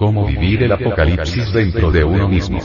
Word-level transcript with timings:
Cómo 0.00 0.26
vivir 0.26 0.62
el 0.62 0.72
apocalipsis 0.72 1.52
dentro 1.52 1.90
de 1.90 2.04
uno 2.04 2.28
mismo. 2.28 2.58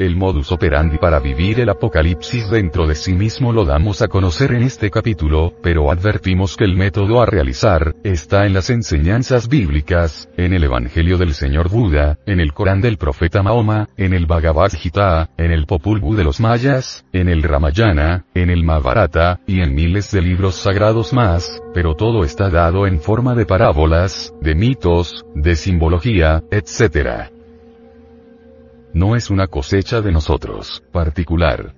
El 0.00 0.16
modus 0.16 0.50
operandi 0.50 0.96
para 0.96 1.18
vivir 1.18 1.60
el 1.60 1.68
apocalipsis 1.68 2.48
dentro 2.48 2.86
de 2.86 2.94
sí 2.94 3.12
mismo 3.12 3.52
lo 3.52 3.66
damos 3.66 4.00
a 4.00 4.08
conocer 4.08 4.52
en 4.52 4.62
este 4.62 4.90
capítulo, 4.90 5.52
pero 5.62 5.90
advertimos 5.90 6.56
que 6.56 6.64
el 6.64 6.74
método 6.74 7.20
a 7.20 7.26
realizar, 7.26 7.94
está 8.02 8.46
en 8.46 8.54
las 8.54 8.70
enseñanzas 8.70 9.46
bíblicas, 9.46 10.30
en 10.38 10.54
el 10.54 10.64
Evangelio 10.64 11.18
del 11.18 11.34
Señor 11.34 11.68
Buda, 11.68 12.18
en 12.24 12.40
el 12.40 12.54
Corán 12.54 12.80
del 12.80 12.96
profeta 12.96 13.42
Mahoma, 13.42 13.90
en 13.98 14.14
el 14.14 14.24
Bhagavad 14.24 14.72
Gita, 14.72 15.28
en 15.36 15.52
el 15.52 15.66
Popul 15.66 16.00
de 16.16 16.24
los 16.24 16.40
mayas, 16.40 17.04
en 17.12 17.28
el 17.28 17.42
Ramayana, 17.42 18.24
en 18.32 18.48
el 18.48 18.64
Mahabharata, 18.64 19.40
y 19.46 19.60
en 19.60 19.74
miles 19.74 20.10
de 20.12 20.22
libros 20.22 20.54
sagrados 20.54 21.12
más, 21.12 21.60
pero 21.74 21.94
todo 21.94 22.24
está 22.24 22.48
dado 22.48 22.86
en 22.86 23.00
forma 23.00 23.34
de 23.34 23.44
parábolas, 23.44 24.32
de 24.40 24.54
mitos, 24.54 25.26
de 25.34 25.56
simbología, 25.56 26.42
etc 26.50 27.30
no 28.92 29.16
es 29.16 29.30
una 29.30 29.46
cosecha 29.46 30.00
de 30.00 30.12
nosotros, 30.12 30.82
particular. 30.92 31.74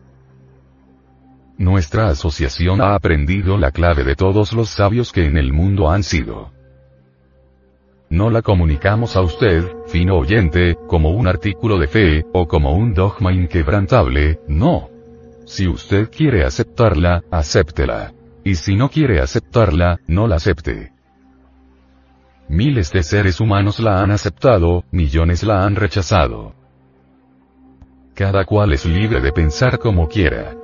Nuestra 1.58 2.08
asociación 2.08 2.80
ha 2.80 2.94
aprendido 2.94 3.58
la 3.58 3.70
clave 3.70 4.04
de 4.04 4.16
todos 4.16 4.52
los 4.52 4.70
sabios 4.70 5.12
que 5.12 5.26
en 5.26 5.36
el 5.36 5.52
mundo 5.52 5.90
han 5.90 6.02
sido. 6.02 6.50
No 8.10 8.30
la 8.30 8.42
comunicamos 8.42 9.16
a 9.16 9.22
usted, 9.22 9.64
fino 9.86 10.16
oyente, 10.16 10.76
como 10.86 11.10
un 11.10 11.26
artículo 11.26 11.78
de 11.78 11.86
fe, 11.86 12.24
o 12.32 12.46
como 12.46 12.72
un 12.72 12.92
dogma 12.94 13.32
inquebrantable, 13.32 14.40
no. 14.48 14.90
Si 15.46 15.66
usted 15.66 16.10
quiere 16.10 16.44
aceptarla, 16.44 17.22
acéptela. 17.30 18.12
Y 18.44 18.56
si 18.56 18.76
no 18.76 18.88
quiere 18.88 19.20
aceptarla, 19.20 20.00
no 20.06 20.26
la 20.26 20.36
acepte. 20.36 20.92
Miles 22.48 22.92
de 22.92 23.02
seres 23.02 23.40
humanos 23.40 23.78
la 23.80 24.02
han 24.02 24.10
aceptado, 24.10 24.84
millones 24.90 25.42
la 25.42 25.64
han 25.64 25.76
rechazado. 25.76 26.54
Cada 28.22 28.44
cual 28.44 28.72
es 28.72 28.86
libre 28.86 29.20
de 29.20 29.32
pensar 29.32 29.80
como 29.80 30.06
quiera. 30.06 30.54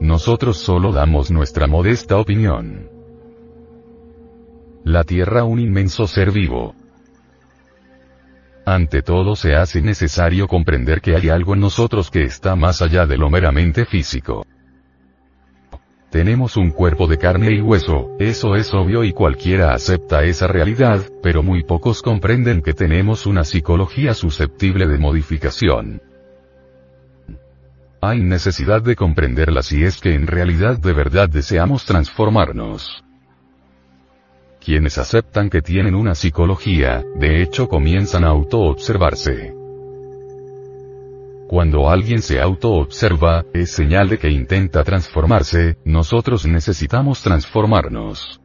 Nosotros 0.00 0.56
solo 0.56 0.90
damos 0.90 1.30
nuestra 1.30 1.66
modesta 1.66 2.16
opinión. 2.16 2.88
La 4.84 5.04
Tierra 5.04 5.44
un 5.44 5.60
inmenso 5.60 6.06
ser 6.06 6.30
vivo. 6.30 6.74
Ante 8.64 9.02
todo 9.02 9.36
se 9.36 9.54
hace 9.54 9.82
necesario 9.82 10.48
comprender 10.48 11.02
que 11.02 11.14
hay 11.14 11.28
algo 11.28 11.52
en 11.52 11.60
nosotros 11.60 12.10
que 12.10 12.22
está 12.22 12.56
más 12.56 12.80
allá 12.80 13.04
de 13.04 13.18
lo 13.18 13.28
meramente 13.28 13.84
físico. 13.84 14.46
Tenemos 16.10 16.56
un 16.56 16.70
cuerpo 16.70 17.06
de 17.06 17.18
carne 17.18 17.52
y 17.52 17.60
hueso, 17.60 18.16
eso 18.18 18.56
es 18.56 18.72
obvio 18.72 19.04
y 19.04 19.12
cualquiera 19.12 19.74
acepta 19.74 20.24
esa 20.24 20.46
realidad, 20.46 21.02
pero 21.22 21.42
muy 21.42 21.64
pocos 21.64 22.00
comprenden 22.00 22.62
que 22.62 22.72
tenemos 22.72 23.26
una 23.26 23.44
psicología 23.44 24.14
susceptible 24.14 24.86
de 24.86 24.96
modificación. 24.96 26.00
Hay 28.00 28.22
necesidad 28.22 28.80
de 28.80 28.96
comprenderla 28.96 29.62
si 29.62 29.84
es 29.84 30.00
que 30.00 30.14
en 30.14 30.26
realidad 30.26 30.78
de 30.78 30.94
verdad 30.94 31.28
deseamos 31.28 31.84
transformarnos. 31.84 33.04
Quienes 34.64 34.96
aceptan 34.96 35.50
que 35.50 35.60
tienen 35.60 35.94
una 35.94 36.14
psicología, 36.14 37.04
de 37.16 37.42
hecho 37.42 37.68
comienzan 37.68 38.24
a 38.24 38.28
autoobservarse. 38.28 39.57
Cuando 41.48 41.88
alguien 41.88 42.20
se 42.20 42.42
autoobserva, 42.42 43.46
es 43.54 43.72
señal 43.72 44.10
de 44.10 44.18
que 44.18 44.28
intenta 44.28 44.84
transformarse, 44.84 45.78
nosotros 45.82 46.44
necesitamos 46.44 47.22
transformarnos. 47.22 48.42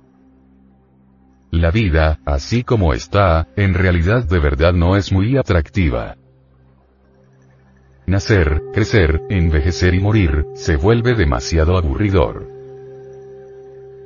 La 1.52 1.70
vida, 1.70 2.22
así 2.26 2.64
como 2.64 2.94
está, 2.94 3.50
en 3.58 3.74
realidad 3.74 4.24
de 4.24 4.40
verdad 4.40 4.72
no 4.72 4.96
es 4.96 5.12
muy 5.12 5.36
atractiva. 5.36 6.16
Nacer, 8.08 8.62
crecer, 8.74 9.22
envejecer 9.30 9.94
y 9.96 10.00
morir, 10.00 10.46
se 10.56 10.78
vuelve 10.78 11.14
demasiado 11.14 11.78
aburridor 11.78 12.53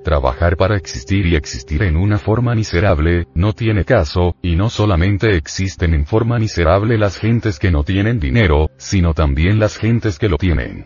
trabajar 0.07 0.55
para 0.55 0.77
existir 0.77 1.25
y 1.25 1.35
existir 1.35 1.83
en 1.83 1.97
una 1.97 2.17
forma 2.17 2.55
miserable, 2.55 3.27
no 3.35 3.51
tiene 3.51 3.83
caso, 3.83 4.37
y 4.41 4.55
no 4.55 4.69
solamente 4.69 5.35
existen 5.35 5.93
en 5.93 6.05
forma 6.05 6.39
miserable 6.39 6.97
las 6.97 7.17
gentes 7.17 7.59
que 7.59 7.71
no 7.71 7.83
tienen 7.83 8.17
dinero, 8.17 8.69
sino 8.77 9.13
también 9.13 9.59
las 9.59 9.75
gentes 9.75 10.17
que 10.17 10.29
lo 10.29 10.37
tienen. 10.37 10.85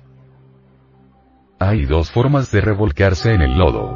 Hay 1.59 1.85
dos 1.85 2.09
formas 2.09 2.51
de 2.51 2.61
revolcarse 2.61 3.31
en 3.31 3.41
el 3.41 3.59
lodo. 3.59 3.95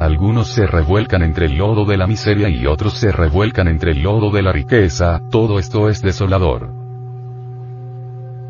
Algunos 0.00 0.48
se 0.48 0.66
revuelcan 0.66 1.22
entre 1.22 1.46
el 1.46 1.58
lodo 1.58 1.84
de 1.84 1.98
la 1.98 2.06
miseria 2.06 2.48
y 2.48 2.64
otros 2.64 2.94
se 2.94 3.12
revuelcan 3.12 3.68
entre 3.68 3.90
el 3.90 4.04
lodo 4.04 4.30
de 4.30 4.40
la 4.40 4.52
riqueza, 4.52 5.20
todo 5.30 5.58
esto 5.58 5.90
es 5.90 6.00
desolador. 6.00 6.70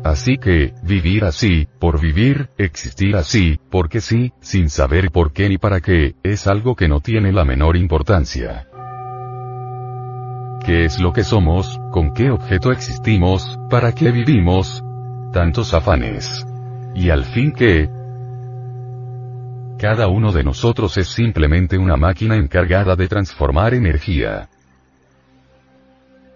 Así 0.05 0.37
que, 0.37 0.73
vivir 0.83 1.25
así, 1.25 1.67
por 1.79 1.99
vivir, 1.99 2.49
existir 2.57 3.15
así, 3.15 3.59
porque 3.69 4.01
sí, 4.01 4.33
sin 4.41 4.69
saber 4.69 5.11
por 5.11 5.31
qué 5.31 5.49
ni 5.49 5.57
para 5.57 5.79
qué, 5.79 6.15
es 6.23 6.45
algo 6.47 6.75
que 6.75 6.87
no 6.87 6.99
tiene 6.99 7.31
la 7.31 7.45
menor 7.45 7.77
importancia. 7.77 8.67
¿Qué 10.65 10.85
es 10.85 10.99
lo 10.99 11.13
que 11.13 11.23
somos? 11.23 11.79
¿Con 11.91 12.13
qué 12.13 12.29
objeto 12.29 12.71
existimos? 12.71 13.57
¿Para 13.69 13.93
qué 13.93 14.11
vivimos? 14.11 14.83
Tantos 15.31 15.73
afanes. 15.73 16.45
Y 16.93 17.09
al 17.09 17.23
fin 17.23 17.53
qué? 17.53 17.89
Cada 19.79 20.09
uno 20.09 20.33
de 20.33 20.43
nosotros 20.43 20.97
es 20.97 21.07
simplemente 21.07 21.77
una 21.77 21.95
máquina 21.95 22.35
encargada 22.35 22.97
de 22.97 23.07
transformar 23.07 23.73
energía. 23.73 24.49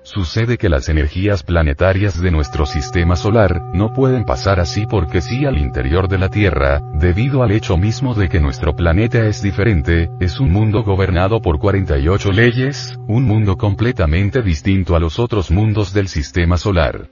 Sucede 0.04 0.58
que 0.58 0.68
las 0.68 0.90
energías 0.90 1.44
planetarias 1.44 2.22
de 2.22 2.30
nuestro 2.30 2.66
sistema 2.66 3.16
solar, 3.16 3.62
no 3.74 3.94
pueden 3.94 4.26
pasar 4.26 4.60
así 4.60 4.86
porque 4.86 5.22
sí 5.22 5.46
al 5.46 5.58
interior 5.58 6.10
de 6.10 6.18
la 6.18 6.28
Tierra, 6.28 6.82
debido 6.94 7.42
al 7.42 7.52
hecho 7.52 7.78
mismo 7.78 8.14
de 8.14 8.28
que 8.28 8.42
nuestro 8.42 8.76
planeta 8.76 9.26
es 9.26 9.42
diferente, 9.42 10.10
es 10.20 10.42
un 10.42 10.52
mundo 10.52 10.84
gobernado 10.84 11.42
por 11.42 11.58
48 11.58 12.34
leyes, 12.34 13.00
un 13.08 13.24
mundo 13.24 13.56
completamente 13.56 14.42
distinto 14.42 14.98
a 14.98 15.00
los 15.00 15.20
otros 15.20 15.50
mundos 15.52 15.94
del 15.94 16.10
sistema 16.10 16.58
solar. 16.58 17.08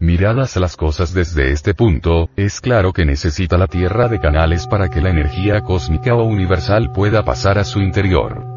Miradas 0.00 0.56
las 0.56 0.74
cosas 0.74 1.12
desde 1.12 1.52
este 1.52 1.74
punto, 1.74 2.30
es 2.36 2.62
claro 2.62 2.94
que 2.94 3.04
necesita 3.04 3.58
la 3.58 3.66
Tierra 3.66 4.08
de 4.08 4.20
canales 4.20 4.66
para 4.66 4.88
que 4.88 5.02
la 5.02 5.10
energía 5.10 5.60
cósmica 5.60 6.14
o 6.14 6.24
universal 6.24 6.92
pueda 6.92 7.26
pasar 7.26 7.58
a 7.58 7.64
su 7.64 7.80
interior. 7.80 8.55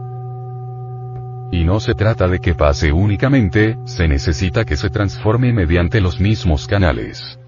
Y 1.51 1.63
no 1.63 1.79
se 1.79 1.93
trata 1.93 2.27
de 2.27 2.39
que 2.39 2.53
pase 2.53 2.91
únicamente, 2.91 3.77
se 3.85 4.07
necesita 4.07 4.65
que 4.65 4.77
se 4.77 4.89
transforme 4.89 5.51
mediante 5.51 5.99
los 5.99 6.19
mismos 6.19 6.67
canales. 6.67 7.39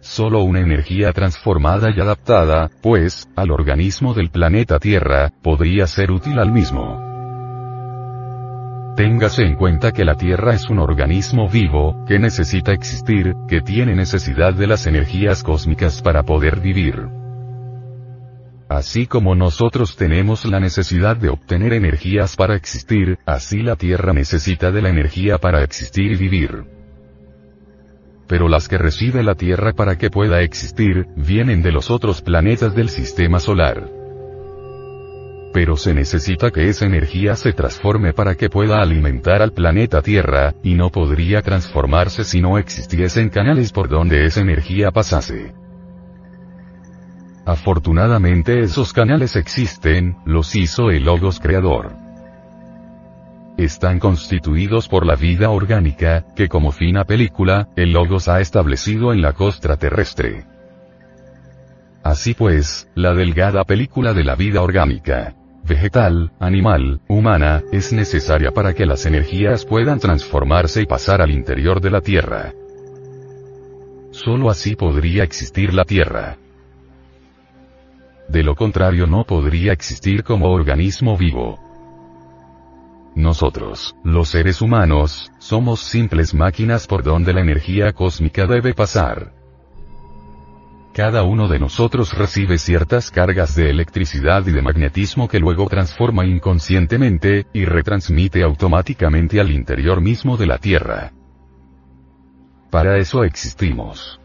Solo 0.00 0.42
una 0.42 0.60
energía 0.60 1.12
transformada 1.12 1.90
y 1.94 2.00
adaptada, 2.00 2.70
pues, 2.80 3.28
al 3.36 3.50
organismo 3.50 4.14
del 4.14 4.30
planeta 4.30 4.78
Tierra, 4.78 5.32
podría 5.42 5.86
ser 5.86 6.12
útil 6.12 6.38
al 6.38 6.52
mismo. 6.52 7.04
Téngase 8.96 9.42
en 9.42 9.56
cuenta 9.56 9.92
que 9.92 10.06
la 10.06 10.14
Tierra 10.14 10.54
es 10.54 10.70
un 10.70 10.78
organismo 10.78 11.50
vivo, 11.50 12.04
que 12.06 12.18
necesita 12.18 12.72
existir, 12.72 13.34
que 13.46 13.60
tiene 13.60 13.94
necesidad 13.94 14.54
de 14.54 14.66
las 14.66 14.86
energías 14.86 15.42
cósmicas 15.42 16.00
para 16.00 16.22
poder 16.22 16.60
vivir. 16.60 17.25
Así 18.68 19.06
como 19.06 19.36
nosotros 19.36 19.96
tenemos 19.96 20.44
la 20.44 20.58
necesidad 20.58 21.16
de 21.16 21.28
obtener 21.28 21.72
energías 21.72 22.34
para 22.34 22.56
existir, 22.56 23.18
así 23.24 23.62
la 23.62 23.76
Tierra 23.76 24.12
necesita 24.12 24.72
de 24.72 24.82
la 24.82 24.88
energía 24.88 25.38
para 25.38 25.62
existir 25.62 26.12
y 26.12 26.16
vivir. 26.16 26.64
Pero 28.26 28.48
las 28.48 28.66
que 28.66 28.76
recibe 28.76 29.22
la 29.22 29.36
Tierra 29.36 29.72
para 29.72 29.96
que 29.96 30.10
pueda 30.10 30.42
existir, 30.42 31.06
vienen 31.14 31.62
de 31.62 31.70
los 31.70 31.92
otros 31.92 32.22
planetas 32.22 32.74
del 32.74 32.88
sistema 32.88 33.38
solar. 33.38 33.88
Pero 35.52 35.76
se 35.76 35.94
necesita 35.94 36.50
que 36.50 36.68
esa 36.68 36.86
energía 36.86 37.36
se 37.36 37.52
transforme 37.52 38.14
para 38.14 38.34
que 38.34 38.50
pueda 38.50 38.82
alimentar 38.82 39.42
al 39.42 39.52
planeta 39.52 40.02
Tierra, 40.02 40.54
y 40.64 40.74
no 40.74 40.90
podría 40.90 41.40
transformarse 41.40 42.24
si 42.24 42.40
no 42.40 42.58
existiesen 42.58 43.28
canales 43.28 43.70
por 43.70 43.88
donde 43.88 44.26
esa 44.26 44.40
energía 44.40 44.90
pasase. 44.90 45.54
Afortunadamente 47.46 48.60
esos 48.60 48.92
canales 48.92 49.36
existen, 49.36 50.16
los 50.24 50.56
hizo 50.56 50.90
el 50.90 51.04
Logos 51.04 51.38
Creador. 51.38 51.92
Están 53.56 54.00
constituidos 54.00 54.88
por 54.88 55.06
la 55.06 55.14
vida 55.14 55.50
orgánica, 55.50 56.24
que 56.34 56.48
como 56.48 56.72
fina 56.72 57.04
película, 57.04 57.68
el 57.76 57.92
Logos 57.92 58.26
ha 58.26 58.40
establecido 58.40 59.12
en 59.12 59.22
la 59.22 59.32
costra 59.32 59.76
terrestre. 59.76 60.44
Así 62.02 62.34
pues, 62.34 62.90
la 62.96 63.14
delgada 63.14 63.62
película 63.62 64.12
de 64.12 64.24
la 64.24 64.34
vida 64.34 64.60
orgánica, 64.60 65.36
vegetal, 65.62 66.32
animal, 66.40 67.00
humana, 67.08 67.62
es 67.70 67.92
necesaria 67.92 68.50
para 68.50 68.74
que 68.74 68.86
las 68.86 69.06
energías 69.06 69.64
puedan 69.64 70.00
transformarse 70.00 70.82
y 70.82 70.86
pasar 70.86 71.22
al 71.22 71.30
interior 71.30 71.80
de 71.80 71.90
la 71.92 72.00
Tierra. 72.00 72.52
Solo 74.10 74.50
así 74.50 74.74
podría 74.74 75.22
existir 75.22 75.72
la 75.72 75.84
Tierra. 75.84 76.38
De 78.28 78.42
lo 78.42 78.54
contrario 78.54 79.06
no 79.06 79.24
podría 79.24 79.72
existir 79.72 80.24
como 80.24 80.50
organismo 80.50 81.16
vivo. 81.16 81.58
Nosotros, 83.14 83.96
los 84.04 84.28
seres 84.28 84.60
humanos, 84.60 85.32
somos 85.38 85.80
simples 85.80 86.34
máquinas 86.34 86.86
por 86.86 87.02
donde 87.02 87.32
la 87.32 87.40
energía 87.40 87.92
cósmica 87.92 88.46
debe 88.46 88.74
pasar. 88.74 89.32
Cada 90.92 91.22
uno 91.24 91.48
de 91.48 91.58
nosotros 91.58 92.12
recibe 92.12 92.58
ciertas 92.58 93.10
cargas 93.10 93.54
de 93.54 93.70
electricidad 93.70 94.46
y 94.46 94.52
de 94.52 94.62
magnetismo 94.62 95.28
que 95.28 95.38
luego 95.38 95.66
transforma 95.66 96.26
inconscientemente, 96.26 97.46
y 97.52 97.64
retransmite 97.64 98.42
automáticamente 98.42 99.40
al 99.40 99.50
interior 99.50 100.00
mismo 100.00 100.36
de 100.36 100.46
la 100.46 100.58
Tierra. 100.58 101.12
Para 102.70 102.98
eso 102.98 103.24
existimos. 103.24 104.20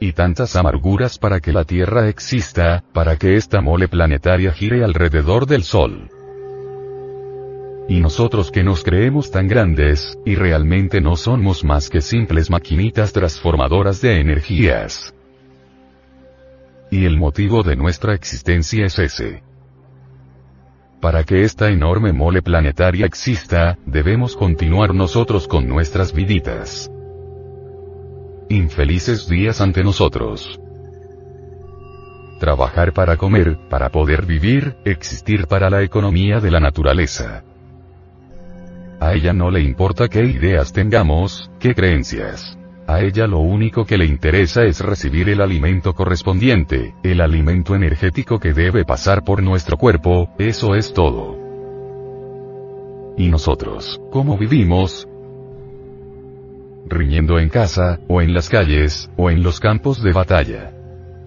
Y 0.00 0.14
tantas 0.14 0.56
amarguras 0.56 1.18
para 1.18 1.40
que 1.40 1.52
la 1.52 1.64
Tierra 1.64 2.08
exista, 2.08 2.82
para 2.94 3.16
que 3.16 3.36
esta 3.36 3.60
mole 3.60 3.86
planetaria 3.86 4.50
gire 4.50 4.82
alrededor 4.82 5.46
del 5.46 5.62
Sol. 5.62 6.08
Y 7.86 8.00
nosotros 8.00 8.50
que 8.50 8.64
nos 8.64 8.82
creemos 8.82 9.30
tan 9.30 9.46
grandes, 9.46 10.18
y 10.24 10.36
realmente 10.36 11.02
no 11.02 11.16
somos 11.16 11.64
más 11.64 11.90
que 11.90 12.00
simples 12.00 12.48
maquinitas 12.48 13.12
transformadoras 13.12 14.00
de 14.00 14.20
energías. 14.20 15.14
Y 16.90 17.04
el 17.04 17.18
motivo 17.18 17.62
de 17.62 17.76
nuestra 17.76 18.14
existencia 18.14 18.86
es 18.86 18.98
ese. 18.98 19.42
Para 21.00 21.24
que 21.24 21.42
esta 21.42 21.68
enorme 21.68 22.12
mole 22.12 22.40
planetaria 22.40 23.04
exista, 23.04 23.76
debemos 23.84 24.34
continuar 24.34 24.94
nosotros 24.94 25.46
con 25.46 25.68
nuestras 25.68 26.12
viditas. 26.12 26.90
Infelices 28.50 29.28
días 29.28 29.60
ante 29.60 29.84
nosotros. 29.84 30.58
Trabajar 32.40 32.92
para 32.92 33.16
comer, 33.16 33.56
para 33.68 33.90
poder 33.90 34.26
vivir, 34.26 34.74
existir 34.84 35.46
para 35.46 35.70
la 35.70 35.84
economía 35.84 36.40
de 36.40 36.50
la 36.50 36.58
naturaleza. 36.58 37.44
A 38.98 39.14
ella 39.14 39.32
no 39.32 39.52
le 39.52 39.60
importa 39.60 40.08
qué 40.08 40.24
ideas 40.24 40.72
tengamos, 40.72 41.48
qué 41.60 41.76
creencias. 41.76 42.58
A 42.88 43.02
ella 43.02 43.28
lo 43.28 43.38
único 43.38 43.84
que 43.84 43.96
le 43.96 44.06
interesa 44.06 44.64
es 44.64 44.80
recibir 44.80 45.28
el 45.28 45.42
alimento 45.42 45.94
correspondiente, 45.94 46.96
el 47.04 47.20
alimento 47.20 47.76
energético 47.76 48.40
que 48.40 48.52
debe 48.52 48.84
pasar 48.84 49.22
por 49.22 49.44
nuestro 49.44 49.76
cuerpo, 49.76 50.34
eso 50.40 50.74
es 50.74 50.92
todo. 50.92 51.38
¿Y 53.16 53.28
nosotros, 53.28 54.00
cómo 54.10 54.36
vivimos? 54.36 55.06
Riñendo 56.90 57.38
en 57.38 57.48
casa, 57.48 57.98
o 58.08 58.20
en 58.20 58.34
las 58.34 58.48
calles, 58.50 59.10
o 59.16 59.30
en 59.30 59.42
los 59.42 59.60
campos 59.60 60.02
de 60.02 60.12
batalla. 60.12 60.72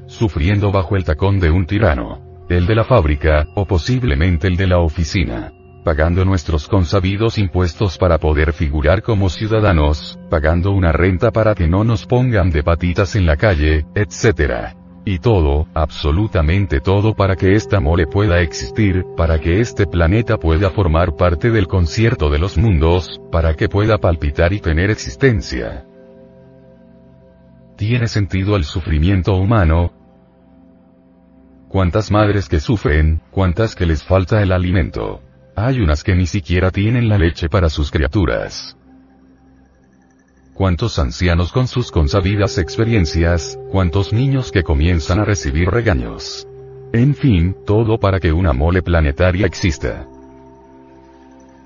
Sufriendo 0.06 0.72
bajo 0.72 0.96
el 0.96 1.06
tacón 1.06 1.40
de 1.40 1.50
un 1.50 1.66
tirano. 1.66 2.46
El 2.50 2.68
de 2.68 2.76
la 2.76 2.84
fábrica, 2.84 3.48
o 3.56 3.66
posiblemente 3.66 4.48
el 4.48 4.58
de 4.58 4.68
la 4.68 4.80
oficina 4.80 5.54
pagando 5.84 6.24
nuestros 6.24 6.68
consabidos 6.68 7.38
impuestos 7.38 7.98
para 7.98 8.18
poder 8.18 8.54
figurar 8.54 9.02
como 9.02 9.30
ciudadanos, 9.30 10.18
pagando 10.30 10.72
una 10.72 10.92
renta 10.92 11.32
para 11.32 11.56
que 11.56 11.68
no 11.68 11.84
nos 11.84 12.06
pongan 12.06 12.50
de 12.50 12.64
patitas 12.64 13.16
en 13.16 13.26
la 13.26 13.36
calle, 13.36 13.86
etc. 13.94 14.83
Y 15.06 15.20
todo, 15.20 15.68
absolutamente 15.74 16.80
todo 16.80 17.14
para 17.14 17.36
que 17.36 17.56
esta 17.56 17.82
mole 17.82 18.08
pueda 18.08 18.40
existir, 18.40 19.06
para 19.18 19.38
que 19.40 19.60
este 19.60 19.86
planeta 19.86 20.38
pueda 20.38 20.70
formar 20.70 21.16
parte 21.18 21.52
del 21.52 21.68
concierto 21.68 22.30
de 22.30 22.40
los 22.40 22.58
mundos, 22.58 23.20
para 23.30 23.54
que 23.56 23.68
pueda 23.68 23.98
palpitar 23.98 24.54
y 24.54 24.62
tener 24.62 24.90
existencia. 24.90 25.86
¿Tiene 27.76 28.08
sentido 28.08 28.56
el 28.56 28.64
sufrimiento 28.64 29.36
humano? 29.36 29.92
¿Cuántas 31.68 32.10
madres 32.10 32.48
que 32.48 32.62
sufren, 32.62 33.20
cuántas 33.30 33.76
que 33.76 33.86
les 33.86 34.04
falta 34.04 34.42
el 34.42 34.54
alimento? 34.54 35.22
Hay 35.56 35.82
unas 35.82 36.04
que 36.04 36.16
ni 36.16 36.28
siquiera 36.28 36.72
tienen 36.72 37.10
la 37.10 37.18
leche 37.18 37.50
para 37.50 37.70
sus 37.70 37.92
criaturas. 37.92 38.78
¿Cuántos 40.54 41.00
ancianos 41.00 41.52
con 41.52 41.68
sus 41.68 41.92
consabidas 41.92 42.60
experiencias, 42.60 43.58
cuántos 43.72 44.14
niños 44.14 44.52
que 44.52 44.62
comienzan 44.62 45.20
a 45.20 45.26
recibir 45.26 45.70
regaños? 45.70 46.48
En 46.94 47.16
fin, 47.16 47.56
todo 47.66 48.00
para 48.00 48.20
que 48.20 48.32
una 48.32 48.54
mole 48.54 48.84
planetaria 48.84 49.48
exista. 49.48 50.08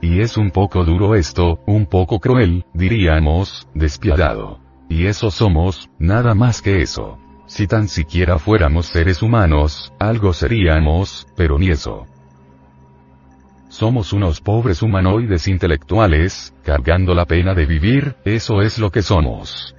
Y 0.02 0.22
es 0.22 0.38
un 0.38 0.52
poco 0.52 0.86
duro 0.86 1.16
esto, 1.16 1.60
un 1.66 1.86
poco 1.86 2.22
cruel, 2.22 2.64
diríamos, 2.74 3.68
despiadado. 3.74 4.60
Y 4.88 5.08
eso 5.08 5.32
somos, 5.32 5.90
nada 6.00 6.34
más 6.34 6.62
que 6.62 6.82
eso. 6.82 7.18
Si 7.46 7.68
tan 7.68 7.90
siquiera 7.90 8.40
fuéramos 8.40 8.86
seres 8.86 9.22
humanos, 9.22 9.92
algo 10.00 10.32
seríamos, 10.32 11.28
pero 11.36 11.60
ni 11.60 11.72
eso. 11.72 12.08
Somos 13.78 14.12
unos 14.12 14.42
pobres 14.42 14.82
humanoides 14.82 15.48
intelectuales, 15.48 16.52
cargando 16.64 17.14
la 17.14 17.26
pena 17.26 17.54
de 17.54 17.68
vivir, 17.68 18.16
eso 18.26 18.64
es 18.64 18.80
lo 18.80 18.90
que 18.90 19.04
somos. 19.04 19.76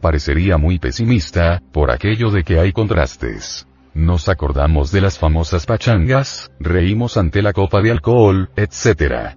Parecería 0.00 0.56
muy 0.56 0.78
pesimista, 0.78 1.60
por 1.70 1.90
aquello 1.90 2.30
de 2.30 2.42
que 2.42 2.58
hay 2.58 2.72
contrastes. 2.72 3.68
Nos 3.92 4.30
acordamos 4.30 4.90
de 4.90 5.02
las 5.02 5.18
famosas 5.18 5.66
pachangas, 5.66 6.50
reímos 6.58 7.18
ante 7.18 7.42
la 7.42 7.52
copa 7.52 7.82
de 7.82 7.90
alcohol, 7.90 8.48
etc. 8.56 9.36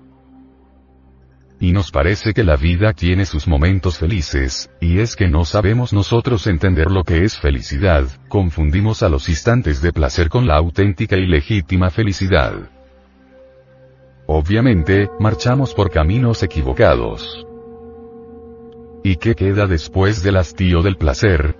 Y 1.59 1.73
nos 1.73 1.91
parece 1.91 2.33
que 2.33 2.45
la 2.45 2.55
vida 2.55 2.93
tiene 2.93 3.25
sus 3.25 3.49
momentos 3.49 3.97
felices, 3.97 4.69
y 4.79 4.99
es 4.99 5.17
que 5.17 5.27
no 5.27 5.43
sabemos 5.43 5.91
nosotros 5.91 6.47
entender 6.47 6.89
lo 6.89 7.03
que 7.03 7.25
es 7.25 7.37
felicidad, 7.37 8.05
confundimos 8.29 9.03
a 9.03 9.09
los 9.09 9.27
instantes 9.27 9.81
de 9.81 9.91
placer 9.91 10.29
con 10.29 10.47
la 10.47 10.55
auténtica 10.55 11.17
y 11.17 11.27
legítima 11.27 11.89
felicidad. 11.89 12.76
Obviamente, 14.29 15.09
marchamos 15.19 15.73
por 15.73 15.89
caminos 15.89 16.43
equivocados. 16.43 17.47
¿Y 19.01 19.15
qué 19.15 19.35
queda 19.35 19.67
después 19.67 20.21
del 20.21 20.35
hastío 20.35 20.81
del 20.81 20.97
placer? 20.97 21.55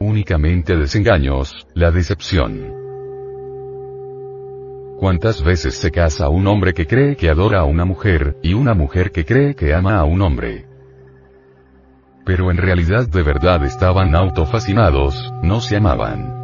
Únicamente 0.00 0.74
desengaños, 0.74 1.66
la 1.74 1.90
decepción. 1.90 2.72
¿Cuántas 4.98 5.44
veces 5.44 5.74
se 5.74 5.90
casa 5.90 6.30
un 6.30 6.46
hombre 6.46 6.72
que 6.72 6.86
cree 6.86 7.14
que 7.14 7.28
adora 7.28 7.60
a 7.60 7.64
una 7.64 7.84
mujer, 7.84 8.38
y 8.42 8.54
una 8.54 8.72
mujer 8.72 9.12
que 9.12 9.26
cree 9.26 9.54
que 9.54 9.74
ama 9.74 9.98
a 9.98 10.04
un 10.04 10.22
hombre? 10.22 10.64
Pero 12.24 12.50
en 12.50 12.56
realidad 12.56 13.06
de 13.06 13.22
verdad 13.22 13.62
estaban 13.64 14.16
autofascinados, 14.16 15.30
no 15.42 15.60
se 15.60 15.76
amaban. 15.76 16.35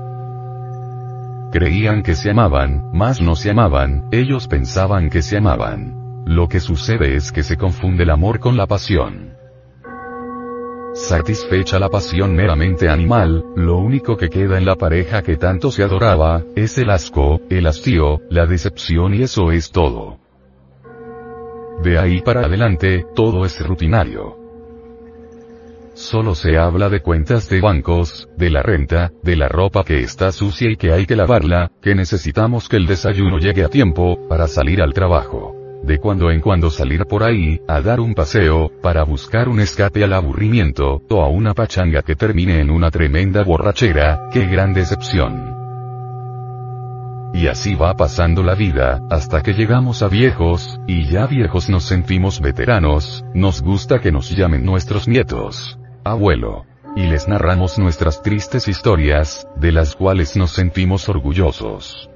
Creían 1.52 2.02
que 2.02 2.14
se 2.14 2.30
amaban, 2.30 2.90
mas 2.94 3.21
no 3.21 3.35
se 3.37 3.50
amaban, 3.50 4.09
ellos 4.11 4.49
pensaban 4.49 5.11
que 5.11 5.21
se 5.21 5.37
amaban. 5.37 6.25
Lo 6.25 6.49
que 6.49 6.61
sucede 6.61 7.14
es 7.14 7.30
que 7.30 7.42
se 7.42 7.59
confunde 7.59 8.04
el 8.04 8.11
amor 8.11 8.40
con 8.40 8.56
la 8.56 8.66
pasión. 8.66 9.35
Satisfecha 10.94 11.78
la 11.78 11.90
pasión 11.90 12.35
meramente 12.35 12.88
animal, 12.88 13.44
lo 13.54 13.76
único 13.76 14.16
que 14.16 14.30
queda 14.30 14.56
en 14.56 14.64
la 14.64 14.76
pareja 14.76 15.21
que 15.21 15.37
tanto 15.37 15.71
se 15.71 15.82
adoraba, 15.82 16.42
es 16.56 16.78
el 16.78 16.88
asco, 16.88 17.42
el 17.50 17.66
hastío, 17.66 18.23
la 18.30 18.47
decepción 18.47 19.12
y 19.12 19.21
eso 19.21 19.52
es 19.52 19.71
todo. 19.71 20.21
De 21.82 21.99
ahí 21.99 22.23
para 22.23 22.47
adelante, 22.47 23.04
todo 23.14 23.44
es 23.44 23.61
rutinario. 23.66 24.41
Solo 26.02 26.35
se 26.35 26.59
habla 26.59 26.88
de 26.88 27.00
cuentas 27.00 27.49
de 27.49 27.61
bancos, 27.61 28.28
de 28.37 28.50
la 28.50 28.61
renta, 28.61 29.12
de 29.23 29.37
la 29.37 29.47
ropa 29.47 29.85
que 29.85 30.00
está 30.00 30.32
sucia 30.32 30.68
y 30.68 30.75
que 30.75 30.90
hay 30.90 31.06
que 31.06 31.14
lavarla, 31.14 31.71
que 31.80 31.94
necesitamos 31.94 32.68
que 32.68 32.76
el 32.76 32.87
desayuno 32.87 33.38
llegue 33.38 33.62
a 33.62 33.68
tiempo, 33.68 34.18
para 34.28 34.49
salir 34.49 34.82
al 34.82 34.94
trabajo. 34.94 35.54
De 35.85 35.99
cuando 35.99 36.32
en 36.32 36.40
cuando 36.40 36.71
salir 36.71 37.06
por 37.06 37.23
ahí, 37.23 37.61
a 37.68 37.80
dar 37.80 38.00
un 38.00 38.14
paseo, 38.14 38.73
para 38.82 39.04
buscar 39.04 39.49
un 39.49 39.61
escape 39.61 40.02
al 40.02 40.12
aburrimiento, 40.12 41.02
o 41.09 41.23
a 41.23 41.28
una 41.28 41.54
pachanga 41.54 42.02
que 42.02 42.16
termine 42.16 42.59
en 42.59 42.73
una 42.73 42.90
tremenda 42.90 43.44
borrachera, 43.44 44.28
qué 44.32 44.47
gran 44.47 44.75
decepción. 44.75 45.54
Y 47.32 47.47
así 47.47 47.76
va 47.76 47.94
pasando 47.94 48.42
la 48.42 48.56
vida, 48.56 49.00
hasta 49.09 49.40
que 49.40 49.54
llegamos 49.54 50.02
a 50.02 50.09
viejos, 50.09 50.80
y 50.88 51.04
ya 51.04 51.28
viejos 51.28 51.71
nos 51.71 51.85
sentimos 51.85 52.40
veteranos, 52.40 53.25
nos 53.35 53.62
gusta 53.62 54.00
que 54.00 54.11
nos 54.11 54.30
llamen 54.30 54.64
nuestros 54.64 55.06
nietos 55.06 55.78
abuelo. 56.04 56.66
Y 56.94 57.04
les 57.04 57.26
narramos 57.26 57.78
nuestras 57.78 58.23
tristes 58.23 58.68
historias, 58.68 59.49
de 59.56 59.73
las 59.73 59.97
cuales 59.97 60.37
nos 60.37 60.50
sentimos 60.50 61.09
orgullosos. 61.09 62.11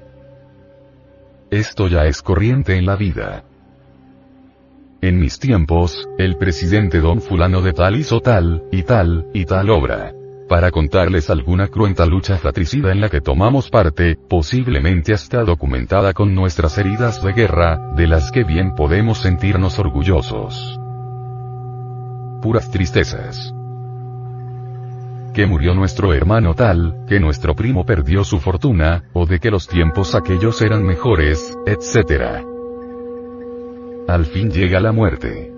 Esto 1.49 1.87
ya 1.87 2.05
es 2.05 2.21
corriente 2.21 2.77
en 2.77 2.85
la 2.85 2.95
vida. 2.95 3.43
En 5.01 5.19
mis 5.19 5.39
tiempos, 5.39 6.07
el 6.19 6.37
presidente 6.37 6.99
don 6.99 7.21
fulano 7.21 7.61
de 7.61 7.73
tal 7.73 7.95
hizo 7.95 8.19
tal, 8.19 8.63
y 8.71 8.83
tal, 8.83 9.27
y 9.33 9.45
tal 9.45 9.69
obra. 9.69 10.13
Para 10.47 10.71
contarles 10.71 11.29
alguna 11.29 11.67
cruenta 11.67 12.05
lucha 12.05 12.37
fratricida 12.37 12.91
en 12.91 13.01
la 13.01 13.09
que 13.09 13.21
tomamos 13.21 13.69
parte, 13.69 14.15
posiblemente 14.29 15.13
hasta 15.13 15.43
documentada 15.43 16.13
con 16.13 16.35
nuestras 16.35 16.77
heridas 16.77 17.23
de 17.23 17.33
guerra, 17.33 17.93
de 17.95 18.07
las 18.07 18.31
que 18.31 18.43
bien 18.43 18.75
podemos 18.75 19.17
sentirnos 19.19 19.79
orgullosos. 19.79 20.79
Puras 22.41 22.69
tristezas 22.71 23.53
que 25.37 25.45
murió 25.45 25.75
nuestro 25.75 26.15
hermano 26.15 26.55
tal, 26.55 27.05
que 27.07 27.19
nuestro 27.19 27.55
primo 27.55 27.85
perdió 27.85 28.23
su 28.23 28.39
fortuna, 28.39 29.03
o 29.13 29.27
de 29.27 29.39
que 29.39 29.51
los 29.51 29.67
tiempos 29.67 30.15
aquellos 30.15 30.63
eran 30.63 30.83
mejores, 30.83 31.55
etc. 31.67 32.43
Al 34.07 34.25
fin 34.25 34.49
llega 34.49 34.79
la 34.79 34.91
muerte. 34.91 35.53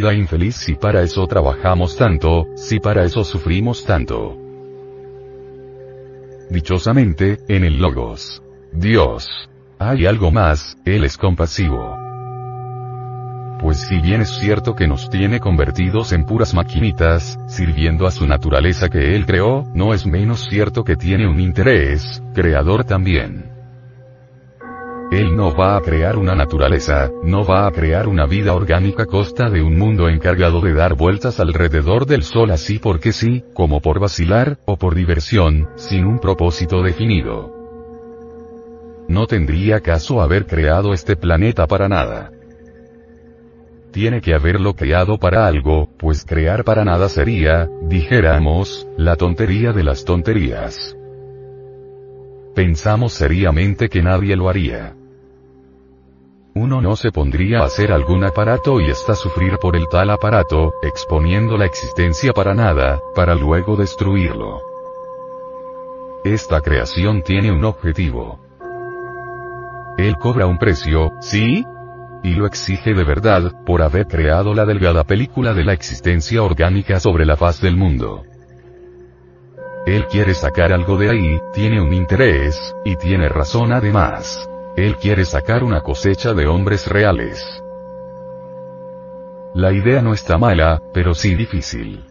Vida 0.00 0.14
infeliz 0.14 0.56
si 0.56 0.76
para 0.76 1.02
eso 1.02 1.26
trabajamos 1.26 1.94
tanto, 1.94 2.46
si 2.56 2.80
para 2.80 3.04
eso 3.04 3.22
sufrimos 3.22 3.84
tanto. 3.84 4.34
Dichosamente, 6.48 7.40
en 7.48 7.64
el 7.64 7.76
Logos. 7.76 8.42
Dios. 8.72 9.28
Hay 9.78 10.06
algo 10.06 10.30
más, 10.30 10.78
Él 10.86 11.04
es 11.04 11.18
compasivo. 11.18 11.98
Pues 13.60 13.80
si 13.90 14.00
bien 14.00 14.22
es 14.22 14.30
cierto 14.38 14.74
que 14.74 14.88
nos 14.88 15.10
tiene 15.10 15.38
convertidos 15.38 16.12
en 16.12 16.24
puras 16.24 16.54
maquinitas, 16.54 17.38
sirviendo 17.46 18.06
a 18.06 18.10
su 18.10 18.26
naturaleza 18.26 18.88
que 18.88 19.14
Él 19.14 19.26
creó, 19.26 19.64
no 19.74 19.92
es 19.92 20.06
menos 20.06 20.46
cierto 20.48 20.82
que 20.82 20.96
tiene 20.96 21.28
un 21.28 21.40
interés, 21.40 22.22
creador 22.32 22.84
también. 22.84 23.59
Él 25.10 25.34
no 25.34 25.52
va 25.52 25.76
a 25.76 25.80
crear 25.80 26.16
una 26.16 26.36
naturaleza, 26.36 27.10
no 27.24 27.44
va 27.44 27.66
a 27.66 27.72
crear 27.72 28.06
una 28.06 28.26
vida 28.26 28.54
orgánica 28.54 29.02
a 29.02 29.06
costa 29.06 29.50
de 29.50 29.60
un 29.60 29.76
mundo 29.76 30.08
encargado 30.08 30.60
de 30.60 30.72
dar 30.72 30.94
vueltas 30.94 31.40
alrededor 31.40 32.06
del 32.06 32.22
Sol 32.22 32.52
así 32.52 32.78
porque 32.78 33.10
sí, 33.10 33.42
como 33.52 33.80
por 33.80 33.98
vacilar, 33.98 34.60
o 34.66 34.76
por 34.76 34.94
diversión, 34.94 35.68
sin 35.74 36.04
un 36.06 36.20
propósito 36.20 36.80
definido. 36.82 37.52
No 39.08 39.26
tendría 39.26 39.80
caso 39.80 40.22
haber 40.22 40.46
creado 40.46 40.92
este 40.92 41.16
planeta 41.16 41.66
para 41.66 41.88
nada. 41.88 42.30
Tiene 43.90 44.20
que 44.20 44.32
haberlo 44.32 44.74
creado 44.74 45.18
para 45.18 45.48
algo, 45.48 45.90
pues 45.98 46.24
crear 46.24 46.62
para 46.62 46.84
nada 46.84 47.08
sería, 47.08 47.68
dijéramos, 47.82 48.86
la 48.96 49.16
tontería 49.16 49.72
de 49.72 49.82
las 49.82 50.04
tonterías. 50.04 50.96
Pensamos 52.54 53.12
seriamente 53.12 53.88
que 53.88 54.02
nadie 54.02 54.36
lo 54.36 54.48
haría. 54.48 54.94
Uno 56.54 56.80
no 56.80 56.96
se 56.96 57.12
pondría 57.12 57.60
a 57.60 57.66
hacer 57.66 57.92
algún 57.92 58.24
aparato 58.24 58.80
y 58.80 58.90
hasta 58.90 59.14
sufrir 59.14 59.58
por 59.58 59.76
el 59.76 59.88
tal 59.88 60.10
aparato, 60.10 60.72
exponiendo 60.82 61.56
la 61.56 61.64
existencia 61.64 62.32
para 62.32 62.54
nada, 62.54 63.00
para 63.14 63.36
luego 63.36 63.76
destruirlo. 63.76 64.60
Esta 66.24 66.60
creación 66.60 67.22
tiene 67.22 67.52
un 67.52 67.64
objetivo. 67.64 68.40
Él 69.96 70.16
cobra 70.16 70.46
un 70.46 70.58
precio, 70.58 71.12
¿sí? 71.20 71.64
Y 72.24 72.34
lo 72.34 72.46
exige 72.46 72.94
de 72.94 73.04
verdad, 73.04 73.52
por 73.64 73.80
haber 73.80 74.06
creado 74.06 74.52
la 74.52 74.66
delgada 74.66 75.04
película 75.04 75.54
de 75.54 75.64
la 75.64 75.72
existencia 75.72 76.42
orgánica 76.42 76.98
sobre 76.98 77.24
la 77.24 77.36
faz 77.36 77.60
del 77.60 77.76
mundo. 77.76 78.24
Él 79.86 80.06
quiere 80.06 80.34
sacar 80.34 80.72
algo 80.72 80.96
de 80.96 81.10
ahí, 81.10 81.40
tiene 81.54 81.80
un 81.80 81.94
interés, 81.94 82.74
y 82.84 82.96
tiene 82.96 83.28
razón 83.28 83.72
además. 83.72 84.50
Él 84.80 84.96
quiere 84.96 85.26
sacar 85.26 85.62
una 85.62 85.82
cosecha 85.82 86.32
de 86.32 86.46
hombres 86.46 86.86
reales. 86.86 87.38
La 89.54 89.72
idea 89.72 90.00
no 90.00 90.14
está 90.14 90.38
mala, 90.38 90.80
pero 90.94 91.12
sí 91.12 91.34
difícil. 91.34 92.02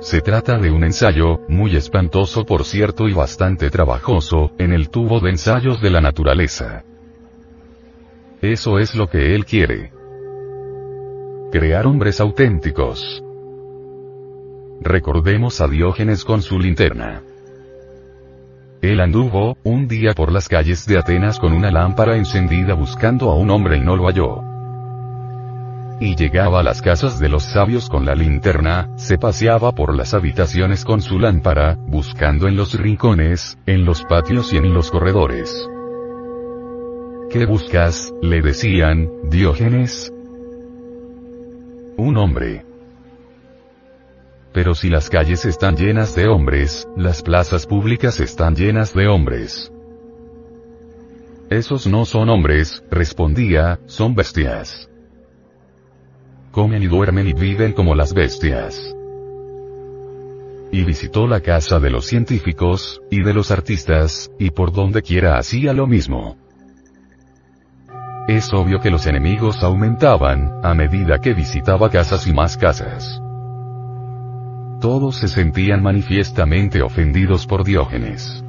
Se 0.00 0.22
trata 0.22 0.58
de 0.58 0.70
un 0.70 0.84
ensayo, 0.84 1.40
muy 1.48 1.76
espantoso 1.76 2.46
por 2.46 2.64
cierto 2.64 3.08
y 3.08 3.12
bastante 3.12 3.68
trabajoso, 3.68 4.52
en 4.56 4.72
el 4.72 4.88
tubo 4.88 5.20
de 5.20 5.28
ensayos 5.28 5.82
de 5.82 5.90
la 5.90 6.00
naturaleza. 6.00 6.82
Eso 8.40 8.78
es 8.78 8.94
lo 8.94 9.06
que 9.10 9.34
él 9.34 9.44
quiere. 9.44 9.92
Crear 11.52 11.86
hombres 11.86 12.22
auténticos. 12.22 13.22
Recordemos 14.80 15.60
a 15.60 15.68
Diógenes 15.68 16.24
con 16.24 16.40
su 16.40 16.58
linterna. 16.58 17.22
Él 18.82 19.00
anduvo, 19.00 19.58
un 19.62 19.86
día 19.86 20.12
por 20.12 20.32
las 20.32 20.48
calles 20.48 20.86
de 20.86 20.98
Atenas 20.98 21.38
con 21.38 21.52
una 21.52 21.70
lámpara 21.70 22.16
encendida 22.16 22.74
buscando 22.74 23.30
a 23.30 23.36
un 23.36 23.48
hombre 23.50 23.76
y 23.76 23.80
no 23.80 23.94
lo 23.94 24.08
halló. 24.08 24.42
Y 26.00 26.16
llegaba 26.16 26.58
a 26.58 26.62
las 26.64 26.82
casas 26.82 27.20
de 27.20 27.28
los 27.28 27.44
sabios 27.44 27.88
con 27.88 28.04
la 28.04 28.16
linterna, 28.16 28.90
se 28.96 29.18
paseaba 29.18 29.70
por 29.70 29.94
las 29.94 30.14
habitaciones 30.14 30.84
con 30.84 31.00
su 31.00 31.20
lámpara, 31.20 31.78
buscando 31.86 32.48
en 32.48 32.56
los 32.56 32.74
rincones, 32.74 33.56
en 33.66 33.84
los 33.84 34.02
patios 34.02 34.52
y 34.52 34.56
en 34.56 34.74
los 34.74 34.90
corredores. 34.90 35.68
¿Qué 37.30 37.46
buscas? 37.46 38.12
le 38.20 38.42
decían, 38.42 39.08
Diógenes. 39.30 40.12
Un 41.96 42.16
hombre. 42.16 42.71
Pero 44.52 44.74
si 44.74 44.90
las 44.90 45.08
calles 45.08 45.44
están 45.46 45.76
llenas 45.76 46.14
de 46.14 46.28
hombres, 46.28 46.86
las 46.96 47.22
plazas 47.22 47.66
públicas 47.66 48.20
están 48.20 48.54
llenas 48.54 48.92
de 48.92 49.08
hombres. 49.08 49.72
Esos 51.48 51.86
no 51.86 52.04
son 52.04 52.28
hombres, 52.28 52.82
respondía, 52.90 53.80
son 53.86 54.14
bestias. 54.14 54.88
Comen 56.50 56.82
y 56.82 56.86
duermen 56.86 57.28
y 57.28 57.32
viven 57.32 57.72
como 57.72 57.94
las 57.94 58.12
bestias. 58.12 58.94
Y 60.70 60.84
visitó 60.84 61.26
la 61.26 61.40
casa 61.40 61.78
de 61.78 61.90
los 61.90 62.06
científicos, 62.06 63.00
y 63.10 63.22
de 63.22 63.34
los 63.34 63.50
artistas, 63.50 64.30
y 64.38 64.50
por 64.50 64.72
donde 64.72 65.02
quiera 65.02 65.38
hacía 65.38 65.72
lo 65.72 65.86
mismo. 65.86 66.36
Es 68.28 68.52
obvio 68.52 68.80
que 68.80 68.90
los 68.90 69.06
enemigos 69.06 69.62
aumentaban, 69.62 70.60
a 70.62 70.74
medida 70.74 71.18
que 71.18 71.34
visitaba 71.34 71.90
casas 71.90 72.26
y 72.26 72.32
más 72.32 72.56
casas. 72.56 73.20
Todos 74.82 75.14
se 75.14 75.28
sentían 75.28 75.80
manifiestamente 75.80 76.82
ofendidos 76.82 77.46
por 77.46 77.62
Diógenes. 77.62 78.44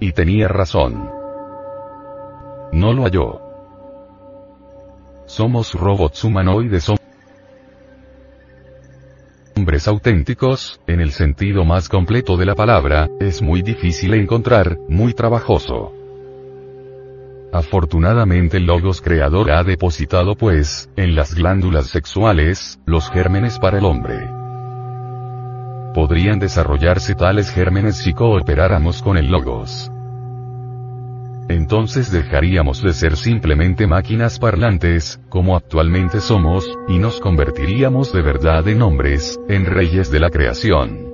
Y 0.00 0.10
tenía 0.10 0.48
razón. 0.48 1.08
No 2.72 2.92
lo 2.92 3.04
halló. 3.04 3.40
Somos 5.26 5.72
robots 5.74 6.24
humanoides 6.24 6.90
hombres 9.56 9.86
auténticos, 9.86 10.80
en 10.88 11.00
el 11.00 11.12
sentido 11.12 11.64
más 11.64 11.88
completo 11.88 12.36
de 12.36 12.46
la 12.46 12.56
palabra, 12.56 13.08
es 13.20 13.40
muy 13.40 13.62
difícil 13.62 14.14
encontrar, 14.14 14.78
muy 14.88 15.14
trabajoso. 15.14 15.92
Afortunadamente 17.52 18.56
el 18.56 18.66
Logos 18.66 19.00
Creador 19.00 19.52
ha 19.52 19.62
depositado 19.62 20.34
pues, 20.34 20.90
en 20.96 21.14
las 21.14 21.36
glándulas 21.36 21.86
sexuales, 21.86 22.80
los 22.84 23.08
gérmenes 23.12 23.60
para 23.60 23.78
el 23.78 23.84
hombre 23.84 24.41
podrían 25.92 26.38
desarrollarse 26.38 27.14
tales 27.14 27.50
gérmenes 27.50 27.98
si 27.98 28.12
cooperáramos 28.12 29.02
con 29.02 29.16
el 29.16 29.30
logos. 29.30 29.90
Entonces 31.48 32.10
dejaríamos 32.10 32.82
de 32.82 32.92
ser 32.92 33.16
simplemente 33.16 33.86
máquinas 33.86 34.38
parlantes, 34.38 35.20
como 35.28 35.56
actualmente 35.56 36.20
somos, 36.20 36.66
y 36.88 36.98
nos 36.98 37.20
convertiríamos 37.20 38.12
de 38.12 38.22
verdad 38.22 38.66
en 38.68 38.80
hombres, 38.80 39.38
en 39.48 39.66
reyes 39.66 40.10
de 40.10 40.20
la 40.20 40.30
creación. 40.30 41.10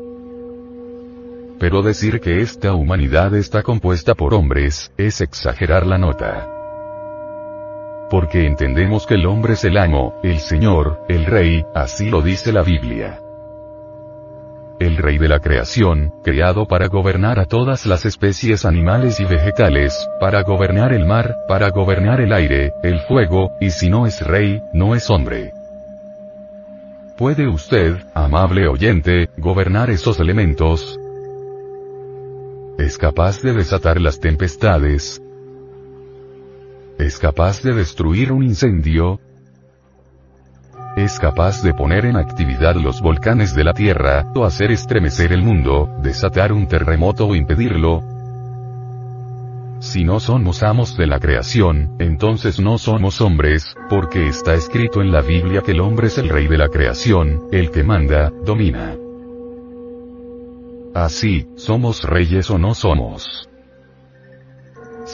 Pero 1.59 1.83
decir 1.83 2.21
que 2.21 2.41
esta 2.41 2.75
humanidad 2.75 3.35
está 3.35 3.63
compuesta 3.63 4.15
por 4.15 4.33
hombres, 4.33 4.93
es 4.97 5.21
exagerar 5.21 5.87
la 5.87 5.99
nota. 5.99 6.49
Porque 8.11 8.47
entendemos 8.47 9.07
que 9.07 9.15
el 9.15 9.27
hombre 9.27 9.55
es 9.55 9.65
el 9.65 9.77
amo, 9.77 10.21
el 10.23 10.39
Señor, 10.39 11.01
el 11.09 11.27
Rey, 11.27 11.65
así 11.75 12.11
lo 12.11 12.23
dice 12.23 12.53
la 12.53 12.63
Biblia 12.63 13.21
el 14.81 14.97
rey 14.97 15.19
de 15.19 15.29
la 15.29 15.41
creación, 15.41 16.13
creado 16.23 16.67
para 16.67 16.87
gobernar 16.87 17.39
a 17.39 17.47
todas 17.47 17.87
las 17.87 18.05
especies 18.05 18.65
animales 18.65 19.19
y 19.21 19.25
vegetales, 19.25 20.09
para 20.21 20.43
gobernar 20.43 20.93
el 20.93 21.05
mar, 21.05 21.37
para 21.49 21.71
gobernar 21.71 22.21
el 22.21 22.33
aire, 22.33 22.73
el 22.83 23.01
fuego, 23.01 23.53
y 23.61 23.71
si 23.71 23.91
no 23.91 24.07
es 24.07 24.25
rey, 24.25 24.63
no 24.73 24.95
es 24.95 25.11
hombre. 25.11 25.53
¿Puede 27.17 27.49
usted, 27.49 27.97
amable 28.15 28.69
oyente, 28.69 29.29
gobernar 29.37 29.91
esos 29.91 30.21
elementos? 30.21 31.01
¿Es 32.79 32.97
capaz 32.97 33.43
de 33.43 33.55
desatar 33.55 34.01
las 34.01 34.21
tempestades? 34.21 35.21
¿Es 36.97 37.19
capaz 37.19 37.63
de 37.63 37.75
destruir 37.75 38.31
un 38.31 38.45
incendio? 38.45 39.19
Es 41.05 41.19
capaz 41.19 41.63
de 41.63 41.75
poner 41.75 42.05
en 42.05 42.17
actividad 42.17 42.75
los 42.75 43.01
volcanes 43.01 43.55
de 43.55 43.65
la 43.65 43.73
Tierra, 43.73 44.27
o 44.35 44.45
hacer 44.45 44.71
estremecer 44.71 45.33
el 45.33 45.43
mundo, 45.43 45.89
desatar 46.03 46.53
un 46.53 46.67
terremoto 46.67 47.27
o 47.27 47.35
impedirlo, 47.35 48.03
si 49.81 50.03
no 50.03 50.19
somos 50.19 50.65
amos 50.65 50.97
de 50.97 51.07
la 51.07 51.21
creación, 51.21 51.95
entonces 52.01 52.59
no 52.59 52.79
somos 52.79 53.21
hombres, 53.21 53.77
porque 53.89 54.27
está 54.27 54.55
escrito 54.55 55.01
en 55.03 55.13
la 55.13 55.23
Biblia 55.23 55.63
que 55.63 55.71
el 55.71 55.81
hombre 55.81 56.09
es 56.09 56.19
el 56.19 56.29
rey 56.29 56.49
de 56.49 56.59
la 56.59 56.69
creación, 56.69 57.45
el 57.53 57.71
que 57.71 57.85
manda, 57.85 58.33
domina. 58.45 58.97
Así, 60.95 61.47
¿somos 61.55 62.03
reyes 62.03 62.51
o 62.51 62.59
no 62.59 62.75
somos? 62.75 63.48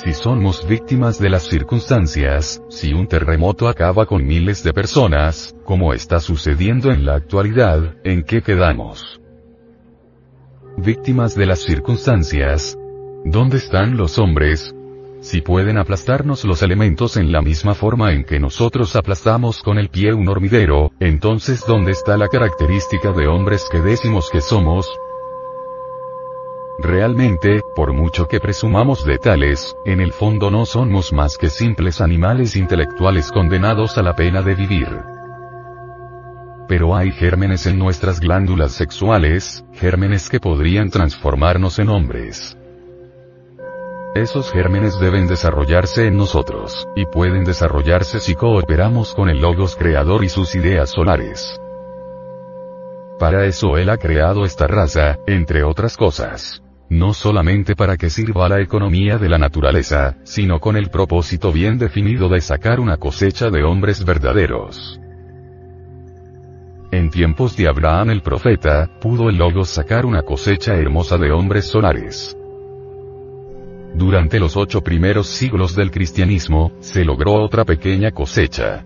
Si 0.05 0.13
somos 0.13 0.69
víctimas 0.69 1.19
de 1.19 1.31
las 1.31 1.45
circunstancias, 1.45 2.63
si 2.69 2.93
un 2.93 3.07
terremoto 3.07 3.69
acaba 3.69 4.05
con 4.05 4.27
miles 4.27 4.63
de 4.63 4.75
personas, 4.75 5.57
como 5.65 5.95
está 5.95 6.21
sucediendo 6.21 6.91
en 6.93 7.07
la 7.07 7.15
actualidad, 7.15 7.95
¿en 8.05 8.23
qué 8.23 8.43
quedamos? 8.43 9.19
Víctimas 10.77 11.35
de 11.35 11.47
las 11.47 11.61
circunstancias, 11.61 12.77
¿Dónde 13.27 13.57
están 13.57 13.97
los 13.97 14.19
hombres? 14.19 14.75
Si 15.21 15.41
pueden 15.41 15.79
aplastarnos 15.79 16.45
los 16.45 16.63
elementos 16.63 17.17
en 17.17 17.33
la 17.33 17.41
misma 17.41 17.73
forma 17.73 18.13
en 18.13 18.25
que 18.25 18.39
nosotros 18.39 18.97
aplastamos 18.97 19.63
con 19.63 19.79
el 19.79 19.89
pie 19.89 20.13
un 20.13 20.29
hormiguero, 20.29 20.93
entonces 21.01 21.65
¿dónde 21.67 21.93
está 21.93 22.19
la 22.19 22.29
característica 22.29 23.13
de 23.13 23.27
hombres 23.27 23.67
que 23.73 23.81
decimos 23.81 24.29
que 24.31 24.43
somos? 24.43 24.87
Realmente, 26.79 27.63
por 27.77 27.93
mucho 27.93 28.27
que 28.27 28.41
presumamos 28.41 29.05
de 29.05 29.19
tales, 29.19 29.77
en 29.85 30.01
el 30.01 30.13
fondo 30.13 30.51
no 30.51 30.67
somos 30.67 31.13
más 31.13 31.39
que 31.39 31.49
simples 31.49 32.01
animales 32.01 32.57
intelectuales 32.57 33.31
condenados 33.31 33.97
a 33.97 34.03
la 34.03 34.17
pena 34.17 34.43
de 34.43 34.55
vivir. 34.57 34.89
Pero 36.67 36.97
hay 36.97 37.13
gérmenes 37.13 37.67
en 37.67 37.79
nuestras 37.79 38.19
glándulas 38.19 38.73
sexuales, 38.73 39.65
gérmenes 39.73 40.29
que 40.29 40.41
podrían 40.41 40.91
transformarnos 40.91 41.79
en 41.79 41.91
hombres. 41.91 42.59
Esos 44.17 44.51
gérmenes 44.51 44.99
deben 44.99 45.29
desarrollarse 45.29 46.07
en 46.07 46.17
nosotros, 46.17 46.89
y 46.97 47.07
pueden 47.07 47.45
desarrollarse 47.45 48.19
si 48.19 48.35
cooperamos 48.35 49.15
con 49.15 49.29
el 49.29 49.41
Logos 49.41 49.77
Creador 49.77 50.25
y 50.25 50.29
sus 50.29 50.55
ideas 50.57 50.91
solares. 50.91 51.61
Para 53.19 53.45
eso 53.45 53.77
Él 53.77 53.91
ha 53.91 53.97
creado 53.97 54.45
esta 54.45 54.67
raza, 54.67 55.21
entre 55.27 55.63
otras 55.63 55.97
cosas. 55.97 56.64
No 56.89 57.15
solamente 57.15 57.75
para 57.75 57.97
que 57.97 58.11
sirva 58.11 58.49
la 58.49 58.61
economía 58.61 59.19
de 59.19 59.29
la 59.29 59.39
naturaleza, 59.39 60.17
sino 60.23 60.61
con 60.61 60.77
el 60.77 60.91
propósito 60.91 61.51
bien 61.51 61.79
definido 61.79 62.29
de 62.29 62.41
sacar 62.41 62.79
una 62.79 62.99
cosecha 62.99 63.51
de 63.51 63.65
hombres 63.65 64.05
verdaderos. 64.05 65.01
En 66.93 67.11
tiempos 67.11 67.57
de 67.57 67.69
Abraham 67.69 68.11
el 68.11 68.23
profeta, 68.23 68.89
pudo 69.01 69.29
el 69.29 69.37
Logos 69.37 69.71
sacar 69.71 70.07
una 70.07 70.23
cosecha 70.23 70.75
hermosa 70.75 71.19
de 71.19 71.33
hombres 71.33 71.67
solares. 71.67 72.37
Durante 73.95 74.39
los 74.39 74.57
ocho 74.57 74.83
primeros 74.83 75.27
siglos 75.27 75.75
del 75.75 75.91
cristianismo, 75.91 76.73
se 76.81 77.05
logró 77.05 77.35
otra 77.35 77.65
pequeña 77.65 78.11
cosecha 78.13 78.85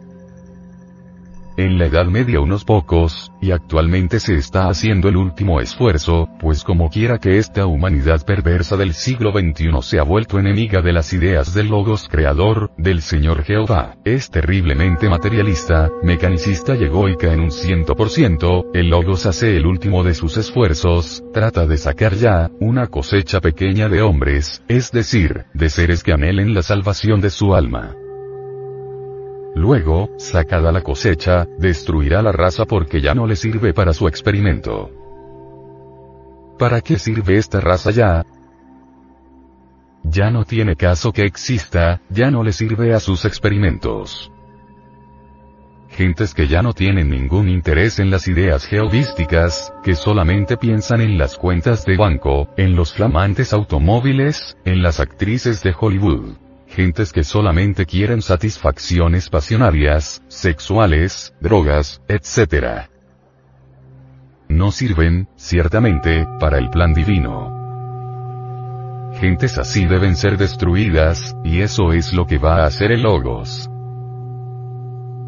en 1.59 1.77
la 1.77 1.87
Edad 1.87 2.07
Media 2.07 2.41
unos 2.41 2.65
pocos, 2.65 3.33
y 3.41 3.50
actualmente 3.50 4.21
se 4.21 4.37
está 4.37 4.69
haciendo 4.69 5.09
el 5.09 5.17
último 5.17 5.61
esfuerzo, 5.61 6.29
pues 6.41 6.62
como 6.62 6.88
quiera 6.88 7.19
que 7.19 7.38
esta 7.38 7.67
humanidad 7.67 8.25
perversa 8.25 8.77
del 8.77 8.95
siglo 8.95 9.33
XXI 9.33 9.83
se 9.83 9.99
ha 9.99 10.05
vuelto 10.05 10.38
enemiga 10.38 10.83
de 10.83 10.93
las 10.93 11.12
ideas 11.12 11.55
del 11.55 11.67
Logos 11.67 12.09
creador, 12.09 12.71
del 12.79 13.03
Señor 13.03 13.43
Jehová, 13.43 13.97
es 14.05 14.31
terriblemente 14.31 15.09
materialista, 15.09 15.91
mecanicista 16.00 16.77
y 16.77 16.85
egoica 16.85 17.33
en 17.33 17.41
un 17.41 17.50
ciento 17.50 17.97
por 17.97 18.11
ciento, 18.11 18.67
el 18.73 18.91
Logos 18.91 19.27
hace 19.27 19.57
el 19.57 19.67
último 19.67 20.05
de 20.05 20.15
sus 20.15 20.37
esfuerzos, 20.37 21.25
trata 21.35 21.67
de 21.67 21.77
sacar 21.77 22.15
ya, 22.15 22.53
una 22.61 22.87
cosecha 22.87 23.41
pequeña 23.41 23.88
de 23.88 24.00
hombres, 24.00 24.62
es 24.69 24.93
decir, 24.93 25.47
de 25.55 25.71
seres 25.71 26.05
que 26.05 26.12
anhelen 26.12 26.55
la 26.55 26.62
salvación 26.62 27.21
de 27.21 27.31
su 27.31 27.53
alma. 27.53 27.97
Luego, 29.59 30.11
sacada 30.18 30.71
la 30.71 30.83
cosecha, 30.83 31.49
destruirá 31.59 32.23
la 32.23 32.31
raza 32.31 32.64
porque 32.64 33.01
ya 33.01 33.12
no 33.12 33.27
le 33.27 33.35
sirve 33.35 33.75
para 33.75 33.92
su 33.92 34.07
experimento. 34.07 34.88
¿Para 36.61 36.81
qué 36.81 36.97
sirve 36.97 37.38
esta 37.38 37.61
raza 37.61 37.90
ya? 37.90 38.25
Ya 40.05 40.31
no 40.31 40.44
tiene 40.44 40.77
caso 40.77 41.12
que 41.12 41.25
exista, 41.25 42.01
ya 42.09 42.31
no 42.31 42.44
le 42.44 42.53
sirve 42.53 42.94
a 42.94 43.01
sus 43.01 43.25
experimentos 43.25 44.31
gentes 45.90 46.33
que 46.33 46.47
ya 46.47 46.62
no 46.62 46.75
tienen 46.75 47.11
ningún 47.11 47.49
interés 47.49 47.99
en 47.99 48.11
las 48.11 48.29
ideas 48.29 48.64
geovísticas, 48.66 49.73
que 49.83 49.97
solamente 49.97 50.57
piensan 50.57 51.01
en 51.01 51.18
las 51.18 51.37
cuentas 51.37 51.85
de 51.85 51.97
banco, 51.97 52.47
en 52.57 52.77
los 52.77 52.92
flamantes 52.92 53.53
automóviles, 53.53 54.57
en 54.64 54.81
las 54.81 55.01
actrices 55.01 55.61
de 55.64 55.75
Hollywood 55.77 56.37
gentes 56.68 57.12
que 57.12 57.24
solamente 57.24 57.87
quieren 57.87 58.22
satisfacciones 58.22 59.28
pasionarias, 59.28 60.22
sexuales, 60.28 61.35
drogas, 61.40 62.02
etc. 62.09 62.88
No 64.48 64.70
sirven, 64.70 65.28
ciertamente, 65.37 66.26
para 66.38 66.59
el 66.59 66.70
plan 66.70 66.94
divino. 66.94 67.57
Gentes 69.20 69.59
así 69.59 69.87
deben 69.87 70.14
ser 70.16 70.37
destruidas, 70.37 71.37
y 71.44 71.62
eso 71.62 71.92
es 71.92 72.12
lo 72.12 72.26
que 72.26 72.38
va 72.38 72.62
a 72.62 72.66
hacer 72.66 72.92
el 72.92 73.02
Logos. 73.02 73.68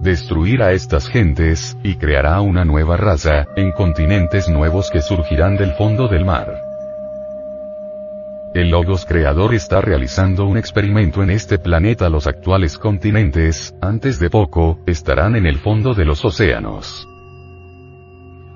Destruir 0.01 0.63
a 0.63 0.73
estas 0.73 1.09
gentes, 1.09 1.77
y 1.83 1.97
creará 1.97 2.41
una 2.41 2.65
nueva 2.65 2.97
raza, 2.97 3.47
en 3.57 3.73
continentes 3.73 4.49
nuevos 4.49 4.91
que 4.91 5.03
surgirán 5.03 5.57
del 5.57 5.73
fondo 5.73 6.09
del 6.09 6.25
mar. 6.25 6.70
El 8.53 8.71
Logos 8.71 9.07
Creador 9.07 9.55
está 9.55 9.81
realizando 9.81 10.45
un 10.45 10.59
experimento 10.59 11.23
en 11.23 11.31
este 11.31 11.59
planeta. 11.59 12.09
Los 12.09 12.27
actuales 12.27 12.79
continentes, 12.79 13.77
antes 13.81 14.19
de 14.19 14.29
poco, 14.29 14.81
estarán 14.87 15.37
en 15.37 15.47
el 15.47 15.59
fondo 15.59 15.95
de 15.95 16.05
los 16.05 16.25
océanos. 16.25 17.07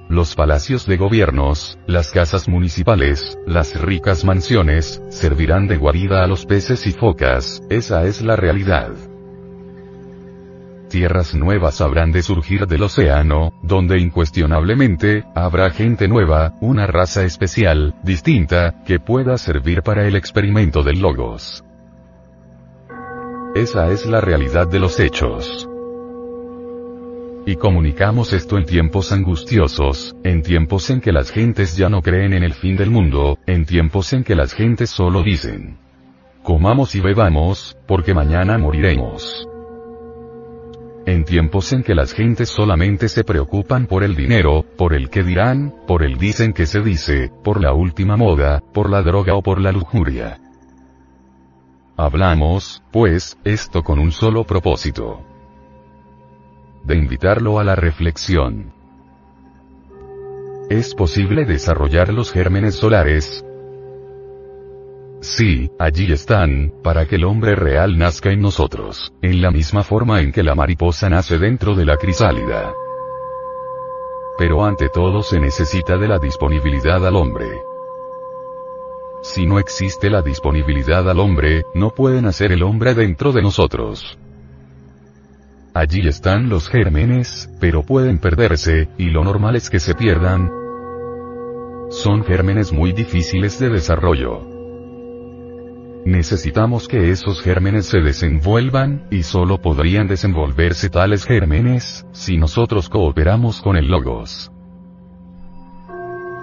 Los 0.09 0.35
palacios 0.35 0.85
de 0.87 0.97
gobiernos, 0.97 1.79
las 1.87 2.11
casas 2.11 2.49
municipales, 2.49 3.39
las 3.47 3.81
ricas 3.81 4.25
mansiones, 4.25 5.01
servirán 5.11 5.69
de 5.69 5.77
guarida 5.77 6.25
a 6.25 6.27
los 6.27 6.45
peces 6.45 6.89
y 6.89 6.93
focas, 6.93 7.63
esa 7.71 8.05
es 8.05 8.21
la 8.21 8.35
realidad 8.35 8.91
tierras 10.95 11.35
nuevas 11.35 11.81
habrán 11.81 12.13
de 12.13 12.23
surgir 12.23 12.69
del 12.69 12.85
océano, 12.85 13.53
donde 13.65 13.99
incuestionablemente, 13.99 15.25
habrá 15.35 15.71
gente 15.71 16.07
nueva, 16.07 16.55
una 16.61 16.87
raza 16.87 17.25
especial, 17.25 17.97
distinta, 18.05 18.85
que 18.87 19.01
pueda 19.01 19.37
servir 19.37 19.83
para 19.83 20.07
el 20.07 20.15
experimento 20.15 20.85
del 20.85 21.01
logos. 21.01 21.65
Esa 23.57 23.91
es 23.91 24.07
la 24.07 24.21
realidad 24.21 24.69
de 24.69 24.79
los 24.79 25.01
hechos. 25.01 25.69
Y 27.45 27.57
comunicamos 27.57 28.33
esto 28.33 28.57
en 28.57 28.65
tiempos 28.65 29.11
angustiosos, 29.11 30.15
en 30.23 30.43
tiempos 30.43 30.91
en 30.91 31.01
que 31.01 31.11
las 31.11 31.33
gentes 31.33 31.77
ya 31.77 31.89
no 31.89 32.03
creen 32.03 32.35
en 32.35 32.45
el 32.45 32.55
fin 32.55 32.77
del 32.77 32.93
mundo, 32.93 33.37
en 33.49 33.67
tiempos 33.67 34.13
en 34.13 34.23
que 34.23 34.37
las 34.37 34.53
gentes 34.53 34.91
solo 34.91 35.25
dicen, 35.25 35.77
comamos 36.45 36.95
y 36.95 37.01
bebamos, 37.01 37.77
porque 37.85 38.15
mañana 38.15 38.59
moriremos. 38.59 39.49
En 41.07 41.25
tiempos 41.25 41.71
en 41.75 41.83
que 41.83 41.95
las 41.95 42.15
gentes 42.15 42.49
solamente 42.49 43.09
se 43.09 43.25
preocupan 43.25 43.87
por 43.87 44.05
el 44.05 44.17
dinero, 44.17 44.65
por 44.79 44.95
el 44.95 45.11
que 45.11 45.23
dirán, 45.23 45.75
por 45.87 46.03
el 46.03 46.17
dicen 46.17 46.55
que 46.55 46.65
se 46.65 46.81
dice, 46.81 47.31
por 47.43 47.61
la 47.61 47.75
última 47.75 48.17
moda, 48.17 48.63
por 48.73 48.89
la 48.89 49.03
droga 49.03 49.35
o 49.35 49.43
por 49.43 49.61
la 49.61 49.71
lujuria. 49.71 50.41
Hablamos, 51.97 52.83
pues, 52.91 53.39
esto 53.45 53.83
con 53.83 53.99
un 53.99 54.13
solo 54.13 54.45
propósito. 54.45 55.21
De 56.85 56.97
invitarlo 56.97 57.59
a 57.59 57.65
la 57.65 57.77
reflexión. 57.77 58.73
¿Es 60.71 60.95
posible 60.95 61.45
desarrollar 61.45 62.15
los 62.15 62.33
gérmenes 62.33 62.77
solares, 62.77 63.45
Sí, 65.25 65.71
allí 65.79 66.13
están, 66.13 66.71
para 66.83 67.07
que 67.07 67.17
el 67.17 67.25
hombre 67.25 67.57
real 67.57 67.97
nazca 67.97 68.31
en 68.31 68.43
nosotros, 68.43 69.15
en 69.23 69.41
la 69.41 69.51
misma 69.51 69.83
forma 69.83 70.21
en 70.21 70.33
que 70.33 70.43
la 70.43 70.55
mariposa 70.55 71.09
nace 71.09 71.39
dentro 71.39 71.75
de 71.75 71.87
la 71.87 71.97
crisálida. 71.97 72.75
Pero 74.37 74.67
ante 74.67 74.91
todo 74.91 75.23
se 75.23 75.41
necesita 75.41 75.97
de 75.97 76.09
la 76.09 76.19
disponibilidad 76.19 77.07
al 77.07 77.17
hombre. 77.17 77.47
Si 79.23 79.47
no 79.47 79.59
existe 79.59 80.11
la 80.11 80.21
disponibilidad 80.21 81.09
al 81.09 81.19
hombre, 81.19 81.65
no 81.73 81.89
puede 81.95 82.21
nacer 82.21 82.53
el 82.53 82.63
hombre 82.63 82.93
dentro 82.93 83.33
de 83.33 83.41
nosotros. 83.41 84.19
Allí 85.73 86.07
están 86.07 86.51
los 86.51 86.69
gérmenes, 86.69 87.49
pero 87.61 87.83
pueden 87.83 88.19
perderse, 88.19 88.91
y 88.99 89.09
lo 89.09 89.25
normal 89.25 89.57
es 89.57 89.71
que 89.71 89.81
se 89.81 89.95
pierdan. 89.95 90.53
Son 91.89 92.23
gérmenes 92.25 92.75
muy 92.75 92.93
difíciles 92.93 93.59
de 93.59 93.71
desarrollo 93.71 94.54
necesitamos 96.05 96.89
que 96.89 97.11
esos 97.11 97.43
gérmenes 97.43 97.87
se 97.87 97.99
desenvuelvan, 98.01 99.07
y 99.11 99.23
solo 99.23 99.61
podrían 99.61 100.07
desenvolverse 100.07 100.91
tales 100.91 101.25
gérmenes, 101.25 102.07
si 102.13 102.37
nosotros 102.37 102.89
cooperamos 102.89 103.61
con 103.63 103.77
el 103.77 103.89
Logos. 103.89 104.51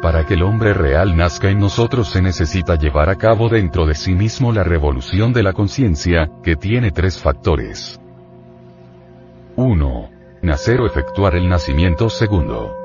Para 0.02 0.26
que 0.26 0.34
el 0.34 0.44
hombre 0.44 0.74
real 0.74 1.16
nazca 1.16 1.50
en 1.50 1.60
nosotros 1.60 2.10
se 2.10 2.22
necesita 2.22 2.76
llevar 2.76 3.10
a 3.10 3.18
cabo 3.18 3.50
dentro 3.50 3.86
de 3.86 3.94
sí 3.94 4.16
mismo 4.16 4.52
la 4.52 4.64
revolución 4.64 5.32
de 5.32 5.44
la 5.44 5.54
conciencia, 5.54 6.32
que 6.44 6.56
tiene 6.56 6.92
tres 6.92 7.22
factores. 7.22 8.00
1. 9.56 10.10
Nacer 10.42 10.82
o 10.82 10.88
efectuar 10.88 11.36
el 11.36 11.48
nacimiento 11.48 12.10
segundo. 12.10 12.76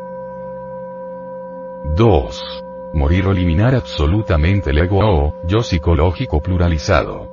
2. 1.97 2.66
Morir 2.97 3.27
o 3.27 3.33
eliminar 3.33 3.75
absolutamente 3.75 4.71
el 4.71 4.79
ego 4.79 5.01
o 5.01 5.47
yo 5.47 5.63
psicológico 5.63 6.41
pluralizado. 6.41 7.31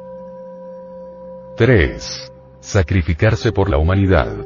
3. 1.55 2.33
Sacrificarse 2.59 3.53
por 3.53 3.69
la 3.69 3.77
humanidad. 3.77 4.45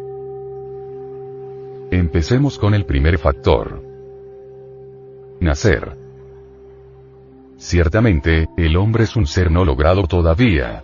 Empecemos 1.90 2.60
con 2.60 2.76
el 2.76 2.86
primer 2.86 3.18
factor. 3.18 3.82
Nacer. 5.40 5.98
Ciertamente, 7.58 8.46
el 8.56 8.78
hombre 8.78 9.06
es 9.06 9.16
un 9.16 9.26
ser 9.26 9.50
no 9.50 9.66
logrado 9.66 10.04
todavía. 10.04 10.84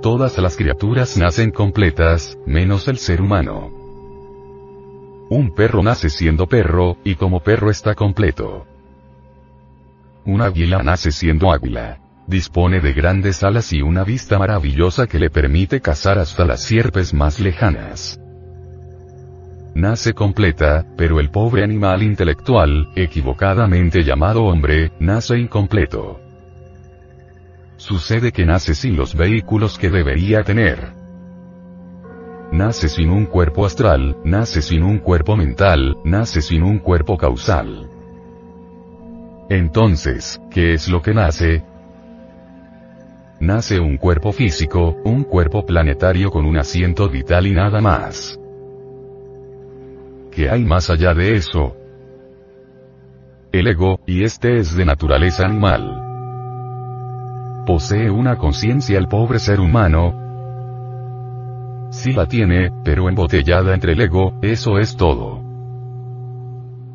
Todas 0.00 0.38
las 0.38 0.56
criaturas 0.56 1.18
nacen 1.18 1.50
completas, 1.50 2.38
menos 2.46 2.88
el 2.88 2.96
ser 2.96 3.20
humano. 3.20 3.79
Un 5.30 5.54
perro 5.54 5.82
nace 5.82 6.10
siendo 6.10 6.46
perro, 6.46 6.98
y 7.04 7.14
como 7.14 7.40
perro 7.40 7.70
está 7.70 7.94
completo. 7.94 8.66
Un 10.26 10.42
águila 10.42 10.82
nace 10.82 11.10
siendo 11.12 11.50
águila. 11.50 12.00
Dispone 12.26 12.80
de 12.80 12.92
grandes 12.92 13.42
alas 13.42 13.72
y 13.72 13.80
una 13.80 14.04
vista 14.04 14.38
maravillosa 14.38 15.06
que 15.06 15.18
le 15.18 15.30
permite 15.30 15.80
cazar 15.80 16.18
hasta 16.18 16.44
las 16.44 16.62
sierpes 16.62 17.14
más 17.14 17.40
lejanas 17.40 18.20
nace 19.74 20.12
completa, 20.14 20.84
pero 20.96 21.20
el 21.20 21.30
pobre 21.30 21.64
animal 21.64 22.02
intelectual, 22.02 22.90
equivocadamente 22.96 24.02
llamado 24.02 24.44
hombre, 24.44 24.92
nace 25.00 25.38
incompleto. 25.38 26.20
Sucede 27.76 28.30
que 28.32 28.44
nace 28.44 28.74
sin 28.74 28.96
los 28.96 29.14
vehículos 29.14 29.78
que 29.78 29.90
debería 29.90 30.42
tener. 30.42 30.99
Nace 32.52 32.88
sin 32.88 33.10
un 33.10 33.26
cuerpo 33.26 33.64
astral, 33.64 34.16
nace 34.24 34.60
sin 34.60 34.82
un 34.82 34.98
cuerpo 34.98 35.36
mental, 35.36 35.96
nace 36.04 36.42
sin 36.42 36.64
un 36.64 36.80
cuerpo 36.80 37.16
causal. 37.16 37.88
Entonces, 39.48 40.40
¿qué 40.50 40.74
es 40.74 40.88
lo 40.88 41.00
que 41.00 41.14
nace? 41.14 41.62
Nace 43.38 43.78
un 43.78 43.96
cuerpo 43.96 44.32
físico, 44.32 44.96
un 45.04 45.22
cuerpo 45.22 45.64
planetario 45.64 46.32
con 46.32 46.44
un 46.44 46.58
asiento 46.58 47.08
vital 47.08 47.46
y 47.46 47.52
nada 47.52 47.80
más. 47.80 48.36
¿Qué 50.32 50.50
hay 50.50 50.64
más 50.64 50.90
allá 50.90 51.14
de 51.14 51.36
eso? 51.36 51.76
El 53.52 53.68
ego, 53.68 54.00
y 54.06 54.24
este 54.24 54.58
es 54.58 54.74
de 54.74 54.84
naturaleza 54.84 55.44
animal. 55.44 56.02
¿Posee 57.64 58.10
una 58.10 58.36
conciencia 58.36 58.98
el 58.98 59.06
pobre 59.06 59.38
ser 59.38 59.60
humano? 59.60 60.19
Sí 61.90 62.12
la 62.12 62.26
tiene, 62.26 62.70
pero 62.84 63.08
embotellada 63.08 63.74
entre 63.74 63.92
el 63.92 64.00
ego, 64.00 64.38
eso 64.42 64.78
es 64.78 64.96
todo. 64.96 65.40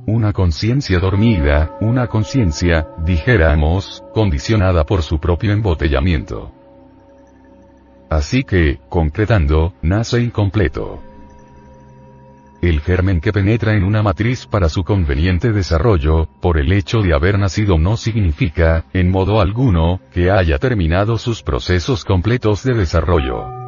Una 0.08 0.32
conciencia 0.32 1.00
dormida, 1.00 1.76
una 1.82 2.08
conciencia, 2.08 2.88
dijéramos, 3.04 4.04
condicionada 4.14 4.86
por 4.86 5.02
su 5.02 5.20
propio 5.20 5.52
embotellamiento. 5.52 6.52
Así 8.10 8.44
que, 8.44 8.80
concretando, 8.88 9.74
nace 9.82 10.22
incompleto. 10.22 11.02
El 12.62 12.80
germen 12.80 13.20
que 13.20 13.34
penetra 13.34 13.74
en 13.76 13.84
una 13.84 14.02
matriz 14.02 14.48
para 14.48 14.70
su 14.70 14.84
conveniente 14.86 15.52
desarrollo, 15.52 16.30
por 16.42 16.58
el 16.58 16.72
hecho 16.72 17.02
de 17.02 17.14
haber 17.14 17.38
nacido 17.38 17.78
no 17.78 17.98
significa, 17.98 18.86
en 18.94 19.12
modo 19.12 19.42
alguno, 19.42 20.00
que 20.14 20.32
haya 20.32 20.58
terminado 20.58 21.18
sus 21.18 21.44
procesos 21.44 22.06
completos 22.06 22.64
de 22.64 22.76
desarrollo. 22.76 23.65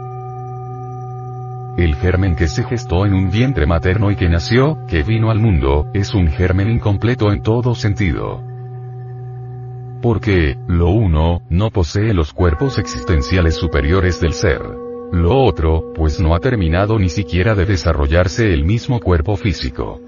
El 1.77 1.93
germen 1.93 2.35
que 2.35 2.47
se 2.47 2.63
gestó 2.63 3.05
en 3.05 3.13
un 3.13 3.29
vientre 3.29 3.67
materno 3.67 4.09
y 4.09 4.15
que 4.15 4.27
nació, 4.27 4.79
que 4.87 5.03
vino 5.03 5.29
al 5.29 5.37
mundo, 5.37 5.85
es 5.93 6.15
un 6.15 6.27
germen 6.27 6.71
incompleto 6.71 7.31
en 7.31 7.43
todo 7.43 7.75
sentido. 7.75 8.41
Porque, 10.01 10.57
lo 10.67 10.89
uno, 10.89 11.43
no 11.51 11.69
posee 11.69 12.15
los 12.15 12.33
cuerpos 12.33 12.79
existenciales 12.79 13.57
superiores 13.57 14.19
del 14.19 14.33
ser. 14.33 14.59
Lo 15.11 15.37
otro, 15.43 15.93
pues 15.93 16.19
no 16.19 16.33
ha 16.33 16.39
terminado 16.39 16.97
ni 16.97 17.09
siquiera 17.09 17.53
de 17.53 17.67
desarrollarse 17.67 18.51
el 18.51 18.65
mismo 18.65 18.99
cuerpo 18.99 19.35
físico. 19.35 20.01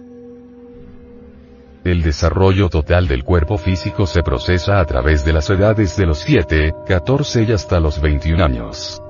El 1.83 2.01
desarrollo 2.01 2.69
total 2.69 3.07
del 3.07 3.23
cuerpo 3.23 3.59
físico 3.59 4.07
se 4.07 4.23
procesa 4.23 4.79
a 4.79 4.85
través 4.85 5.23
de 5.23 5.33
las 5.33 5.47
edades 5.51 5.95
de 5.97 6.07
los 6.07 6.17
7, 6.17 6.73
14 6.87 7.43
y 7.43 7.51
hasta 7.51 7.79
los 7.79 8.01
21 8.01 8.43
años. 8.43 9.03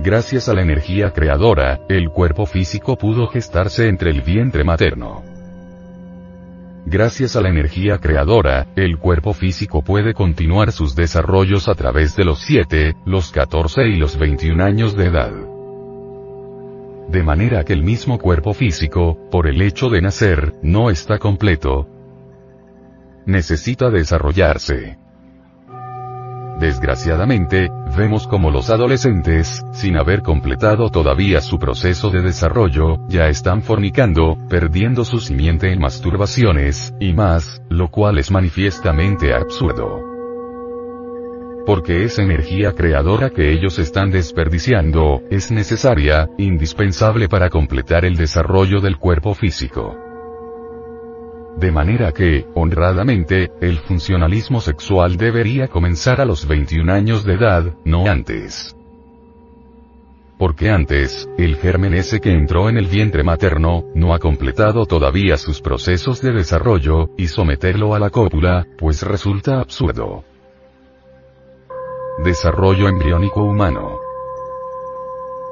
Gracias 0.00 0.48
a 0.48 0.54
la 0.54 0.62
energía 0.62 1.12
creadora, 1.12 1.80
el 1.88 2.10
cuerpo 2.10 2.46
físico 2.46 2.96
pudo 2.96 3.26
gestarse 3.26 3.88
entre 3.88 4.10
el 4.10 4.22
vientre 4.22 4.62
materno. 4.62 5.24
Gracias 6.86 7.34
a 7.34 7.40
la 7.40 7.48
energía 7.48 7.98
creadora, 7.98 8.68
el 8.76 8.98
cuerpo 8.98 9.34
físico 9.34 9.82
puede 9.82 10.14
continuar 10.14 10.70
sus 10.70 10.94
desarrollos 10.94 11.68
a 11.68 11.74
través 11.74 12.14
de 12.14 12.24
los 12.24 12.38
7, 12.38 12.94
los 13.06 13.32
14 13.32 13.88
y 13.88 13.96
los 13.96 14.16
21 14.16 14.62
años 14.62 14.96
de 14.96 15.06
edad. 15.06 15.32
De 17.08 17.22
manera 17.24 17.64
que 17.64 17.72
el 17.72 17.82
mismo 17.82 18.18
cuerpo 18.18 18.54
físico, 18.54 19.18
por 19.32 19.48
el 19.48 19.60
hecho 19.60 19.88
de 19.88 20.00
nacer, 20.00 20.54
no 20.62 20.90
está 20.90 21.18
completo. 21.18 21.88
Necesita 23.26 23.90
desarrollarse. 23.90 24.96
Desgraciadamente, 26.58 27.70
vemos 27.96 28.26
como 28.26 28.50
los 28.50 28.68
adolescentes, 28.68 29.64
sin 29.72 29.96
haber 29.96 30.22
completado 30.22 30.90
todavía 30.90 31.40
su 31.40 31.58
proceso 31.58 32.10
de 32.10 32.20
desarrollo, 32.20 32.96
ya 33.08 33.28
están 33.28 33.62
fornicando, 33.62 34.36
perdiendo 34.48 35.04
su 35.04 35.20
simiente 35.20 35.72
en 35.72 35.78
masturbaciones, 35.78 36.92
y 36.98 37.12
más, 37.12 37.62
lo 37.68 37.90
cual 37.90 38.18
es 38.18 38.32
manifiestamente 38.32 39.32
absurdo. 39.34 40.02
Porque 41.64 42.02
esa 42.02 42.22
energía 42.22 42.72
creadora 42.72 43.30
que 43.30 43.52
ellos 43.52 43.78
están 43.78 44.10
desperdiciando, 44.10 45.22
es 45.30 45.52
necesaria, 45.52 46.28
indispensable 46.38 47.28
para 47.28 47.50
completar 47.50 48.04
el 48.04 48.16
desarrollo 48.16 48.80
del 48.80 48.96
cuerpo 48.96 49.34
físico. 49.34 50.07
De 51.58 51.72
manera 51.72 52.12
que, 52.12 52.46
honradamente, 52.54 53.50
el 53.60 53.78
funcionalismo 53.78 54.60
sexual 54.60 55.16
debería 55.16 55.66
comenzar 55.66 56.20
a 56.20 56.24
los 56.24 56.46
21 56.46 56.92
años 56.92 57.24
de 57.24 57.34
edad, 57.34 57.74
no 57.84 58.06
antes. 58.06 58.76
Porque 60.38 60.70
antes, 60.70 61.28
el 61.36 61.56
germen 61.56 61.94
ese 61.94 62.20
que 62.20 62.30
entró 62.32 62.68
en 62.68 62.76
el 62.76 62.86
vientre 62.86 63.24
materno, 63.24 63.86
no 63.96 64.14
ha 64.14 64.20
completado 64.20 64.86
todavía 64.86 65.36
sus 65.36 65.60
procesos 65.60 66.22
de 66.22 66.30
desarrollo, 66.30 67.10
y 67.16 67.26
someterlo 67.26 67.92
a 67.92 67.98
la 67.98 68.10
cópula, 68.10 68.64
pues 68.78 69.02
resulta 69.02 69.58
absurdo. 69.58 70.22
Desarrollo 72.22 72.86
embriónico 72.86 73.42
humano. 73.42 73.97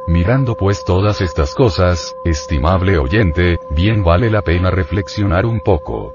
Mirando 0.09 0.57
pues 0.57 0.85
todas 0.85 1.21
estas 1.21 1.53
cosas, 1.53 2.15
estimable 2.25 2.97
oyente, 2.97 3.59
bien 3.75 4.05
vale 4.05 4.31
la 4.31 4.43
pena 4.43 4.71
reflexionar 4.71 5.45
un 5.45 5.59
poco. 5.61 6.15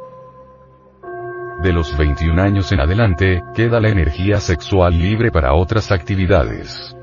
De 1.61 1.73
los 1.73 1.97
21 1.97 2.41
años 2.41 2.71
en 2.71 2.79
adelante, 2.79 3.43
queda 3.53 3.81
la 3.81 3.89
energía 3.89 4.39
sexual 4.39 4.97
libre 4.97 5.29
para 5.29 5.53
otras 5.53 5.91
actividades. 5.91 6.95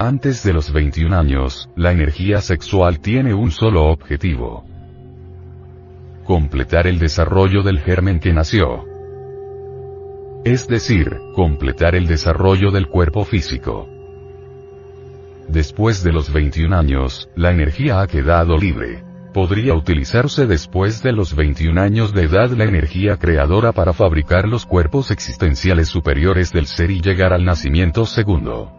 Antes 0.00 0.42
de 0.42 0.52
los 0.52 0.72
21 0.72 1.16
años, 1.16 1.70
la 1.76 1.92
energía 1.92 2.40
sexual 2.40 2.98
tiene 2.98 3.32
un 3.32 3.52
solo 3.52 3.84
objetivo. 3.86 4.64
Completar 6.24 6.88
el 6.88 6.98
desarrollo 6.98 7.62
del 7.62 7.78
germen 7.78 8.18
que 8.18 8.32
nació. 8.32 8.84
Es 10.44 10.66
decir, 10.66 11.16
completar 11.34 11.94
el 11.94 12.08
desarrollo 12.08 12.72
del 12.72 12.88
cuerpo 12.88 13.24
físico. 13.24 13.88
Después 15.48 16.02
de 16.04 16.12
los 16.12 16.30
21 16.30 16.76
años, 16.76 17.30
la 17.34 17.50
energía 17.50 18.02
ha 18.02 18.06
quedado 18.06 18.58
libre. 18.58 19.02
Podría 19.32 19.74
utilizarse 19.74 20.46
después 20.46 21.02
de 21.02 21.12
los 21.12 21.34
21 21.34 21.80
años 21.80 22.12
de 22.12 22.24
edad 22.24 22.50
la 22.50 22.64
energía 22.64 23.16
creadora 23.16 23.72
para 23.72 23.94
fabricar 23.94 24.46
los 24.46 24.66
cuerpos 24.66 25.10
existenciales 25.10 25.88
superiores 25.88 26.52
del 26.52 26.66
ser 26.66 26.90
y 26.90 27.00
llegar 27.00 27.32
al 27.32 27.46
nacimiento 27.46 28.04
segundo. 28.04 28.77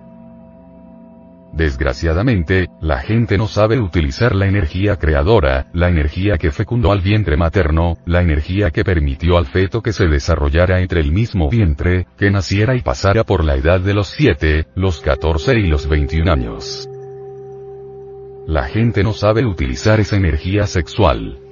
Desgraciadamente, 1.54 2.68
la 2.82 3.00
gente 3.00 3.38
no 3.38 3.48
sabe 3.48 3.80
utilizar 3.80 4.36
la 4.36 4.48
energía 4.48 4.98
creadora, 4.98 5.68
la 5.74 5.90
energía 5.90 6.38
que 6.38 6.52
fecundó 6.52 6.92
al 6.92 7.02
vientre 7.02 7.38
materno, 7.38 7.98
la 8.06 8.22
energía 8.22 8.72
que 8.72 8.84
permitió 8.84 9.38
al 9.38 9.46
feto 9.46 9.82
que 9.82 9.94
se 9.94 10.08
desarrollara 10.08 10.80
entre 10.80 11.02
el 11.02 11.12
mismo 11.12 11.50
vientre, 11.50 12.08
que 12.18 12.32
naciera 12.32 12.76
y 12.76 12.82
pasara 12.82 13.24
por 13.24 13.44
la 13.44 13.56
edad 13.56 13.80
de 13.80 13.94
los 13.94 14.10
7, 14.10 14.68
los 14.76 15.02
14 15.02 15.60
y 15.60 15.68
los 15.68 15.88
21 15.88 16.32
años. 16.32 16.88
La 18.48 18.64
gente 18.64 19.04
no 19.04 19.14
sabe 19.14 19.46
utilizar 19.46 20.00
esa 20.00 20.16
energía 20.16 20.66
sexual 20.66 21.49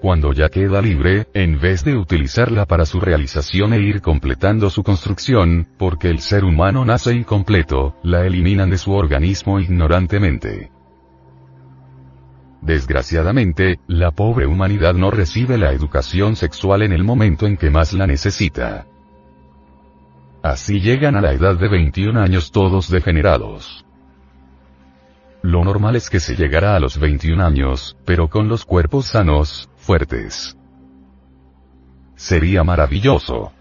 cuando 0.00 0.32
ya 0.32 0.48
queda 0.48 0.80
libre, 0.80 1.28
en 1.34 1.60
vez 1.60 1.84
de 1.84 1.96
utilizarla 1.96 2.66
para 2.66 2.86
su 2.86 3.00
realización 3.00 3.72
e 3.74 3.80
ir 3.80 4.00
completando 4.00 4.70
su 4.70 4.82
construcción, 4.82 5.68
porque 5.78 6.08
el 6.08 6.20
ser 6.20 6.44
humano 6.44 6.84
nace 6.84 7.14
incompleto, 7.14 7.94
la 8.02 8.24
eliminan 8.26 8.70
de 8.70 8.78
su 8.78 8.92
organismo 8.92 9.60
ignorantemente. 9.60 10.70
Desgraciadamente, 12.62 13.78
la 13.86 14.10
pobre 14.10 14.46
humanidad 14.46 14.94
no 14.94 15.10
recibe 15.10 15.56
la 15.56 15.72
educación 15.72 16.36
sexual 16.36 16.82
en 16.82 16.92
el 16.92 17.04
momento 17.04 17.46
en 17.46 17.56
que 17.56 17.70
más 17.70 17.92
la 17.92 18.06
necesita. 18.06 18.86
Así 20.42 20.80
llegan 20.80 21.16
a 21.16 21.20
la 21.20 21.32
edad 21.32 21.56
de 21.56 21.68
21 21.68 22.18
años 22.20 22.50
todos 22.50 22.90
degenerados. 22.90 23.84
Lo 25.42 25.64
normal 25.64 25.96
es 25.96 26.10
que 26.10 26.20
se 26.20 26.36
llegará 26.36 26.76
a 26.76 26.80
los 26.80 26.98
21 26.98 27.42
años, 27.42 27.96
pero 28.04 28.28
con 28.28 28.48
los 28.48 28.66
cuerpos 28.66 29.06
sanos, 29.06 29.69
fuertes. 29.80 30.56
Sería 32.14 32.62
maravilloso. 32.62 33.52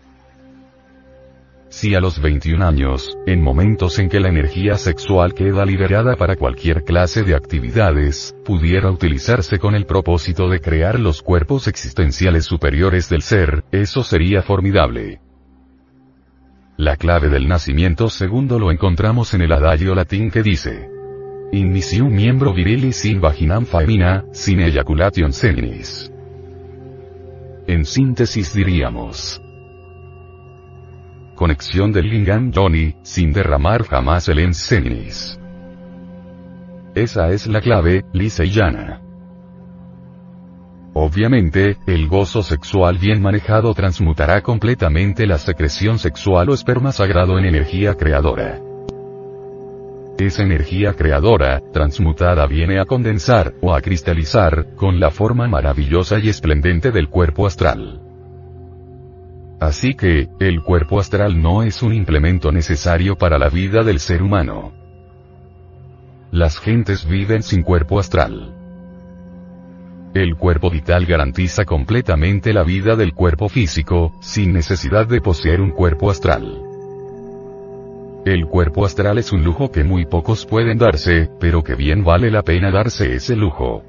Si 1.70 1.94
a 1.96 2.00
los 2.00 2.20
21 2.20 2.66
años, 2.66 3.18
en 3.26 3.42
momentos 3.42 4.00
en 4.00 4.10
que 4.10 4.20
la 4.20 4.30
energía 4.30 4.76
sexual 4.76 5.34
queda 5.34 5.66
liberada 5.66 6.16
para 6.16 6.36
cualquier 6.36 6.84
clase 6.84 7.24
de 7.24 7.36
actividades, 7.36 8.36
pudiera 8.44 8.92
utilizarse 8.92 9.60
con 9.60 9.76
el 9.76 9.86
propósito 9.86 10.50
de 10.50 10.60
crear 10.60 11.00
los 11.00 11.22
cuerpos 11.22 11.68
existenciales 11.68 12.46
superiores 12.46 13.08
del 13.08 13.22
ser, 13.22 13.64
eso 13.72 14.04
sería 14.04 14.42
formidable. 14.42 15.22
La 16.76 16.98
clave 16.98 17.30
del 17.30 17.48
nacimiento 17.48 18.10
segundo 18.10 18.58
lo 18.58 18.72
encontramos 18.72 19.34
en 19.34 19.42
el 19.42 19.52
adagio 19.52 19.94
latín 19.94 20.32
que 20.32 20.42
dice, 20.42 20.90
Inmisium 21.52 22.14
miembro 22.14 22.54
virilis 22.54 22.98
sin 22.98 23.20
vaginam 23.20 23.66
faemina, 23.66 24.24
sin 24.32 24.60
ejaculation 24.60 25.34
seminis. 25.34 26.12
En 27.66 27.86
síntesis 27.86 28.54
diríamos. 28.54 29.42
Conexión 31.34 31.92
del 31.92 32.08
lingam 32.08 32.52
Johnny, 32.54 32.94
sin 33.02 33.34
derramar 33.34 33.84
jamás 33.84 34.30
el 34.30 34.40
ens 34.40 34.58
seminis. 34.58 35.40
Esa 36.94 37.32
es 37.32 37.48
la 37.48 37.62
clave, 37.62 38.06
lisa 38.14 38.44
y 38.44 38.52
llana. 38.52 39.02
Obviamente, 40.94 41.78
el 41.88 42.08
gozo 42.08 42.44
sexual 42.44 43.00
bien 43.00 43.24
manejado 43.24 43.74
transmutará 43.74 44.42
completamente 44.42 45.26
la 45.26 45.40
secreción 45.40 45.98
sexual 45.98 46.50
o 46.50 46.54
esperma 46.54 46.92
sagrado 46.92 47.40
en 47.40 47.46
energía 47.46 47.96
creadora. 47.96 48.69
Esa 50.20 50.44
energía 50.44 50.96
creadora, 50.96 51.62
transmutada 51.72 52.46
viene 52.46 52.78
a 52.82 52.86
condensar, 52.86 53.54
o 53.62 53.74
a 53.74 53.80
cristalizar, 53.80 54.76
con 54.76 55.00
la 55.00 55.12
forma 55.12 55.48
maravillosa 55.48 56.20
y 56.20 56.28
esplendente 56.28 56.92
del 56.92 57.08
cuerpo 57.08 57.48
astral. 57.48 58.02
Así 59.62 59.94
que, 59.94 60.28
el 60.42 60.62
cuerpo 60.62 61.00
astral 61.00 61.42
no 61.42 61.64
es 61.64 61.82
un 61.82 61.94
implemento 61.94 62.52
necesario 62.52 63.16
para 63.16 63.38
la 63.38 63.48
vida 63.48 63.82
del 63.86 64.02
ser 64.02 64.22
humano. 64.22 64.74
Las 66.32 66.60
gentes 66.60 67.08
viven 67.08 67.42
sin 67.42 67.64
cuerpo 67.64 67.98
astral. 67.98 68.54
El 70.14 70.36
cuerpo 70.36 70.70
vital 70.70 71.06
garantiza 71.06 71.64
completamente 71.64 72.52
la 72.52 72.64
vida 72.64 72.98
del 72.98 73.14
cuerpo 73.14 73.48
físico, 73.48 74.12
sin 74.20 74.52
necesidad 74.52 75.08
de 75.08 75.22
poseer 75.22 75.62
un 75.62 75.72
cuerpo 75.72 76.12
astral. 76.12 76.69
El 78.26 78.48
cuerpo 78.48 78.86
astral 78.86 79.18
es 79.18 79.32
un 79.32 79.44
lujo 79.44 79.72
que 79.72 79.86
muy 79.86 80.06
pocos 80.06 80.46
pueden 80.46 80.78
darse, 80.78 81.30
pero 81.40 81.64
que 81.64 81.76
bien 81.76 82.04
vale 82.04 82.30
la 82.30 82.44
pena 82.44 82.70
darse 82.70 83.16
ese 83.16 83.36
lujo. 83.36 83.84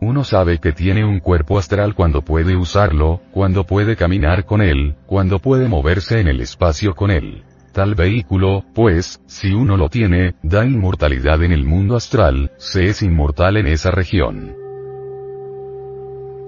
Uno 0.00 0.22
sabe 0.22 0.58
que 0.58 0.72
tiene 0.72 1.04
un 1.04 1.18
cuerpo 1.18 1.58
astral 1.58 1.96
cuando 1.96 2.22
puede 2.22 2.56
usarlo, 2.56 3.20
cuando 3.32 3.64
puede 3.64 3.96
caminar 3.96 4.44
con 4.44 4.62
él, 4.62 4.94
cuando 5.06 5.40
puede 5.40 5.66
moverse 5.66 6.20
en 6.20 6.28
el 6.28 6.40
espacio 6.40 6.94
con 6.94 7.10
él. 7.10 7.42
Tal 7.72 7.96
vehículo, 7.96 8.64
pues, 8.74 9.20
si 9.26 9.52
uno 9.52 9.76
lo 9.76 9.88
tiene, 9.88 10.36
da 10.42 10.64
inmortalidad 10.64 11.42
en 11.42 11.52
el 11.52 11.64
mundo 11.64 11.96
astral, 11.96 12.52
se 12.58 12.86
es 12.86 13.02
inmortal 13.02 13.56
en 13.56 13.66
esa 13.66 13.90
región. 13.90 14.57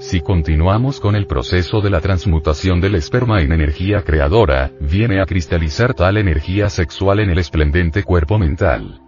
Si 0.00 0.22
continuamos 0.22 0.98
con 0.98 1.14
el 1.14 1.26
proceso 1.26 1.82
de 1.82 1.90
la 1.90 2.00
transmutación 2.00 2.80
del 2.80 2.94
esperma 2.94 3.42
en 3.42 3.52
energía 3.52 4.02
creadora, 4.02 4.72
viene 4.80 5.20
a 5.20 5.26
cristalizar 5.26 5.92
tal 5.92 6.16
energía 6.16 6.70
sexual 6.70 7.20
en 7.20 7.28
el 7.28 7.38
esplendente 7.38 8.02
cuerpo 8.02 8.38
mental. 8.38 9.02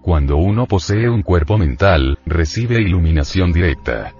Cuando 0.00 0.36
uno 0.36 0.66
posee 0.66 1.10
un 1.10 1.22
cuerpo 1.22 1.58
mental, 1.58 2.20
recibe 2.24 2.80
iluminación 2.80 3.52
directa. 3.52 4.14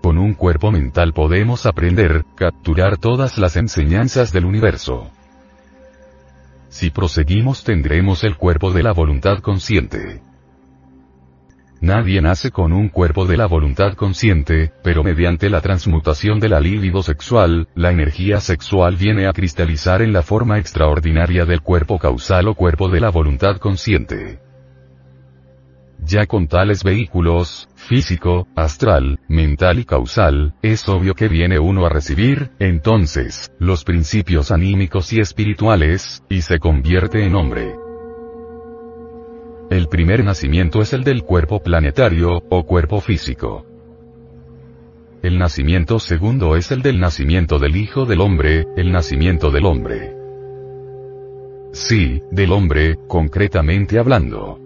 Con 0.00 0.16
un 0.16 0.34
cuerpo 0.34 0.70
mental 0.70 1.12
podemos 1.12 1.66
aprender, 1.66 2.24
capturar 2.36 2.98
todas 2.98 3.36
las 3.36 3.56
enseñanzas 3.56 4.32
del 4.32 4.44
universo. 4.44 5.10
Si 6.68 6.90
proseguimos 6.90 7.64
tendremos 7.64 8.22
el 8.22 8.36
cuerpo 8.36 8.70
de 8.70 8.84
la 8.84 8.92
voluntad 8.92 9.40
consciente. 9.40 10.22
Nadie 11.80 12.22
nace 12.22 12.50
con 12.50 12.72
un 12.72 12.88
cuerpo 12.88 13.26
de 13.26 13.36
la 13.36 13.46
voluntad 13.46 13.94
consciente, 13.94 14.72
pero 14.82 15.04
mediante 15.04 15.50
la 15.50 15.60
transmutación 15.60 16.40
de 16.40 16.48
la 16.48 16.58
libido 16.58 17.02
sexual, 17.02 17.68
la 17.74 17.90
energía 17.90 18.40
sexual 18.40 18.96
viene 18.96 19.26
a 19.26 19.32
cristalizar 19.32 20.00
en 20.00 20.12
la 20.12 20.22
forma 20.22 20.58
extraordinaria 20.58 21.44
del 21.44 21.60
cuerpo 21.60 21.98
causal 21.98 22.48
o 22.48 22.54
cuerpo 22.54 22.88
de 22.88 23.00
la 23.00 23.10
voluntad 23.10 23.58
consciente. 23.58 24.40
Ya 26.02 26.26
con 26.26 26.46
tales 26.46 26.82
vehículos, 26.82 27.68
físico, 27.74 28.48
astral, 28.54 29.20
mental 29.28 29.78
y 29.78 29.84
causal, 29.84 30.54
es 30.62 30.88
obvio 30.88 31.14
que 31.14 31.28
viene 31.28 31.58
uno 31.58 31.84
a 31.84 31.90
recibir, 31.90 32.52
entonces, 32.58 33.52
los 33.58 33.84
principios 33.84 34.50
anímicos 34.50 35.12
y 35.12 35.20
espirituales, 35.20 36.22
y 36.28 36.42
se 36.42 36.58
convierte 36.58 37.24
en 37.24 37.34
hombre. 37.34 37.85
El 39.68 39.88
primer 39.88 40.24
nacimiento 40.24 40.80
es 40.80 40.92
el 40.92 41.02
del 41.02 41.24
cuerpo 41.24 41.60
planetario, 41.60 42.40
o 42.50 42.64
cuerpo 42.64 43.00
físico. 43.00 43.66
El 45.22 45.38
nacimiento 45.38 45.98
segundo 45.98 46.54
es 46.54 46.70
el 46.70 46.82
del 46.82 47.00
nacimiento 47.00 47.58
del 47.58 47.74
Hijo 47.74 48.04
del 48.04 48.20
Hombre, 48.20 48.64
el 48.76 48.92
nacimiento 48.92 49.50
del 49.50 49.66
hombre. 49.66 50.14
Sí, 51.72 52.22
del 52.30 52.52
hombre, 52.52 52.96
concretamente 53.08 53.98
hablando. 53.98 54.60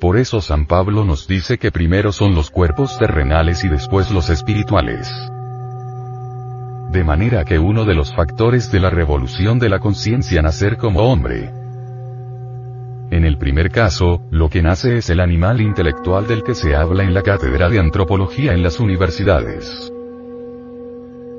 Por 0.00 0.16
eso 0.16 0.40
San 0.40 0.66
Pablo 0.66 1.04
nos 1.04 1.28
dice 1.28 1.56
que 1.56 1.70
primero 1.70 2.10
son 2.10 2.34
los 2.34 2.50
cuerpos 2.50 2.98
terrenales 2.98 3.62
y 3.64 3.68
después 3.68 4.10
los 4.10 4.28
espirituales. 4.28 5.08
De 6.90 7.04
manera 7.04 7.44
que 7.44 7.60
uno 7.60 7.84
de 7.84 7.94
los 7.94 8.12
factores 8.12 8.72
de 8.72 8.80
la 8.80 8.90
revolución 8.90 9.60
de 9.60 9.68
la 9.68 9.78
conciencia 9.78 10.42
nacer 10.42 10.76
como 10.76 11.00
hombre, 11.00 11.52
en 13.10 13.24
el 13.24 13.38
primer 13.38 13.70
caso, 13.70 14.20
lo 14.30 14.48
que 14.48 14.62
nace 14.62 14.96
es 14.96 15.10
el 15.10 15.20
animal 15.20 15.60
intelectual 15.60 16.26
del 16.26 16.42
que 16.42 16.54
se 16.54 16.74
habla 16.74 17.04
en 17.04 17.14
la 17.14 17.22
cátedra 17.22 17.68
de 17.68 17.78
antropología 17.78 18.52
en 18.52 18.62
las 18.62 18.80
universidades. 18.80 19.92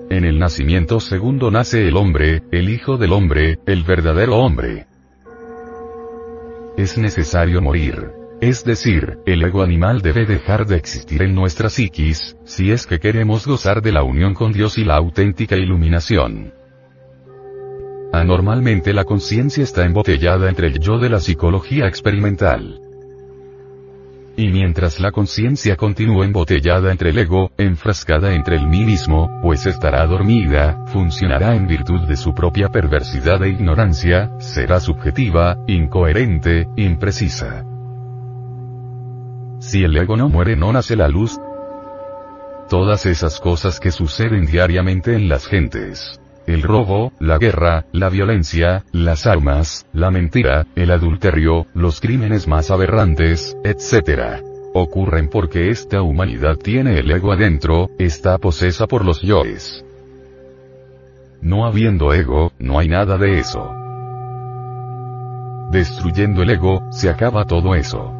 En 0.09 0.23
el 0.23 0.39
nacimiento 0.39 1.01
segundo 1.01 1.51
nace 1.51 1.87
el 1.87 1.97
hombre, 1.97 2.41
el 2.51 2.69
hijo 2.69 2.97
del 2.97 3.11
hombre, 3.11 3.59
el 3.65 3.83
verdadero 3.83 4.37
hombre. 4.37 4.87
Es 6.77 6.97
necesario 6.97 7.61
morir. 7.61 8.11
Es 8.39 8.63
decir, 8.63 9.17
el 9.25 9.43
ego 9.43 9.63
animal 9.63 10.01
debe 10.01 10.25
dejar 10.25 10.67
de 10.67 10.77
existir 10.77 11.23
en 11.23 11.35
nuestra 11.35 11.69
psiquis, 11.69 12.37
si 12.45 12.71
es 12.71 12.85
que 12.85 12.99
queremos 12.99 13.45
gozar 13.45 13.81
de 13.81 13.91
la 13.91 14.03
unión 14.03 14.33
con 14.33 14.53
Dios 14.53 14.77
y 14.77 14.85
la 14.85 14.95
auténtica 14.95 15.57
iluminación. 15.57 16.53
Anormalmente 18.13 18.93
la 18.93 19.03
conciencia 19.03 19.63
está 19.63 19.85
embotellada 19.85 20.47
entre 20.49 20.67
el 20.67 20.79
yo 20.79 20.97
de 20.97 21.09
la 21.09 21.19
psicología 21.19 21.87
experimental. 21.87 22.79
Y 24.37 24.47
mientras 24.49 24.99
la 24.99 25.11
conciencia 25.11 25.75
continúa 25.75 26.23
embotellada 26.23 26.91
entre 26.91 27.09
el 27.09 27.17
ego, 27.17 27.51
enfrascada 27.57 28.33
entre 28.33 28.55
el 28.55 28.67
mí 28.67 28.85
mismo, 28.85 29.39
pues 29.41 29.65
estará 29.65 30.05
dormida, 30.05 30.85
funcionará 30.87 31.55
en 31.55 31.67
virtud 31.67 32.07
de 32.07 32.15
su 32.15 32.33
propia 32.33 32.69
perversidad 32.69 33.43
e 33.43 33.49
ignorancia, 33.49 34.31
será 34.39 34.79
subjetiva, 34.79 35.57
incoherente, 35.67 36.67
imprecisa. 36.77 37.65
Si 39.59 39.83
el 39.83 39.97
ego 39.97 40.15
no 40.15 40.29
muere 40.29 40.55
no 40.55 40.71
nace 40.71 40.95
la 40.95 41.09
luz. 41.09 41.37
Todas 42.69 43.05
esas 43.05 43.39
cosas 43.39 43.79
que 43.79 43.91
suceden 43.91 44.45
diariamente 44.45 45.15
en 45.15 45.29
las 45.29 45.47
gentes 45.47 46.21
el 46.47 46.63
robo, 46.63 47.11
la 47.19 47.37
guerra, 47.37 47.85
la 47.91 48.09
violencia, 48.09 48.83
las 48.91 49.27
armas, 49.27 49.85
la 49.93 50.09
mentira, 50.11 50.65
el 50.75 50.91
adulterio, 50.91 51.67
los 51.73 51.99
crímenes 51.99 52.47
más 52.47 52.71
aberrantes, 52.71 53.55
etc. 53.63 54.41
Ocurren 54.73 55.29
porque 55.29 55.69
esta 55.69 56.01
humanidad 56.01 56.55
tiene 56.55 56.99
el 56.99 57.11
ego 57.11 57.33
adentro, 57.33 57.89
está 57.99 58.37
posesa 58.37 58.87
por 58.87 59.03
los 59.03 59.21
yoes. 59.21 59.83
No 61.41 61.65
habiendo 61.65 62.13
ego, 62.13 62.51
no 62.59 62.79
hay 62.79 62.87
nada 62.87 63.17
de 63.17 63.39
eso. 63.39 63.73
Destruyendo 65.71 66.41
el 66.41 66.49
ego, 66.49 66.81
se 66.91 67.09
acaba 67.09 67.45
todo 67.45 67.75
eso. 67.75 68.16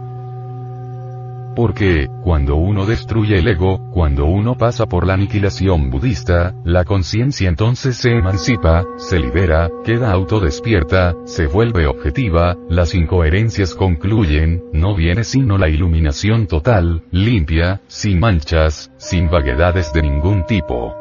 Porque, 1.57 2.07
cuando 2.23 2.55
uno 2.55 2.85
destruye 2.85 3.39
el 3.39 3.47
ego, 3.47 3.89
cuando 3.89 4.27
uno 4.27 4.59
pasa 4.59 4.85
por 4.85 5.07
la 5.07 5.15
aniquilación 5.15 5.89
budista, 5.89 6.53
la 6.63 6.85
conciencia 6.85 7.49
entonces 7.49 7.97
se 7.97 8.11
emancipa, 8.11 8.85
se 8.97 9.17
libera, 9.17 9.67
queda 9.83 10.11
autodespierta, 10.11 11.15
se 11.25 11.47
vuelve 11.47 11.87
objetiva, 11.87 12.55
las 12.69 12.93
incoherencias 12.93 13.73
concluyen, 13.73 14.65
no 14.71 14.95
viene 14.95 15.23
sino 15.23 15.57
la 15.57 15.67
iluminación 15.67 16.45
total, 16.45 17.01
limpia, 17.09 17.81
sin 17.87 18.19
manchas, 18.19 18.91
sin 18.97 19.27
vaguedades 19.27 19.91
de 19.93 20.03
ningún 20.03 20.45
tipo. 20.45 20.93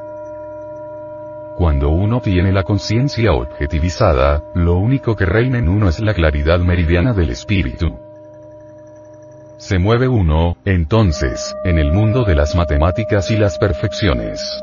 Cuando 1.58 1.90
uno 1.90 2.22
tiene 2.22 2.50
la 2.50 2.62
conciencia 2.62 3.34
objetivizada, 3.34 4.42
lo 4.54 4.78
único 4.78 5.16
que 5.16 5.26
reina 5.26 5.58
en 5.58 5.68
uno 5.68 5.90
es 5.90 6.00
la 6.00 6.14
claridad 6.14 6.60
meridiana 6.60 7.12
del 7.12 7.28
espíritu 7.28 8.05
se 9.58 9.78
mueve 9.78 10.06
uno, 10.06 10.58
entonces, 10.64 11.56
en 11.64 11.78
el 11.78 11.92
mundo 11.92 12.24
de 12.24 12.34
las 12.34 12.54
matemáticas 12.54 13.30
y 13.30 13.36
las 13.36 13.58
perfecciones. 13.58 14.62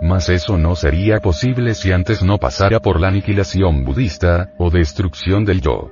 Mas 0.00 0.28
eso 0.28 0.56
no 0.56 0.74
sería 0.74 1.20
posible 1.20 1.74
si 1.74 1.92
antes 1.92 2.22
no 2.22 2.38
pasara 2.38 2.80
por 2.80 3.00
la 3.00 3.08
aniquilación 3.08 3.84
budista, 3.84 4.50
o 4.58 4.70
destrucción 4.70 5.44
del 5.44 5.60
yo. 5.60 5.90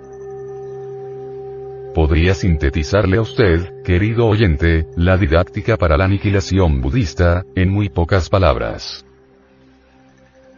Podría 1.95 2.35
sintetizarle 2.35 3.19
a 3.19 3.23
usted, 3.23 3.83
querido 3.85 4.27
oyente, 4.27 4.87
la 4.97 5.17
didáctica 5.17 5.77
para 5.77 5.97
la 5.97 6.07
aniquilación 6.07 6.81
budista, 6.81 7.45
en 7.55 7.71
muy 7.71 7.89
pocas 7.89 8.29
palabras. 8.29 9.05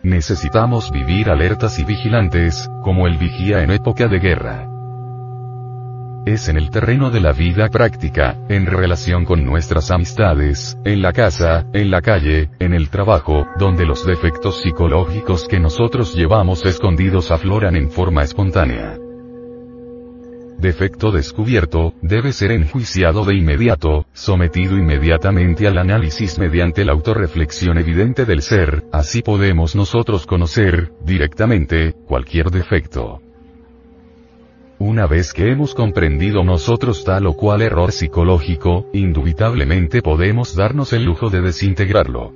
Necesitamos 0.02 0.90
vivir 0.92 1.30
alertas 1.30 1.78
y 1.78 1.84
vigilantes, 1.84 2.70
como 2.82 3.06
el 3.06 3.18
vigía 3.18 3.62
en 3.62 3.72
época 3.72 4.06
de 4.06 4.18
guerra 4.20 4.75
es 6.26 6.48
en 6.48 6.58
el 6.58 6.70
terreno 6.70 7.10
de 7.10 7.20
la 7.20 7.32
vida 7.32 7.68
práctica, 7.68 8.36
en 8.48 8.66
relación 8.66 9.24
con 9.24 9.44
nuestras 9.44 9.92
amistades, 9.92 10.76
en 10.84 11.00
la 11.00 11.12
casa, 11.12 11.66
en 11.72 11.90
la 11.90 12.02
calle, 12.02 12.50
en 12.58 12.74
el 12.74 12.90
trabajo, 12.90 13.46
donde 13.58 13.86
los 13.86 14.04
defectos 14.04 14.60
psicológicos 14.60 15.46
que 15.46 15.60
nosotros 15.60 16.14
llevamos 16.14 16.66
escondidos 16.66 17.30
afloran 17.30 17.76
en 17.76 17.90
forma 17.90 18.24
espontánea. 18.24 18.98
Defecto 20.58 21.12
descubierto, 21.12 21.94
debe 22.02 22.32
ser 22.32 22.50
enjuiciado 22.50 23.24
de 23.24 23.36
inmediato, 23.36 24.06
sometido 24.12 24.76
inmediatamente 24.76 25.68
al 25.68 25.78
análisis 25.78 26.38
mediante 26.38 26.84
la 26.84 26.92
autorreflexión 26.92 27.78
evidente 27.78 28.24
del 28.24 28.42
ser, 28.42 28.84
así 28.90 29.22
podemos 29.22 29.76
nosotros 29.76 30.26
conocer, 30.26 30.92
directamente, 31.04 31.94
cualquier 32.08 32.50
defecto. 32.50 33.20
Una 34.78 35.06
vez 35.06 35.32
que 35.32 35.50
hemos 35.50 35.74
comprendido 35.74 36.44
nosotros 36.44 37.02
tal 37.02 37.26
o 37.26 37.32
cual 37.34 37.62
error 37.62 37.92
psicológico, 37.92 38.86
indubitablemente 38.92 40.02
podemos 40.02 40.54
darnos 40.54 40.92
el 40.92 41.04
lujo 41.04 41.30
de 41.30 41.40
desintegrarlo. 41.40 42.32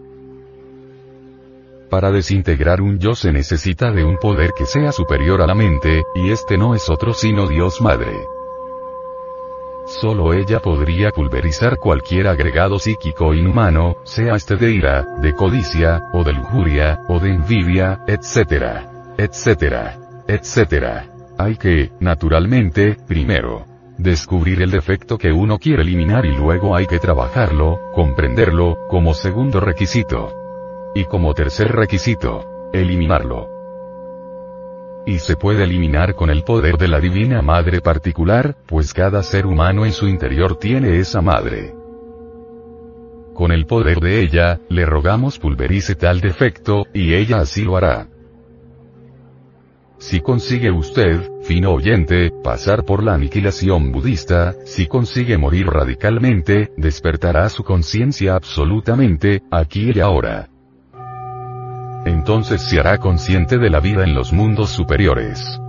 Para 1.90 2.10
desintegrar 2.10 2.80
un 2.80 2.98
yo 2.98 3.14
se 3.14 3.30
necesita 3.30 3.90
de 3.90 4.04
un 4.04 4.16
poder 4.16 4.52
que 4.56 4.64
sea 4.64 4.90
superior 4.90 5.42
a 5.42 5.46
la 5.46 5.54
mente, 5.54 6.02
y 6.14 6.30
este 6.30 6.56
no 6.56 6.74
es 6.74 6.88
otro 6.88 7.12
sino 7.12 7.46
Dios 7.46 7.82
Madre. 7.82 8.12
Solo 9.86 10.32
ella 10.32 10.60
podría 10.60 11.10
pulverizar 11.10 11.76
cualquier 11.76 12.28
agregado 12.28 12.78
psíquico 12.78 13.34
inhumano, 13.34 13.96
sea 14.04 14.36
este 14.36 14.56
de 14.56 14.70
ira, 14.70 15.04
de 15.20 15.34
codicia, 15.34 16.00
o 16.14 16.24
de 16.24 16.32
lujuria, 16.32 17.00
o 17.08 17.18
de 17.18 17.34
envidia, 17.34 18.00
etc. 18.06 18.86
etc. 19.18 19.98
etc. 20.28 21.09
Hay 21.42 21.56
que, 21.56 21.90
naturalmente, 22.00 22.98
primero, 23.08 23.64
descubrir 23.96 24.60
el 24.60 24.70
defecto 24.70 25.16
que 25.16 25.32
uno 25.32 25.58
quiere 25.58 25.80
eliminar 25.80 26.26
y 26.26 26.36
luego 26.36 26.76
hay 26.76 26.86
que 26.86 26.98
trabajarlo, 26.98 27.80
comprenderlo, 27.94 28.76
como 28.90 29.14
segundo 29.14 29.58
requisito. 29.58 30.34
Y 30.94 31.06
como 31.06 31.32
tercer 31.32 31.72
requisito, 31.72 32.68
eliminarlo. 32.74 33.48
Y 35.06 35.18
se 35.18 35.36
puede 35.36 35.64
eliminar 35.64 36.14
con 36.14 36.28
el 36.28 36.42
poder 36.42 36.76
de 36.76 36.88
la 36.88 37.00
Divina 37.00 37.40
Madre 37.40 37.80
particular, 37.80 38.54
pues 38.66 38.92
cada 38.92 39.22
ser 39.22 39.46
humano 39.46 39.86
en 39.86 39.92
su 39.92 40.08
interior 40.08 40.58
tiene 40.58 40.98
esa 40.98 41.22
madre. 41.22 41.74
Con 43.32 43.50
el 43.50 43.64
poder 43.64 44.00
de 44.00 44.20
ella, 44.20 44.60
le 44.68 44.84
rogamos 44.84 45.38
pulverice 45.38 45.94
tal 45.94 46.20
defecto, 46.20 46.84
y 46.92 47.14
ella 47.14 47.38
así 47.38 47.64
lo 47.64 47.78
hará. 47.78 48.09
Si 50.00 50.22
consigue 50.22 50.70
usted, 50.70 51.20
fino 51.42 51.72
oyente, 51.72 52.32
pasar 52.42 52.84
por 52.86 53.02
la 53.02 53.12
aniquilación 53.12 53.92
budista, 53.92 54.54
si 54.64 54.86
consigue 54.86 55.36
morir 55.36 55.66
radicalmente, 55.66 56.70
despertará 56.78 57.50
su 57.50 57.64
conciencia 57.64 58.34
absolutamente, 58.34 59.42
aquí 59.50 59.92
y 59.94 60.00
ahora. 60.00 60.48
Entonces 62.06 62.62
se 62.62 62.80
hará 62.80 62.96
consciente 62.96 63.58
de 63.58 63.68
la 63.68 63.80
vida 63.80 64.02
en 64.02 64.14
los 64.14 64.32
mundos 64.32 64.70
superiores. 64.70 65.60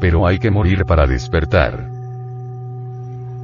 Pero 0.00 0.26
hay 0.26 0.38
que 0.38 0.50
morir 0.50 0.86
para 0.86 1.06
despertar. 1.06 1.86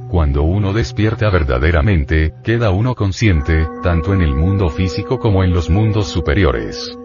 Cuando 0.09 0.41
uno 0.41 0.73
despierta 0.73 1.29
verdaderamente, 1.29 2.33
queda 2.43 2.71
uno 2.71 2.95
consciente, 2.95 3.67
tanto 3.83 4.15
en 4.15 4.23
el 4.23 4.33
mundo 4.33 4.69
físico 4.69 5.19
como 5.19 5.43
en 5.43 5.53
los 5.53 5.69
mundos 5.69 6.07
superiores. 6.07 6.97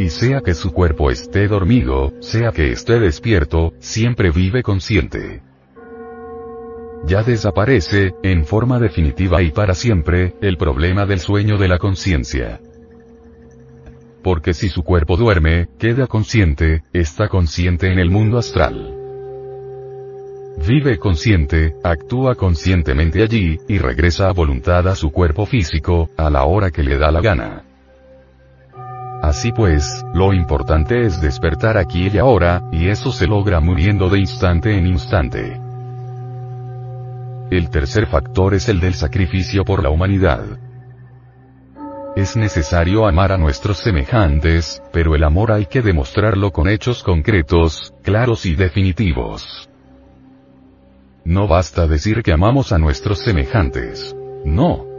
Y 0.00 0.08
sea 0.08 0.40
que 0.40 0.54
su 0.54 0.72
cuerpo 0.72 1.10
esté 1.10 1.46
dormido, 1.46 2.14
sea 2.20 2.52
que 2.52 2.72
esté 2.72 2.98
despierto, 2.98 3.74
siempre 3.80 4.30
vive 4.30 4.62
consciente. 4.62 5.42
Ya 7.04 7.22
desaparece, 7.22 8.14
en 8.22 8.46
forma 8.46 8.78
definitiva 8.78 9.42
y 9.42 9.50
para 9.50 9.74
siempre, 9.74 10.36
el 10.40 10.56
problema 10.56 11.04
del 11.04 11.20
sueño 11.20 11.58
de 11.58 11.68
la 11.68 11.76
conciencia. 11.76 12.60
Porque 14.22 14.54
si 14.54 14.70
su 14.70 14.84
cuerpo 14.84 15.18
duerme, 15.18 15.68
queda 15.78 16.06
consciente, 16.06 16.82
está 16.94 17.28
consciente 17.28 17.92
en 17.92 17.98
el 17.98 18.08
mundo 18.08 18.38
astral. 18.38 18.96
Vive 20.66 20.96
consciente, 20.98 21.74
actúa 21.84 22.36
conscientemente 22.36 23.22
allí, 23.22 23.58
y 23.68 23.76
regresa 23.76 24.30
a 24.30 24.32
voluntad 24.32 24.88
a 24.88 24.94
su 24.94 25.10
cuerpo 25.12 25.44
físico, 25.44 26.08
a 26.16 26.30
la 26.30 26.44
hora 26.44 26.70
que 26.70 26.82
le 26.82 26.96
da 26.96 27.10
la 27.10 27.20
gana. 27.20 27.69
Así 29.22 29.52
pues, 29.52 30.04
lo 30.14 30.32
importante 30.32 31.04
es 31.04 31.20
despertar 31.20 31.76
aquí 31.76 32.08
y 32.08 32.18
ahora, 32.18 32.62
y 32.72 32.88
eso 32.88 33.12
se 33.12 33.26
logra 33.26 33.60
muriendo 33.60 34.08
de 34.08 34.18
instante 34.18 34.76
en 34.76 34.86
instante. 34.86 35.60
El 37.50 37.68
tercer 37.68 38.06
factor 38.06 38.54
es 38.54 38.68
el 38.68 38.80
del 38.80 38.94
sacrificio 38.94 39.64
por 39.64 39.82
la 39.82 39.90
humanidad. 39.90 40.44
Es 42.16 42.36
necesario 42.36 43.06
amar 43.06 43.32
a 43.32 43.38
nuestros 43.38 43.78
semejantes, 43.78 44.82
pero 44.92 45.14
el 45.14 45.22
amor 45.22 45.52
hay 45.52 45.66
que 45.66 45.82
demostrarlo 45.82 46.50
con 46.50 46.68
hechos 46.68 47.02
concretos, 47.02 47.94
claros 48.02 48.46
y 48.46 48.54
definitivos. 48.54 49.68
No 51.24 51.46
basta 51.46 51.86
decir 51.86 52.22
que 52.22 52.32
amamos 52.32 52.72
a 52.72 52.78
nuestros 52.78 53.18
semejantes. 53.18 54.16
No. 54.44 54.89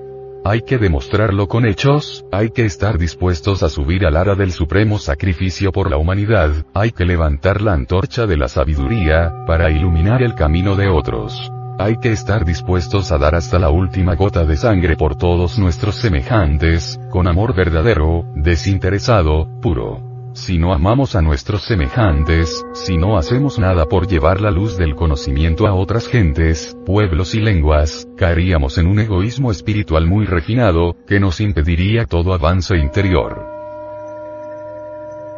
Hay 0.43 0.61
que 0.61 0.79
demostrarlo 0.79 1.47
con 1.47 1.67
hechos, 1.67 2.25
hay 2.31 2.49
que 2.49 2.65
estar 2.65 2.97
dispuestos 2.97 3.61
a 3.61 3.69
subir 3.69 4.07
al 4.07 4.17
ara 4.17 4.33
del 4.33 4.51
supremo 4.51 4.97
sacrificio 4.97 5.71
por 5.71 5.91
la 5.91 5.97
humanidad, 5.97 6.49
hay 6.73 6.91
que 6.91 7.05
levantar 7.05 7.61
la 7.61 7.73
antorcha 7.73 8.25
de 8.25 8.37
la 8.37 8.47
sabiduría, 8.47 9.31
para 9.45 9.69
iluminar 9.69 10.23
el 10.23 10.33
camino 10.33 10.75
de 10.75 10.87
otros. 10.87 11.51
Hay 11.77 11.97
que 11.97 12.11
estar 12.11 12.43
dispuestos 12.43 13.11
a 13.11 13.19
dar 13.19 13.35
hasta 13.35 13.59
la 13.59 13.69
última 13.69 14.15
gota 14.15 14.43
de 14.43 14.57
sangre 14.57 14.95
por 14.97 15.15
todos 15.15 15.59
nuestros 15.59 15.95
semejantes, 15.95 16.99
con 17.11 17.27
amor 17.27 17.55
verdadero, 17.55 18.25
desinteresado, 18.35 19.47
puro. 19.61 20.10
Si 20.33 20.57
no 20.57 20.73
amamos 20.73 21.15
a 21.15 21.21
nuestros 21.21 21.63
semejantes, 21.63 22.65
si 22.73 22.97
no 22.97 23.17
hacemos 23.17 23.59
nada 23.59 23.85
por 23.85 24.07
llevar 24.07 24.39
la 24.39 24.49
luz 24.49 24.77
del 24.77 24.95
conocimiento 24.95 25.67
a 25.67 25.73
otras 25.73 26.07
gentes, 26.07 26.77
pueblos 26.85 27.35
y 27.35 27.41
lenguas, 27.41 28.07
caeríamos 28.15 28.77
en 28.77 28.87
un 28.87 28.99
egoísmo 28.99 29.51
espiritual 29.51 30.07
muy 30.07 30.25
refinado, 30.25 30.95
que 31.05 31.19
nos 31.19 31.41
impediría 31.41 32.05
todo 32.05 32.33
avance 32.33 32.77
interior. 32.77 33.45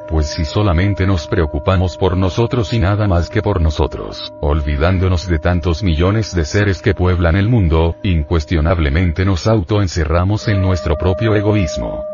Pues 0.09 0.27
si 0.27 0.45
solamente 0.45 1.07
nos 1.07 1.25
preocupamos 1.25 1.97
por 1.97 2.15
nosotros 2.15 2.71
y 2.71 2.77
nada 2.77 3.07
más 3.07 3.31
que 3.31 3.41
por 3.41 3.61
nosotros, 3.61 4.31
olvidándonos 4.41 5.27
de 5.27 5.39
tantos 5.39 5.81
millones 5.81 6.35
de 6.35 6.45
seres 6.45 6.83
que 6.83 6.93
pueblan 6.93 7.35
el 7.35 7.49
mundo, 7.49 7.95
incuestionablemente 8.03 9.25
nos 9.25 9.47
autoencerramos 9.47 10.47
en 10.49 10.61
nuestro 10.61 10.97
propio 10.97 11.35
egoísmo. 11.35 12.12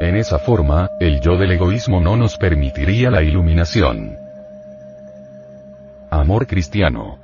En 0.00 0.16
esa 0.16 0.38
forma, 0.38 0.88
el 0.98 1.20
yo 1.20 1.36
del 1.36 1.52
egoísmo 1.52 2.00
no 2.00 2.16
nos 2.16 2.38
permitiría 2.38 3.10
la 3.10 3.22
iluminación. 3.22 4.16
Amor 6.10 6.46
cristiano. 6.46 7.18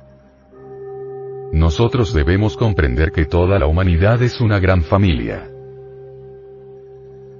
Nosotros 1.51 2.13
debemos 2.13 2.55
comprender 2.55 3.11
que 3.11 3.25
toda 3.25 3.57
la 3.57 3.65
humanidad 3.65 4.21
es 4.21 4.39
una 4.41 4.59
gran 4.59 4.83
familia. 4.83 5.49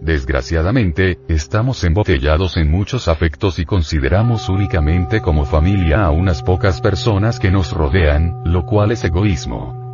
Desgraciadamente, 0.01 1.19
estamos 1.27 1.83
embotellados 1.83 2.57
en 2.57 2.71
muchos 2.71 3.07
afectos 3.07 3.59
y 3.59 3.65
consideramos 3.65 4.49
únicamente 4.49 5.21
como 5.21 5.45
familia 5.45 6.03
a 6.03 6.09
unas 6.09 6.41
pocas 6.41 6.81
personas 6.81 7.39
que 7.39 7.51
nos 7.51 7.73
rodean, 7.73 8.41
lo 8.43 8.65
cual 8.65 8.91
es 8.91 9.03
egoísmo 9.03 9.86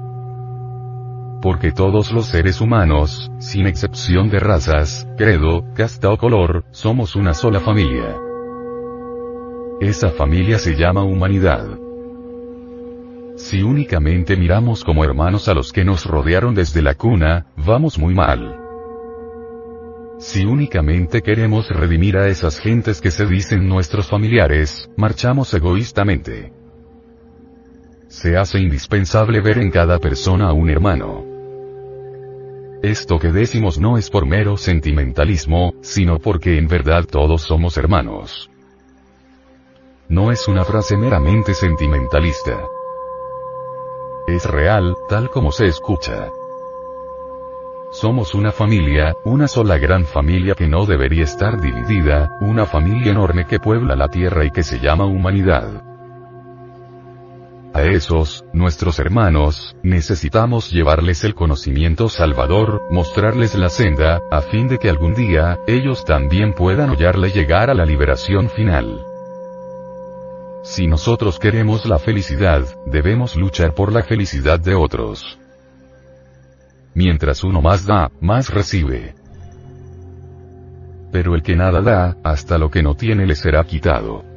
porque 1.43 1.73
todos 1.73 2.13
los 2.13 2.27
seres 2.27 2.61
humanos, 2.61 3.29
sin 3.37 3.67
excepción 3.67 4.29
de 4.29 4.39
razas, 4.39 5.05
credo, 5.17 5.65
casta 5.75 6.09
o 6.09 6.17
color, 6.17 6.63
somos 6.71 7.17
una 7.17 7.33
sola 7.33 7.59
familia. 7.59 8.15
Esa 9.81 10.11
familia 10.11 10.57
se 10.57 10.77
llama 10.77 11.03
humanidad. 11.03 11.67
Si 13.35 13.61
únicamente 13.61 14.37
miramos 14.37 14.85
como 14.85 15.03
hermanos 15.03 15.49
a 15.49 15.53
los 15.53 15.73
que 15.73 15.83
nos 15.83 16.05
rodearon 16.05 16.55
desde 16.55 16.81
la 16.81 16.93
cuna, 16.93 17.47
vamos 17.57 17.99
muy 17.99 18.13
mal. 18.13 18.57
Si 20.19 20.45
únicamente 20.45 21.21
queremos 21.21 21.67
redimir 21.67 22.15
a 22.15 22.29
esas 22.29 22.57
gentes 22.57 23.01
que 23.01 23.11
se 23.11 23.25
dicen 23.25 23.67
nuestros 23.67 24.07
familiares, 24.07 24.89
marchamos 24.95 25.53
egoístamente. 25.53 26.53
Se 28.07 28.37
hace 28.37 28.59
indispensable 28.59 29.41
ver 29.41 29.57
en 29.57 29.71
cada 29.71 29.99
persona 29.99 30.47
a 30.47 30.53
un 30.53 30.69
hermano. 30.69 31.32
Esto 32.83 33.17
que 33.17 33.31
decimos 33.31 33.79
no 33.79 33.97
es 33.97 34.09
por 34.09 34.25
mero 34.25 34.57
sentimentalismo, 34.57 35.73
sino 35.79 36.19
porque 36.19 36.57
en 36.57 36.67
verdad 36.67 37.05
todos 37.05 37.43
somos 37.43 37.77
hermanos. 37.77 38.49
No 40.09 40.33
es 40.33 40.49
una 40.49 40.65
frase 40.65 40.97
meramente 40.97 41.53
sentimentalista. 41.53 42.59
Es 44.27 44.45
real, 44.45 44.97
tal 45.07 45.29
como 45.29 45.53
se 45.53 45.67
escucha. 45.67 46.29
Somos 47.93 48.35
una 48.35 48.51
familia, 48.51 49.15
una 49.23 49.47
sola 49.47 49.77
gran 49.77 50.03
familia 50.03 50.53
que 50.53 50.67
no 50.67 50.85
debería 50.85 51.23
estar 51.23 51.61
dividida, 51.61 52.37
una 52.41 52.65
familia 52.65 53.13
enorme 53.13 53.47
que 53.47 53.61
puebla 53.61 53.95
la 53.95 54.09
tierra 54.09 54.43
y 54.43 54.51
que 54.51 54.63
se 54.63 54.79
llama 54.79 55.05
humanidad. 55.05 55.92
A 57.73 57.81
esos, 57.81 58.45
nuestros 58.53 58.99
hermanos, 58.99 59.75
necesitamos 59.81 60.69
llevarles 60.69 61.23
el 61.23 61.33
conocimiento 61.33 62.07
salvador, 62.07 62.83
mostrarles 62.91 63.55
la 63.55 63.69
senda, 63.69 64.21
a 64.29 64.41
fin 64.41 64.67
de 64.67 64.77
que 64.77 64.91
algún 64.91 65.15
día, 65.15 65.57
ellos 65.65 66.05
también 66.05 66.53
puedan 66.53 66.89
hallarle 66.89 67.31
llegar 67.31 67.71
a 67.71 67.73
la 67.73 67.83
liberación 67.83 68.51
final. 68.51 69.03
Si 70.63 70.85
nosotros 70.85 71.39
queremos 71.39 71.87
la 71.87 71.97
felicidad, 71.97 72.63
debemos 72.85 73.35
luchar 73.35 73.73
por 73.73 73.91
la 73.91 74.03
felicidad 74.03 74.59
de 74.59 74.75
otros. 74.75 75.39
Mientras 76.93 77.43
uno 77.43 77.59
más 77.59 77.87
da, 77.87 78.11
más 78.21 78.53
recibe. 78.53 79.15
Pero 81.11 81.33
el 81.33 81.41
que 81.41 81.55
nada 81.55 81.81
da, 81.81 82.17
hasta 82.23 82.59
lo 82.59 82.69
que 82.69 82.83
no 82.83 82.93
tiene 82.93 83.25
le 83.25 83.33
será 83.33 83.63
quitado. 83.63 84.32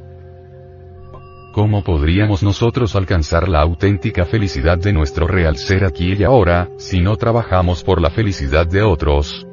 ¿Cómo 1.57 1.83
podríamos 1.83 2.43
nosotros 2.43 2.95
alcanzar 2.97 3.49
la 3.49 3.63
auténtica 3.63 4.27
felicidad 4.27 4.77
de 4.77 4.93
nuestro 4.93 5.27
real 5.27 5.57
ser 5.57 5.87
aquí 5.87 6.13
y 6.13 6.23
ahora, 6.23 6.69
si 6.77 7.01
no 7.01 7.17
trabajamos 7.17 7.83
por 7.83 8.03
la 8.03 8.11
felicidad 8.11 8.67
de 8.67 8.83
otros? 8.83 9.47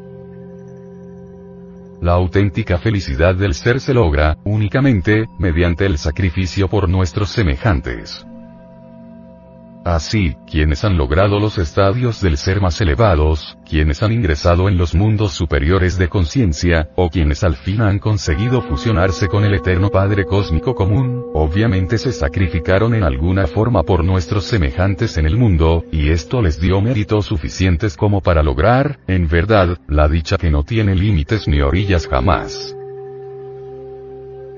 La 2.01 2.11
auténtica 2.11 2.77
felicidad 2.77 3.35
del 3.35 3.53
ser 3.53 3.79
se 3.79 3.93
logra, 3.93 4.37
únicamente, 4.43 5.27
mediante 5.39 5.85
el 5.85 5.97
sacrificio 5.97 6.67
por 6.67 6.89
nuestros 6.89 7.29
semejantes. 7.29 8.27
Así, 9.85 10.37
quienes 10.49 10.85
han 10.85 10.97
logrado 10.97 11.41
los 11.41 11.57
estadios 11.57 12.21
del 12.21 12.37
ser 12.37 12.61
más 12.61 12.79
elevados, 12.79 13.57
quienes 13.69 14.01
han 14.01 14.13
ingresado 14.13 14.69
en 14.69 14.77
los 14.77 14.95
mundos 14.95 15.33
superiores 15.33 15.97
de 15.97 16.07
conciencia, 16.07 16.89
o 16.95 17.09
quienes 17.09 17.43
al 17.43 17.55
fin 17.55 17.81
han 17.81 17.99
conseguido 17.99 18.61
fusionarse 18.61 19.27
con 19.27 19.43
el 19.43 19.53
eterno 19.53 19.89
Padre 19.89 20.23
Cósmico 20.23 20.73
Común, 20.73 21.25
obviamente 21.33 21.97
se 21.97 22.13
sacrificaron 22.13 22.95
en 22.95 23.03
alguna 23.03 23.45
forma 23.45 23.83
por 23.83 24.05
nuestros 24.05 24.45
semejantes 24.45 25.17
en 25.17 25.25
el 25.25 25.35
mundo, 25.35 25.83
y 25.91 26.11
esto 26.11 26.41
les 26.41 26.61
dio 26.61 26.79
méritos 26.79 27.25
suficientes 27.25 27.97
como 27.97 28.21
para 28.21 28.41
lograr, 28.41 28.99
en 29.07 29.27
verdad, 29.27 29.77
la 29.89 30.07
dicha 30.07 30.37
que 30.37 30.49
no 30.49 30.63
tiene 30.63 30.95
límites 30.95 31.45
ni 31.47 31.59
orillas 31.59 32.07
jamás. 32.07 32.73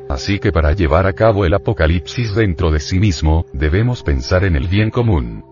Así 0.09 0.39
que 0.39 0.51
para 0.51 0.73
llevar 0.73 1.07
a 1.07 1.13
cabo 1.13 1.45
el 1.45 1.53
apocalipsis 1.53 2.35
dentro 2.35 2.71
de 2.71 2.79
sí 2.79 2.99
mismo, 2.99 3.45
debemos 3.53 4.03
pensar 4.03 4.43
en 4.43 4.55
el 4.55 4.67
bien 4.67 4.91
común. 4.91 5.43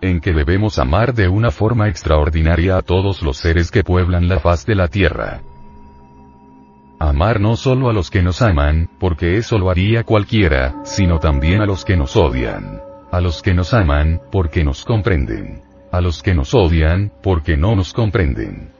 En 0.00 0.20
que 0.20 0.32
debemos 0.32 0.78
amar 0.78 1.14
de 1.14 1.28
una 1.28 1.50
forma 1.50 1.88
extraordinaria 1.88 2.76
a 2.76 2.82
todos 2.82 3.22
los 3.22 3.38
seres 3.38 3.70
que 3.70 3.84
pueblan 3.84 4.28
la 4.28 4.40
faz 4.40 4.66
de 4.66 4.74
la 4.74 4.88
tierra. 4.88 5.40
Amar 6.98 7.40
no 7.40 7.56
solo 7.56 7.90
a 7.90 7.92
los 7.92 8.10
que 8.10 8.22
nos 8.22 8.42
aman, 8.42 8.90
porque 8.98 9.36
eso 9.36 9.58
lo 9.58 9.70
haría 9.70 10.02
cualquiera, 10.02 10.80
sino 10.84 11.18
también 11.18 11.60
a 11.60 11.66
los 11.66 11.84
que 11.84 11.96
nos 11.96 12.16
odian. 12.16 12.80
A 13.12 13.20
los 13.20 13.40
que 13.40 13.54
nos 13.54 13.72
aman, 13.72 14.20
porque 14.32 14.64
nos 14.64 14.84
comprenden. 14.84 15.62
A 15.92 16.00
los 16.00 16.22
que 16.22 16.34
nos 16.34 16.54
odian, 16.54 17.12
porque 17.22 17.56
no 17.56 17.76
nos 17.76 17.92
comprenden 17.92 18.75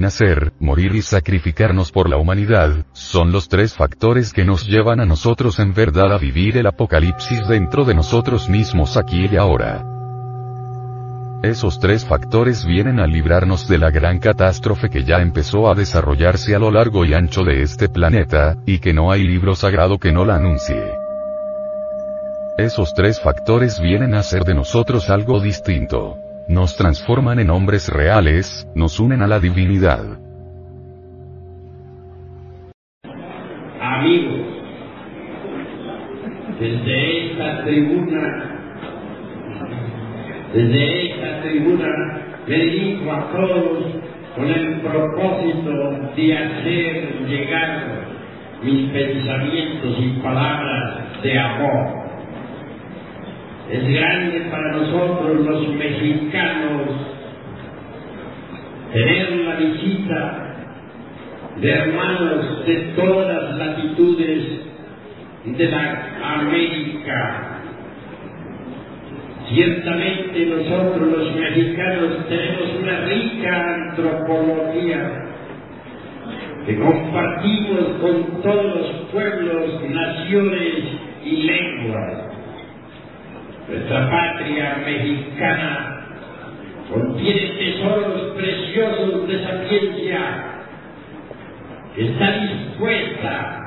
nacer, 0.00 0.52
morir 0.58 0.94
y 0.94 1.02
sacrificarnos 1.02 1.92
por 1.92 2.08
la 2.08 2.16
humanidad, 2.16 2.84
son 2.92 3.30
los 3.30 3.48
tres 3.48 3.74
factores 3.74 4.32
que 4.32 4.44
nos 4.44 4.66
llevan 4.66 5.00
a 5.00 5.06
nosotros 5.06 5.58
en 5.58 5.72
verdad 5.72 6.12
a 6.12 6.18
vivir 6.18 6.56
el 6.56 6.66
apocalipsis 6.66 7.46
dentro 7.46 7.84
de 7.84 7.94
nosotros 7.94 8.48
mismos 8.48 8.96
aquí 8.96 9.28
y 9.30 9.36
ahora. 9.36 9.84
Esos 11.42 11.78
tres 11.78 12.04
factores 12.04 12.66
vienen 12.66 13.00
a 13.00 13.06
librarnos 13.06 13.68
de 13.68 13.78
la 13.78 13.90
gran 13.90 14.18
catástrofe 14.18 14.90
que 14.90 15.04
ya 15.04 15.18
empezó 15.18 15.70
a 15.70 15.74
desarrollarse 15.74 16.54
a 16.54 16.58
lo 16.58 16.70
largo 16.70 17.04
y 17.04 17.14
ancho 17.14 17.44
de 17.44 17.62
este 17.62 17.88
planeta, 17.88 18.56
y 18.66 18.78
que 18.78 18.92
no 18.92 19.12
hay 19.12 19.22
libro 19.24 19.54
sagrado 19.54 19.98
que 19.98 20.12
no 20.12 20.24
la 20.24 20.36
anuncie. 20.36 20.82
Esos 22.58 22.92
tres 22.94 23.20
factores 23.20 23.80
vienen 23.80 24.14
a 24.14 24.22
ser 24.22 24.44
de 24.44 24.54
nosotros 24.54 25.08
algo 25.08 25.40
distinto 25.40 26.18
nos 26.50 26.76
transforman 26.76 27.38
en 27.38 27.48
hombres 27.48 27.88
reales, 27.88 28.66
nos 28.74 28.98
unen 28.98 29.22
a 29.22 29.28
la 29.28 29.38
divinidad. 29.38 30.18
Amigos, 33.80 34.40
desde 36.58 37.26
esta 37.30 37.62
tribuna, 37.62 38.50
desde 40.52 41.12
esta 41.12 41.42
tribuna 41.42 41.88
me 42.48 42.56
dirijo 42.56 43.12
a 43.12 43.30
todos 43.30 43.84
con 44.34 44.48
el 44.48 44.80
propósito 44.80 45.70
de 46.16 46.36
hacer 46.36 47.26
llegar 47.28 48.08
mis 48.64 48.90
pensamientos 48.90 49.96
y 50.00 50.20
palabras 50.20 51.22
de 51.22 51.38
amor 51.38 52.09
es 53.72 53.88
grande 53.88 54.40
para 54.50 54.72
nosotros 54.72 55.46
los 55.46 55.68
mexicanos 55.74 56.88
tener 58.92 59.30
la 59.32 59.54
visita 59.56 60.54
de 61.60 61.70
hermanos 61.70 62.66
de 62.66 62.74
todas 62.96 63.56
latitudes 63.58 64.44
de 65.44 65.68
la 65.68 66.08
América. 66.40 67.46
Ciertamente 69.48 70.46
nosotros 70.46 71.08
los 71.08 71.36
mexicanos 71.36 72.28
tenemos 72.28 72.74
una 72.82 73.00
rica 73.06 73.74
antropología 73.74 75.26
que 76.66 76.76
compartimos 76.76 77.80
con 78.00 78.42
todos 78.42 78.64
los 78.64 78.86
pueblos, 79.12 79.90
naciones 79.90 80.74
y 81.24 81.42
lenguas 81.44 82.29
nuestra 83.70 84.10
patria 84.10 84.82
mexicana 84.84 86.06
contiene 86.92 87.52
tesoros 87.56 88.32
preciosos 88.36 89.28
de 89.28 89.44
sapiencia 89.44 90.20
que 91.94 92.06
está 92.06 92.32
dispuesta 92.40 93.60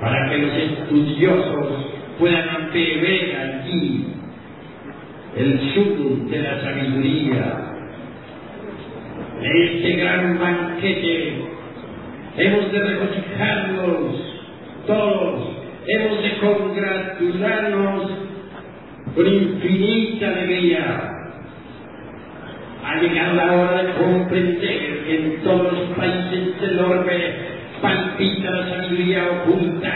para 0.00 0.30
que 0.30 0.38
los 0.38 0.52
estudiosos 0.52 1.86
puedan 2.20 2.70
beber 2.72 3.36
allí 3.36 4.06
el 5.36 5.74
sumo 5.74 6.30
de 6.30 6.38
la 6.38 6.60
sabiduría. 6.60 7.60
En 9.40 9.56
este 9.62 9.96
gran 9.96 10.38
banquete 10.38 11.44
hemos 12.36 12.70
de 12.70 12.78
regocijarnos 12.78 14.34
todos, 14.86 15.48
hemos 15.86 16.22
de 16.22 16.38
congratularnos 16.38 18.23
con 19.14 19.26
infinita 19.26 20.28
alegría. 20.28 21.10
Ha 22.84 23.00
llegado 23.00 23.34
la 23.34 23.52
hora 23.52 23.82
de 23.82 23.92
comprender 23.94 25.04
que 25.06 25.14
en 25.16 25.42
todos 25.42 25.72
los 25.72 25.96
países 25.96 26.60
del 26.60 26.78
orbe 26.78 27.34
palpita 27.80 28.50
la 28.50 28.68
sabiduría 28.68 29.24
oculta. 29.30 29.92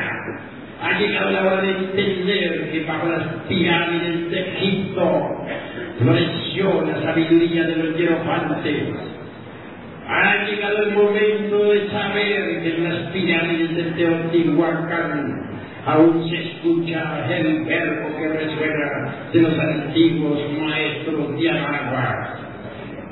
Ha 0.80 0.98
llegado 0.98 1.30
la 1.32 1.42
hora 1.42 1.62
de 1.62 1.70
entender 1.70 2.70
que 2.70 2.84
bajo 2.84 3.08
las 3.08 3.24
pirámides 3.48 4.30
de 4.30 4.40
Egipto 4.40 5.44
floreció 5.98 6.86
la 6.86 7.02
sabiduría 7.02 7.64
de 7.64 7.76
los 7.76 7.96
hierofantes. 7.96 8.76
Ha 10.08 10.44
llegado 10.46 10.84
el 10.84 10.92
momento 10.92 11.72
de 11.72 11.90
saber 11.90 12.62
que 12.62 12.76
en 12.76 12.84
las 12.84 13.10
pirámides 13.12 13.76
de 13.76 13.82
Teotihuacán 13.92 15.57
aún 15.88 16.28
se 16.28 16.36
escucha 16.36 17.26
el 17.30 17.64
verbo 17.64 18.18
que 18.18 18.28
resuena 18.28 19.14
de 19.32 19.40
los 19.40 19.58
antiguos 19.58 20.38
maestros 20.60 21.38
de 21.38 21.50
Aragua. 21.50 22.38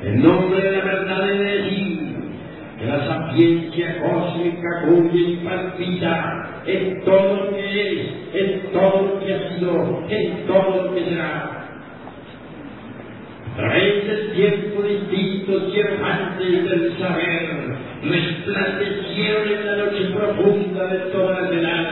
En 0.02 0.22
nombre 0.22 0.60
de 0.60 0.72
la 0.72 0.84
verdad 0.84 1.26
de 1.26 1.38
decir 1.38 2.16
que 2.78 2.84
la 2.84 3.06
sapiencia 3.06 3.98
cósmica 4.02 4.68
cuya 4.84 5.50
palpita 5.50 6.62
en 6.66 7.02
todo 7.04 7.44
lo 7.44 7.56
que 7.56 7.92
es, 7.92 8.08
en 8.34 8.72
todo 8.72 9.02
lo 9.02 9.20
que 9.20 9.34
ha 9.34 9.48
sido, 9.48 10.04
en 10.10 10.46
todo 10.46 10.84
lo 10.84 10.94
que 10.94 11.04
será. 11.04 11.52
A 13.52 13.56
través 13.56 14.32
tiempo 14.34 14.82
distintos 14.82 15.72
hierofantes 15.72 16.70
del 16.70 16.98
saber 16.98 17.76
resplandecieron 18.02 19.48
en 19.48 19.66
la 19.66 19.76
noche 19.76 20.10
profunda 20.14 20.86
de 20.88 20.98
todas 21.10 21.42
las 21.42 21.52
edades. 21.52 21.85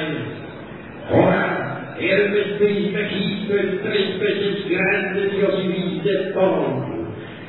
Hermes 2.45 2.59
Trismegisto, 2.59 3.55
el 3.57 3.81
tres 3.81 4.21
veces 4.21 4.69
grande 4.69 5.31
Dios 5.31 5.55
y 5.65 6.33
todo, 6.35 6.85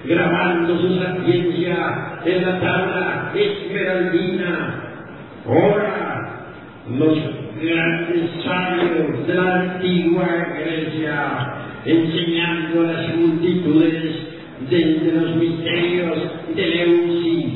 grabando 0.06 0.80
su 0.80 1.00
sapiencia 1.00 2.20
en 2.26 2.42
la 2.42 2.60
tabla 2.60 3.32
esmeraldina. 3.36 4.84
Ahora, 5.46 6.30
los 6.98 7.18
grandes 7.62 8.30
sabios 8.44 9.28
de 9.28 9.34
la 9.34 9.62
antigua 9.62 10.28
Grecia, 10.60 11.54
enseñando 11.86 12.82
a 12.82 12.94
las 12.94 13.16
multitudes 13.16 14.04
desde 14.70 15.12
los 15.12 15.36
misterios 15.36 16.18
de 16.56 16.68
Leusis. 16.68 17.54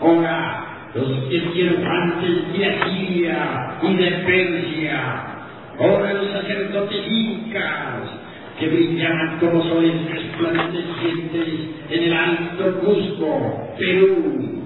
Ahora, 0.00 0.90
los 0.94 1.28
hierofantes 1.30 2.52
de 2.52 2.66
Asiria 2.66 3.78
y 3.82 3.96
de 3.96 4.10
Persia. 4.26 5.31
Ahora 5.78 6.12
los 6.14 6.32
sacerdotes 6.32 7.02
incas, 7.06 8.22
que 8.58 8.68
brillaban 8.68 9.38
como 9.38 9.62
soles 9.64 10.10
resplandecientes 10.10 11.48
en 11.90 12.02
el 12.04 12.12
alto 12.12 12.80
Cusco, 12.80 13.74
Perú. 13.78 14.62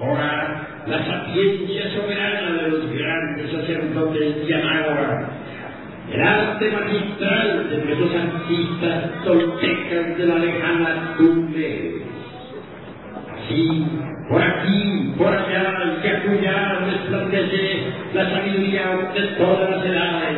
Ahora, 0.00 0.84
la 0.86 1.04
sapiencia 1.04 1.90
soberana 1.94 2.62
de 2.62 2.68
los 2.68 2.92
grandes 2.92 3.50
sacerdotes 3.52 4.46
de 4.46 4.54
Anáhuac, 4.54 5.28
el 6.12 6.20
arte 6.20 6.70
magistral 6.70 7.70
de 7.70 7.76
nuestros 7.78 8.14
artistas 8.14 9.24
toltecas 9.24 10.18
de 10.18 10.26
la 10.26 10.38
lejana 10.38 11.14
Tumbes. 11.16 12.11
Así, 13.52 13.86
por 14.30 14.42
aquí, 14.42 15.12
por 15.18 15.26
allá 15.26 16.00
y 16.02 16.08
acullá 16.08 16.78
resplandece 16.86 17.82
la 18.14 18.30
sabiduría 18.30 19.10
de 19.12 19.20
todas 19.36 19.70
las 19.70 19.84
edades, 19.84 20.36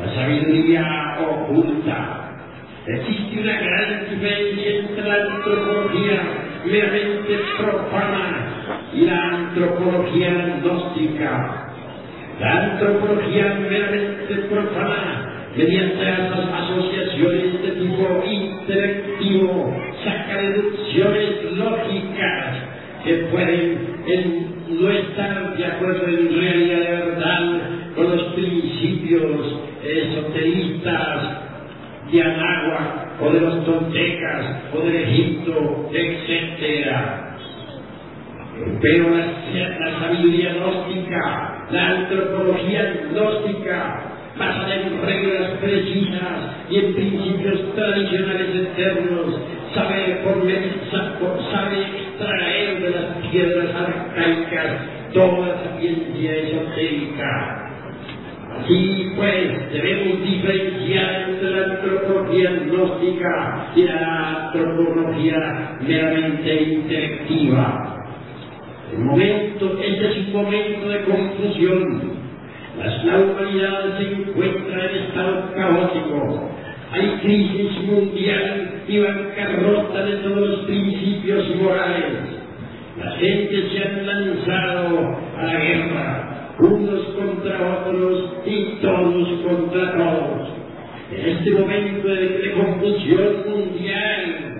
la 0.00 0.14
sabiduría 0.14 1.16
oculta. 1.18 2.30
Existe 2.86 3.40
una 3.40 3.60
gran 3.60 4.08
diferencia 4.08 4.70
entre 4.70 5.08
la 5.08 5.14
antropología 5.14 6.22
meramente 6.64 7.40
profana 7.58 8.46
y 8.94 9.00
la 9.00 9.22
antropología 9.24 10.60
gnóstica. 10.62 11.72
La 12.38 12.64
antropología 12.64 13.56
meramente 13.68 14.34
profana, 14.48 15.48
mediante 15.56 16.04
las 16.04 16.30
asociaciones 16.30 17.62
de 17.62 17.70
tipo 17.72 18.24
intelectivo, 18.24 19.74
saca 20.04 20.40
deducciones 20.40 21.52
lógicas 21.56 22.56
que 23.04 23.14
pueden 23.30 23.92
en, 24.06 24.52
no 24.80 24.90
estar 24.90 25.56
de 25.56 25.66
acuerdo 25.66 26.06
en 26.06 26.40
realidad 26.40 26.78
de 26.78 26.96
verdad 26.96 27.60
con 27.94 28.10
los 28.10 28.22
principios 28.34 29.60
esoteristas 29.84 31.42
de 32.10 32.22
Anáhuac 32.22 33.20
o 33.20 33.30
de 33.30 33.40
los 33.40 33.64
toltecas 33.64 34.46
o 34.74 34.80
del 34.80 34.96
Egipto, 34.96 35.90
etcétera. 35.92 37.36
Pero 38.80 39.10
la, 39.10 39.26
la, 39.78 40.00
sabiduría 40.00 40.54
gnóstica, 40.54 41.66
la 41.70 41.88
antropología 41.88 42.94
gnóstica, 43.10 44.02
basada 44.38 44.74
en 44.74 45.02
reglas 45.02 45.50
precisas 45.60 46.56
y 46.70 46.78
en 46.78 46.94
principios 46.94 47.74
tradicionales 47.74 48.54
eternos, 48.54 49.40
sabe, 49.74 50.22
sabe 51.50 51.80
extraer 51.80 52.82
de 52.82 52.90
las 52.90 53.26
piedras 53.30 53.70
arcaicas 53.74 54.76
toda 55.12 55.62
sapiencia 55.64 56.36
esotérica. 56.36 57.68
Así 58.58 59.12
pues, 59.16 59.72
debemos 59.72 60.22
diferenciar 60.22 61.30
entre 61.30 61.50
la 61.50 61.64
antropología 61.74 62.50
gnóstica 62.66 63.66
y 63.74 63.82
la 63.84 64.46
antropología 64.46 65.78
meramente 65.80 66.62
intelectiva. 66.62 67.96
El 68.92 68.98
momento, 68.98 69.78
este 69.82 70.06
es 70.06 70.16
un 70.26 70.32
momento 70.32 70.88
de 70.88 71.00
confusión. 71.04 72.12
La 73.04 73.18
humanidad 73.18 73.98
se 73.98 74.12
encuentra 74.12 74.90
en 74.90 74.96
estado 74.96 75.52
caótico. 75.54 76.50
Hay 76.92 77.18
crisis 77.22 77.82
mundial 77.84 78.71
y 78.88 78.98
bancarrota 78.98 80.04
de 80.04 80.16
todos 80.16 80.48
los 80.48 80.60
principios 80.60 81.56
morales. 81.56 82.32
La 82.98 83.10
gente 83.12 83.68
se 83.70 83.88
han 83.88 84.06
lanzado 84.06 85.16
a 85.38 85.44
la 85.44 85.58
guerra, 85.58 86.54
unos 86.58 87.00
contra 87.16 87.80
otros 87.80 88.34
y 88.44 88.64
todos 88.82 89.28
contra 89.46 89.92
todos. 89.92 90.48
En 91.10 91.28
este 91.36 91.50
momento 91.50 92.08
de, 92.08 92.28
de 92.28 92.52
confusión 92.52 93.44
mundial 93.48 94.52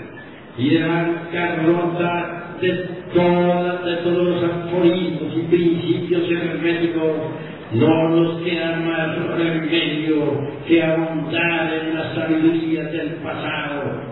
y 0.59 0.69
de 0.71 0.87
bancarrota 0.87 2.43
de, 2.63 2.73
toda, 3.13 3.83
de 3.83 3.97
todos 3.97 4.29
los 4.29 4.45
aforismos 4.45 5.35
y 5.37 5.43
principios 5.49 6.31
herméticos, 6.31 7.13
no 7.73 8.09
nos 8.11 8.43
queda 8.43 8.77
más 8.77 9.37
remedio 9.37 10.47
que 10.67 10.83
ahondar 10.83 11.73
en 11.73 11.95
la 11.95 12.15
sabiduría 12.15 12.85
del 12.85 13.15
pasado, 13.17 14.12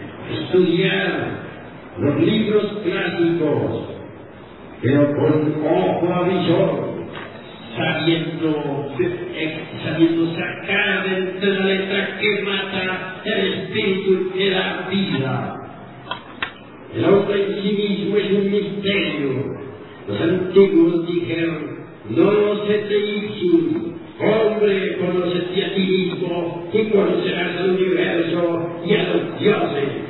estudiar 0.33 1.41
los 1.97 2.19
libros 2.21 2.65
clásicos, 2.83 3.83
pero 4.81 5.13
con 5.15 5.65
ojo 5.65 6.13
avisor, 6.13 6.91
sabiendo, 7.77 8.89
sabiendo 9.83 10.35
sacar 10.35 11.09
de 11.09 11.17
entre 11.17 11.49
la 11.49 11.65
letra 11.65 12.17
que 12.19 12.43
mata 12.43 13.21
el 13.25 13.53
espíritu 13.53 14.31
que 14.33 14.49
da 14.49 14.87
vida. 14.89 15.55
El 16.95 17.05
hombre 17.05 17.45
en 17.45 17.61
sí 17.61 17.71
mismo 17.71 18.17
es 18.17 18.31
un 18.31 18.51
misterio. 18.51 19.61
Los 20.07 20.21
antiguos 20.21 21.07
dijeron, 21.07 21.81
no 22.09 22.65
se 22.65 22.73
te 22.73 22.97
ipsum, 22.97 23.93
hombre, 24.19 24.97
conócete 24.97 25.65
a 25.65 25.75
ti 25.75 25.81
mismo 25.81 26.69
y 26.73 26.83
conocerás 26.85 27.57
al 27.57 27.69
universo 27.71 28.81
y 28.85 28.93
a 28.95 29.03
los 29.03 29.39
dioses. 29.39 30.00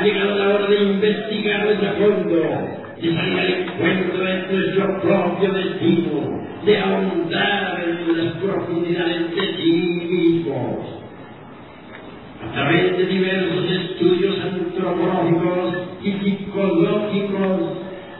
Ha 0.00 0.02
llegado 0.02 0.34
la 0.34 0.54
hora 0.54 0.66
de 0.66 0.82
investigar 0.82 1.60
a 1.60 1.92
fondo, 1.92 2.36
de 3.02 3.14
salir 3.14 3.38
al 3.38 3.52
encuentro 3.52 4.24
de 4.24 4.46
nuestro 4.50 5.00
propio 5.02 5.52
destino, 5.52 6.40
de 6.64 6.78
ahondar 6.78 7.84
en 7.84 8.16
las 8.16 8.32
profundidades 8.36 9.30
de 9.36 9.56
sí 9.56 10.06
mismos. 10.08 11.02
A 12.42 12.52
través 12.54 12.96
de 12.96 13.04
diversos 13.04 13.70
estudios 13.70 14.36
antropológicos 14.40 15.74
y 16.02 16.12
psicológicos, 16.12 17.60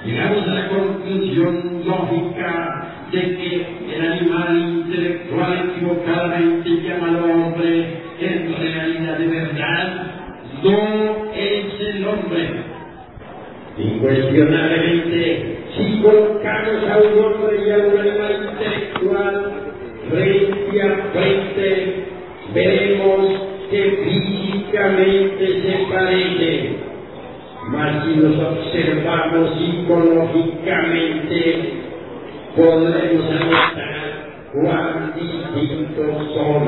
llegamos 0.04 0.48
a 0.48 0.54
la 0.54 0.68
conclusión 0.68 1.82
lógica 1.86 3.06
de 3.10 3.20
que 3.20 3.66
el 3.96 4.12
animal 4.12 4.84
intelectual 4.84 5.70
equivocadamente 5.70 6.68
llamado 6.82 7.24
hombre, 7.24 8.02
en 8.20 8.54
realidad 8.54 9.16
de 9.16 9.26
verdad, 9.28 10.10
es 11.34 11.80
el 11.80 12.06
hombre. 12.06 12.64
Incuestionablemente, 14.10 15.58
si 15.76 16.02
colocamos 16.02 16.82
a 16.90 16.98
un 16.98 17.14
hombre 17.24 17.54
y 17.64 17.70
a 17.70 17.78
un 17.78 17.96
animal 17.96 18.50
intelectual. 18.50 19.34
Frente 20.10 20.82
a 20.82 20.84
frente, 21.12 21.66
veremos 22.52 23.20
que 23.70 23.82
físicamente 24.02 25.44
se 25.46 25.72
parecen, 25.92 26.60
mas 27.68 28.04
si 28.04 28.12
los 28.16 28.36
observamos 28.36 29.44
psicológicamente, 29.56 31.38
podremos 32.56 33.30
notar 33.30 34.00
cuán 34.52 34.92
distintos 35.14 36.34
son. 36.34 36.64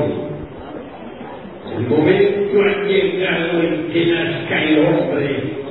El 1.75 1.83
momento 1.89 2.61
ha 2.61 2.73
llegado 2.87 3.53
en 3.63 3.91
que 3.91 4.05
nazca 4.05 4.63
el 4.63 4.79
hombre 4.79 5.62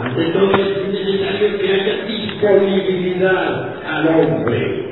Ante 0.00 0.24
todo 0.26 0.52
es 0.54 0.88
necesario 0.88 1.58
que 1.58 1.72
haya 1.72 2.04
disponibilidad 2.06 3.84
al 3.84 4.08
hombre. 4.08 4.88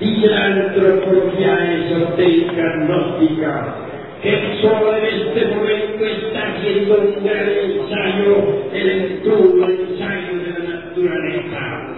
Dice 0.00 0.26
la 0.28 0.44
antropología 0.44 1.74
esotérica 1.74 2.76
gnóstica 2.76 3.74
que 4.22 4.58
solo 4.62 4.96
en 4.96 5.04
este 5.04 5.46
momento 5.54 6.04
está 6.04 6.48
haciendo 6.48 6.98
un 6.98 7.24
gran 7.24 7.48
ensayo, 7.48 8.70
el 8.72 9.22
duro 9.22 9.68
ensayo 9.68 10.38
de 10.38 10.50
la 10.52 10.74
naturaleza. 10.74 11.94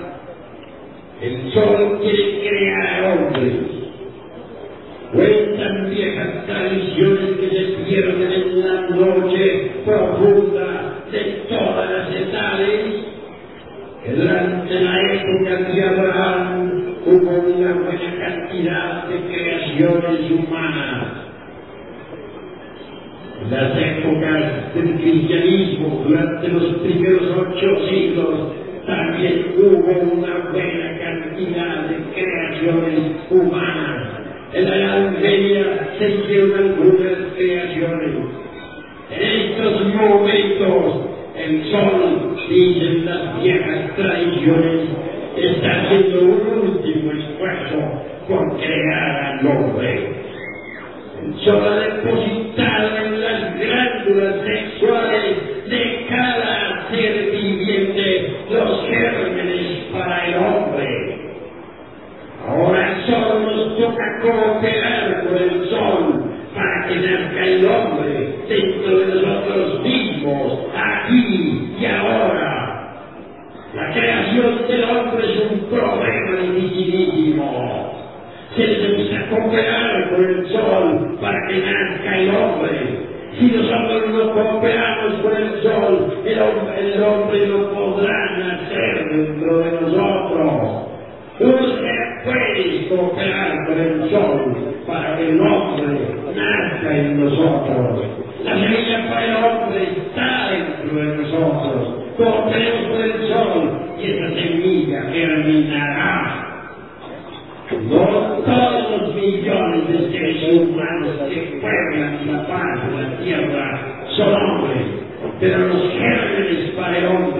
El 1.23 1.53
sol 1.53 1.99
quiere 2.03 2.46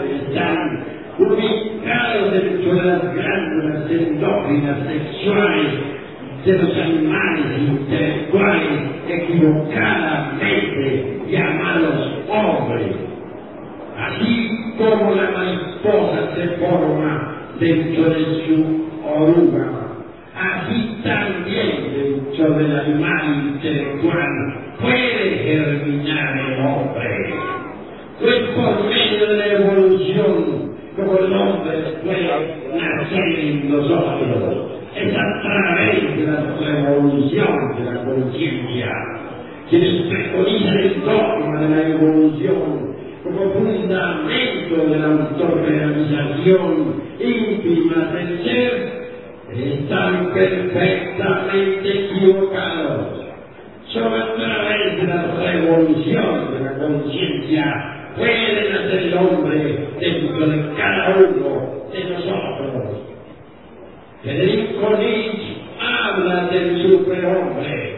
están 0.07 0.85
ubicados 1.19 2.33
dentro 2.33 2.75
de 2.75 2.85
las 2.85 3.15
glándulas 3.15 3.91
endócrinas 3.91 4.79
sexuales 4.87 5.73
de 6.45 6.53
los 6.53 6.77
animales 6.77 7.59
intelectuales 7.59 8.83
equivocadamente 9.09 11.23
llamados 11.29 12.13
hombres. 12.29 12.95
Así 13.99 14.51
como 14.79 15.15
la 15.15 15.31
mariposa 15.31 16.35
se 16.37 16.49
forma 16.59 17.35
dentro 17.59 18.11
de 18.11 18.25
su 18.47 18.85
oruga, 19.05 19.69
así 20.35 20.99
también 21.03 21.95
dentro 21.95 22.51
del 22.59 22.79
animal 22.79 23.55
intelectual 23.55 24.31
puede 24.81 25.39
germinar 25.39 26.39
el 26.39 26.61
hombre. 26.61 27.35
No 28.21 28.29
es 28.29 28.43
por 28.51 28.89
de 28.89 29.37
la 29.37 29.47
evolución 29.47 30.77
como 30.97 31.19
el 31.19 31.33
nacer 32.07 33.39
en 33.41 33.71
nosotros. 33.71 34.73
Es 34.95 35.15
a 35.15 35.43
través 35.43 36.17
de 36.17 36.27
la 36.27 36.57
revolución 36.59 37.77
de 37.77 37.85
la 37.85 38.05
conciencia. 38.05 38.91
Quienes 39.69 40.03
preconizan 40.07 40.79
el 40.79 41.01
dogma 41.03 41.61
de 41.61 41.69
la 41.69 41.89
evolución 41.89 42.97
como 43.25 43.51
fundamento 43.51 44.87
de 44.89 44.99
la 44.99 45.07
autorrealización 45.07 47.03
íntima 47.19 48.13
del 48.13 48.45
ser, 48.45 48.97
están 49.53 50.33
perfectamente 50.33 52.05
equivocados. 52.05 53.27
Solo 53.89 54.17
a 54.17 54.35
través 54.35 55.01
de 55.01 55.07
la 55.07 55.35
revolución 55.35 56.53
de 56.53 56.61
la 56.61 56.79
conciencia 56.79 57.96
puede 58.17 58.71
nacer 58.71 59.03
el 59.03 59.15
hombre 59.15 59.89
dentro 60.01 60.47
de 60.47 60.75
cada 60.77 61.17
uno 61.17 61.87
de 61.93 62.05
nosotros. 62.05 63.01
Federico 64.23 64.97
Nietzsche 64.99 65.57
habla 65.81 66.49
del 66.49 66.83
superhombre. 66.83 67.97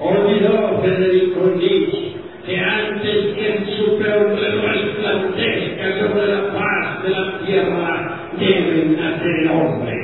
Olvidó 0.00 0.80
Federico 0.82 1.52
Nietzsche 1.56 2.08
que 2.46 2.58
antes 2.58 3.34
que 3.34 3.46
el 3.46 3.66
superhombre 3.76 4.50
resplandezca 4.50 5.98
sobre 6.00 6.26
la 6.28 6.52
paz 6.54 7.02
de 7.02 7.10
la 7.10 7.38
tierra, 7.44 8.30
debe 8.38 8.84
nacer 8.96 9.40
el 9.42 9.50
hombre. 9.50 9.94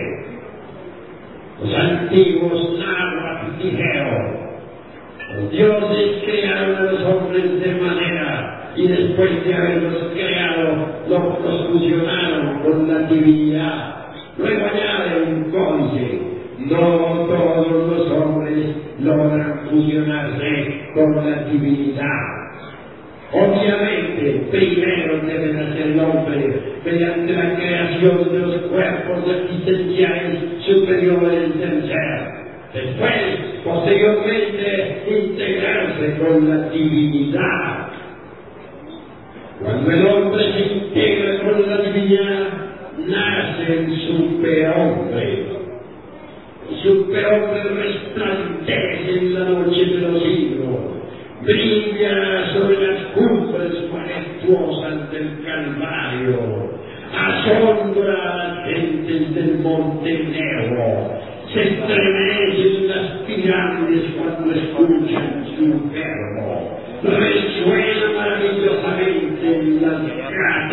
Los 1.63 1.75
antiguos 1.75 2.79
náhuatl 2.79 3.63
dijeron, 3.63 4.37
los 5.35 5.51
dioses 5.51 6.23
crearon 6.25 6.77
a 6.77 6.93
los 6.93 7.03
hombres 7.05 7.61
de 7.61 7.75
manera 7.81 8.64
y 8.77 8.89
después 8.89 9.45
de 9.45 9.55
haberlos 9.55 10.11
creado, 10.13 10.87
los, 11.09 11.69
fusionaron 11.69 12.61
con 12.63 12.89
la 12.89 13.09
divinidad. 13.09 13.95
Luego 14.39 14.67
añade 14.67 15.23
un 15.23 15.51
códice, 15.51 16.21
no 16.59 17.27
todos 17.27 17.89
los 17.89 18.11
hombres 18.11 18.67
logran 19.01 19.61
fusionarse 19.71 20.91
con 20.95 21.17
la 21.17 21.45
divinidad. 21.45 22.45
Obviamente, 23.33 24.47
primero 24.51 25.19
debe 25.27 25.53
nacer 25.53 25.87
el 25.89 26.01
hombre 26.01 26.61
mediante 26.85 27.33
la 27.33 27.57
creación 27.57 28.33
de 28.33 28.39
los 28.39 28.57
cuerpos 28.71 29.25
existenciales 29.29 30.39
superiores 30.65 31.59
del 31.59 31.83
ser. 31.89 32.45
Después, 32.73 33.23
posteriormente, 33.65 35.03
integrarse 35.09 36.19
con 36.19 36.49
la 36.49 36.69
divinidad. 36.71 37.94
Cuando 39.61 39.91
el 39.91 40.07
hombre 40.07 40.53
se 40.53 40.75
integra 40.75 41.39
con 41.41 41.71
la 41.71 41.77
divinidad, 41.79 42.49
nace 43.07 43.73
el 43.73 44.01
superhombre. 44.07 45.47
El 46.71 46.77
superhombre 46.83 47.63
resplandece 47.63 49.19
en 49.19 49.35
la 49.35 49.41
noche 49.41 49.85
de 49.85 49.99
los 49.99 50.23
siglos 50.23 50.95
brilla 51.45 52.53
sobre 52.55 52.87
las 52.87 53.01
cumbres 53.13 53.73
majestuosas 53.93 55.11
del 55.13 55.45
Calvario, 55.45 56.71
asombra 57.13 58.15
a 58.15 58.37
las 58.37 58.67
gentes 58.67 59.35
del 59.35 59.59
Monte 59.59 60.11
Negro, 60.11 61.21
se 61.53 61.63
estremecen 61.63 62.89
las 62.89 63.07
pirámides 63.27 64.05
cuando 64.17 64.55
escuchan 64.55 65.45
su 65.57 65.91
verbo, 65.91 66.81
resuena 67.03 68.07
maravillosamente 68.17 69.59
en 69.59 69.83
las 69.83 70.01
cátedras 70.01 70.03
de 70.03 70.23
Pitágoras, 70.25 70.64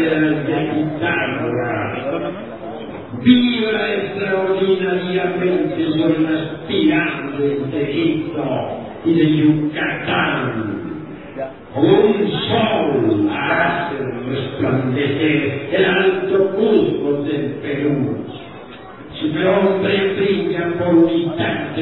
vibra 3.24 3.93
extraordinariamente 3.95 5.91
sobre 5.91 6.20
las 6.22 6.47
pirámides 6.68 7.72
de 7.72 7.84
Egipto 7.84 8.43
y 9.06 9.14
de 9.14 9.38
Yucatán. 9.38 10.82
Un 11.76 12.32
sol 12.49 13.30
hace 13.32 13.95
resplandecer 14.30 15.70
el 15.72 15.86
alto 15.86 16.52
Cusco 16.56 17.24
del 17.24 17.45
Perú. 17.62 18.26
Superhombre 19.20 20.16
brilla 20.16 20.74
por 20.80 20.95
un 20.95 21.10
instante 21.10 21.82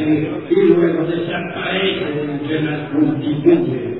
y 0.49 0.73
luego 0.73 1.03
desaparece 1.05 2.23
entre 2.29 2.61
las 2.63 2.91
multitudes. 2.93 3.97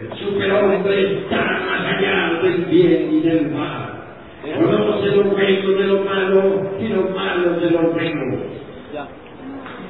El 0.00 0.18
superhombre 0.18 1.18
está 1.18 1.36
más 1.36 1.96
allá 1.96 2.31
del 2.52 2.64
bien 2.66 3.14
y 3.14 3.20
del 3.20 3.50
mal. 3.50 4.02
Conoce 4.42 5.16
lo 5.16 5.24
bueno 5.24 5.70
de 5.70 5.86
lo 5.86 6.04
malo 6.04 6.70
y 6.80 6.88
lo 6.88 7.08
malo 7.10 7.60
de 7.60 7.70
lo 7.70 7.90
bueno 7.92 8.52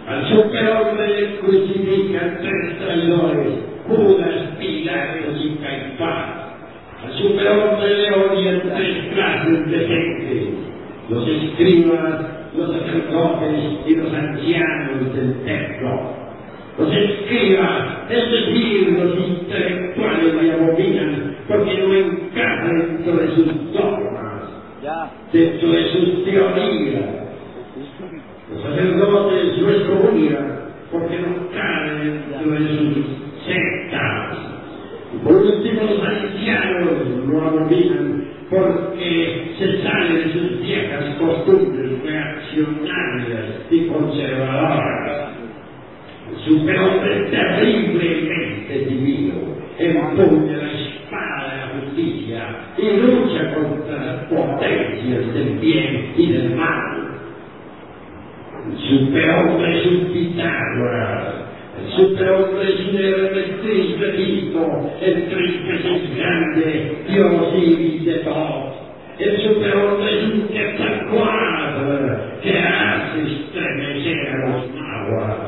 al 0.07 0.29
superhombre 0.29 1.09
le 1.09 1.39
crucifican 1.39 2.39
tres 2.41 2.79
traidores, 2.79 3.55
Judas, 3.87 4.35
Pilatos 4.59 5.41
y 5.45 5.55
Caifás. 5.63 6.27
Al 7.05 7.13
superhombre 7.19 7.97
le 7.97 8.13
odian 8.13 8.63
tres 8.63 9.15
clases 9.15 9.71
de 9.71 9.79
gente, 9.79 10.51
los 11.09 11.29
escribas, 11.29 12.21
los 12.57 12.73
sacerdotes 12.73 13.61
y 13.87 13.95
los 13.95 14.13
ancianos 14.13 15.15
del 15.15 15.45
templo. 15.45 16.22
Los 16.79 16.95
escribas, 16.95 18.11
es 18.11 18.31
decir, 18.31 18.99
los 18.99 19.29
intelectuales 19.29 20.35
le 20.35 20.53
abominan 20.53 21.37
porque 21.47 21.79
no 21.79 21.95
encajan 21.95 22.79
dentro 22.79 23.17
de 23.17 23.29
sus 23.35 23.73
dogmas, 23.73 24.43
dentro 25.33 25.71
de 25.71 25.85
sus 25.93 26.25
teorías 26.25 27.23
los 28.53 28.63
sacerdotes 28.63 29.59
no 29.59 29.71
es 29.71 29.83
porque 30.91 31.19
no 31.21 31.51
caen 31.55 32.23
dentro 32.31 32.51
de 32.51 32.59
sus 32.69 33.07
sectas. 33.47 34.39
Y 35.15 35.25
por 35.25 35.37
último, 35.37 35.83
los 35.83 36.07
ancianos 36.07 36.91
no 37.27 37.41
abominan 37.41 38.25
porque 38.51 39.55
se 39.59 39.83
salen 39.83 40.17
de 40.17 40.33
sus 40.33 40.61
viejas 40.61 41.17
costumbres 41.19 42.03
reaccionarias 42.03 43.47
y 43.71 43.87
conservadoras. 43.87 45.02
El 46.45 46.59
superhombre 46.59 47.31
terriblemente 47.31 48.79
divino 48.89 49.35
empuña 49.79 50.57
la 50.57 50.73
espada 50.73 51.51
de 51.51 51.57
la 51.57 51.69
justicia 51.81 52.57
y 52.79 52.97
lucha 52.97 53.55
contra 53.55 54.05
las 54.05 54.25
potencias 54.25 55.35
del 55.35 55.59
bien 55.59 56.13
y 56.17 56.33
del 56.33 56.55
mal 56.57 57.13
el 58.65 58.79
superhombre 58.79 59.81
es 59.81 59.87
un 59.87 60.13
Pitágoras, 60.13 61.35
el 61.81 61.87
superhombre 61.97 62.63
es 62.63 62.81
un 62.87 62.97
Hermes 62.97 63.49
Egipto, 63.65 64.63
el 65.01 65.17
es 65.19 66.17
grande, 66.17 66.97
Dios 67.09 67.55
y 67.57 68.05
de 68.05 68.15
todos. 68.19 68.75
El 69.19 69.37
superhombre 69.43 70.17
es 70.17 70.25
un 70.25 70.49
Quetzalcoatl 70.49 71.81
que 72.41 72.59
hace 72.59 73.19
estremecer 73.23 74.29
a 74.29 74.37
los 74.47 74.63
aguas. 74.79 75.39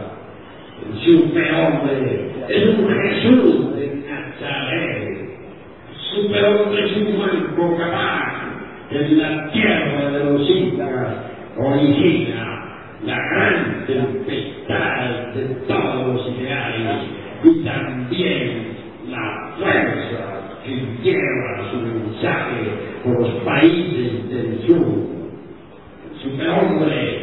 El 1.04 1.20
superhombre 1.20 2.30
es 2.48 2.66
un 2.66 2.88
Jesús 2.88 3.76
de 3.76 4.04
Nazaret. 4.08 5.18
Superhombre 6.14 6.82
es 6.82 6.96
un 6.96 7.16
Juan 7.16 7.76
capaz 7.76 8.32
en 8.90 9.18
la 9.18 9.52
tierra 9.52 10.10
de 10.10 10.24
los 10.24 10.48
incas 10.48 11.14
origina 11.58 12.64
la 13.04 13.16
gran 13.16 13.86
tempestad 13.86 15.34
de 15.34 15.44
todos 15.68 16.06
los 16.06 16.38
ideales 16.38 17.02
y 17.44 17.64
también 17.64 18.62
la 19.10 19.52
fuerza 19.58 20.60
que 20.64 20.86
lleva 21.02 21.70
su 21.70 21.80
mensaje 21.80 22.62
por 23.04 23.20
los 23.20 23.30
países 23.44 24.30
del 24.30 24.66
sur. 24.66 24.86
Superhombre 26.22 27.13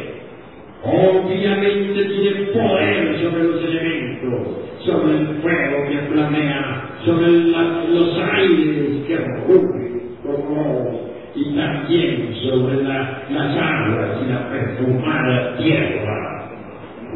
obviamente 0.84 2.04
tiene 2.04 2.46
poder 2.52 3.20
sobre 3.20 3.44
los 3.44 3.64
elementos, 3.64 4.48
sobre 4.84 5.18
el 5.18 5.26
fuego 5.40 5.88
que 5.88 5.98
flamea, 6.12 6.98
sobre 7.04 7.30
los 7.30 8.18
aires 8.18 9.06
que 9.06 9.16
rugen 9.46 10.16
como 10.22 11.12
y 11.34 11.56
también 11.56 12.34
sobre 12.42 12.82
las 12.82 13.56
aguas 13.56 14.20
y 14.22 14.30
la 14.30 14.50
perfumada 14.50 15.56
tierra. 15.56 16.50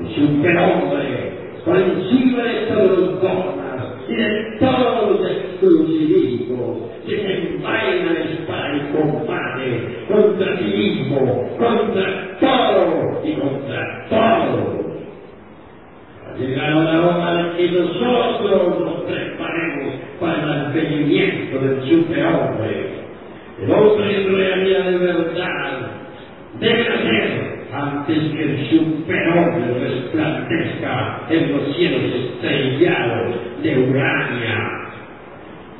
El 0.00 0.14
superhombre, 0.14 1.32
por 1.64 1.76
encima 1.76 2.42
de 2.42 2.66
todos 2.66 2.98
los 2.98 3.22
dogmas 3.22 3.94
y 4.08 4.14
de 4.14 4.56
todos 4.60 5.10
los 5.10 5.30
exclusivismos, 5.30 6.78
que 7.06 7.16
se 7.16 7.56
la 7.64 8.12
espada 8.20 8.76
y 8.76 8.96
combate 8.96 10.04
contra 10.08 10.58
sí 10.58 10.64
mismo, 10.64 11.50
contra 11.58 12.25
todo 12.40 13.20
y 13.24 13.32
contra 13.34 14.06
todo. 14.08 14.86
Ha 16.26 16.38
llegado 16.38 16.82
la 16.82 17.06
hora 17.06 17.42
de 17.42 17.56
que 17.56 17.70
nosotros 17.70 18.80
nos 18.80 19.00
preparemos 19.02 19.94
para 20.20 20.42
el 20.42 20.50
advenimiento 20.50 21.58
del 21.58 21.82
superhombre 21.88 22.96
el 23.62 23.70
hombre 23.70 24.22
en 24.22 24.36
realidad 24.36 24.84
de 24.84 24.98
verdad 24.98 25.90
debe 26.60 26.88
nacer 26.90 27.66
antes 27.72 28.18
que 28.32 28.42
el 28.42 28.68
superhombre 28.68 29.80
resplandezca 29.80 31.22
en 31.30 31.52
los 31.52 31.74
cielos 31.74 32.02
estrellados 32.02 33.34
de 33.62 33.78
Urania. 33.78 34.72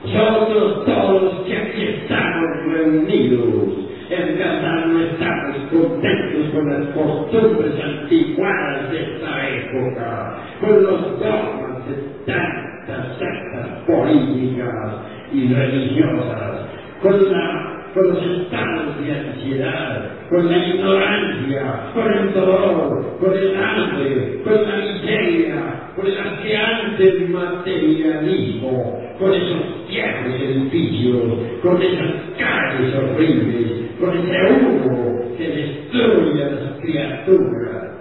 Nosotros 0.04 0.86
todos 0.86 1.46
que 1.46 1.56
aquí 1.56 1.82
estamos 1.82 2.72
reunidos, 2.72 3.85
en 4.10 4.38
verdad 4.38 4.86
no 4.86 5.00
estamos 5.00 5.56
contentos 5.70 6.50
con 6.52 6.70
las 6.70 6.88
costumbres 6.94 7.72
antiguadas 7.82 8.90
de 8.90 9.02
esta 9.02 9.48
época, 9.48 10.38
con 10.60 10.82
los 10.82 11.20
dogmas 11.20 11.86
de 11.88 11.94
tantas 12.24 13.18
sectas 13.18 13.68
políticas 13.86 14.94
y 15.32 15.52
religiosas 15.52 16.66
con, 17.02 17.32
la, 17.32 17.84
con 17.94 18.08
los 18.08 18.22
estados 18.22 19.04
de 19.04 19.12
ansiedad, 19.12 20.10
con 20.30 20.50
la 20.50 20.58
ignorancia, 20.66 21.90
con 21.94 22.12
el 22.12 22.32
dolor, 22.32 23.18
con 23.20 23.32
el 23.32 23.56
hambre, 23.56 24.40
con 24.44 24.62
la 24.62 24.76
miseria, 24.76 25.90
con 25.94 26.06
el 26.06 26.18
ansiante 26.18 27.28
materialismo, 27.28 29.00
con 29.18 29.32
esos 29.32 29.88
viejos 29.88 30.34
edificios, 30.40 31.22
con 31.62 31.82
esas 31.82 32.12
calles 32.38 32.94
horribles, 32.94 33.65
con 34.00 34.16
ese 34.16 34.52
humo 34.52 35.20
que 35.36 35.48
destruye 35.48 36.44
a 36.44 36.50
las 36.50 36.80
criaturas. 36.80 37.96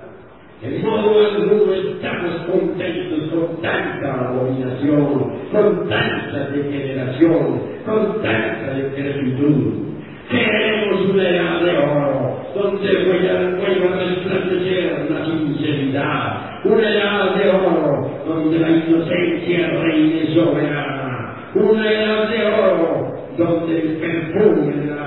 En 0.62 0.82
modo 0.82 1.20
alguno 1.20 1.74
estamos 1.74 2.36
contentos 2.50 3.30
con 3.30 3.62
tanta 3.62 4.30
abominación, 4.30 5.32
con 5.52 5.89
tanta 5.89 6.50
degeneración, 6.50 7.62
con 7.86 8.22
tanta 8.22 8.74
decrepitud. 8.74 9.86
Queremos 10.30 11.02
una 11.12 11.30
edad 11.30 11.62
de 11.62 11.78
oro, 11.78 12.41
donde 12.56 13.06
vuelva 13.06 13.96
a 13.96 14.00
resplandecer 14.00 15.08
la 15.12 15.26
sinceridad, 15.26 16.66
una 16.66 16.89
edad 16.89 17.36
de 17.36 17.50
oro, 17.50 18.10
donde 18.26 18.60
la 18.60 18.70
inocencia 18.70 19.68
reine 19.84 20.34
soberana, 20.34 21.36
una 21.54 21.91
edad 21.91 22.30
de 22.30 22.43
oro, 22.43 23.14
donde 23.38 23.80
el 23.80 23.98
perfume 23.98 24.74
de 24.74 24.96
la 24.96 25.05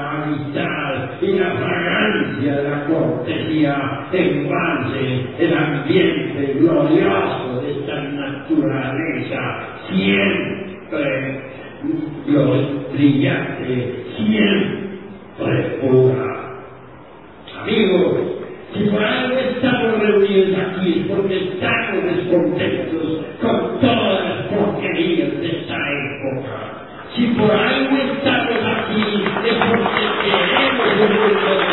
y 1.20 1.32
la 1.32 1.50
fragancia 1.50 2.56
de 2.56 2.62
la 2.62 2.84
cortesía 2.86 4.06
envase 4.12 5.26
el 5.38 5.54
ambiente 5.54 6.54
glorioso 6.58 7.60
de 7.60 7.72
esta 7.72 8.00
naturaleza 8.02 9.40
siempre 9.90 11.42
brillante, 12.92 14.04
siempre 14.16 15.62
pura. 15.80 16.28
Amigos, 17.62 18.14
si 18.74 18.84
por 18.84 19.02
algo 19.02 19.36
estamos 19.38 19.98
reunidos 19.98 20.58
aquí 20.58 21.06
porque 21.08 21.36
estamos 21.36 22.04
descontentos 22.04 23.24
con 23.40 23.80
todas 23.80 24.24
las 24.24 24.42
porquerías 24.46 25.40
de 25.40 25.46
esta 25.46 25.74
época. 25.74 26.84
Si 27.16 27.26
por 27.28 27.50
algo 27.50 27.77
queremos 30.98 31.32
un 31.32 31.67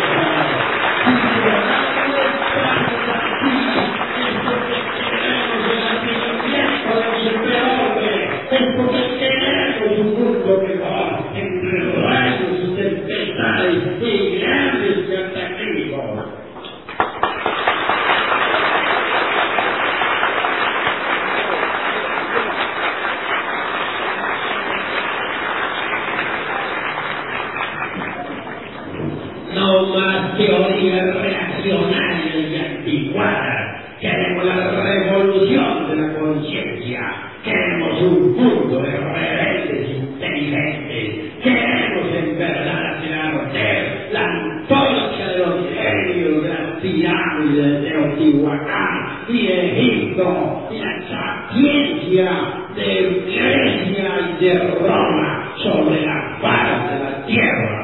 teorías 30.38 31.16
reaccionarias 31.16 32.36
y 32.36 32.56
anticuadas. 32.56 33.82
Queremos 34.02 34.46
la 34.46 34.72
revolución 34.84 35.90
de 35.90 35.96
la 35.96 36.20
conciencia. 36.20 37.00
Queremos 37.44 38.02
un 38.02 38.36
mundo 38.36 38.82
de 38.82 38.92
rebeldes 38.92 39.90
inteligentes. 39.90 41.34
Queremos 41.44 42.08
en 42.16 42.38
verdad 42.38 42.96
hacer 42.98 43.14
arder 43.14 44.10
la 44.12 44.26
antorcha 44.26 45.28
de 45.32 45.38
los 45.40 45.56
genios 45.70 46.44
de 46.44 46.50
las 46.50 46.82
pirámides 46.82 47.82
de 47.84 47.90
Teotihuacán 47.90 49.20
y 49.30 49.48
de 49.48 49.72
Egipto 49.72 50.68
y 50.72 50.78
la 50.80 51.02
sapiencia 51.10 52.32
de 52.76 53.24
Grecia 53.26 54.10
y 54.40 54.44
de 54.46 54.60
Roma 54.80 55.54
sobre 55.64 56.06
la 56.06 56.38
faz 56.42 56.92
de 56.92 57.00
la 57.00 57.26
tierra. 57.26 57.82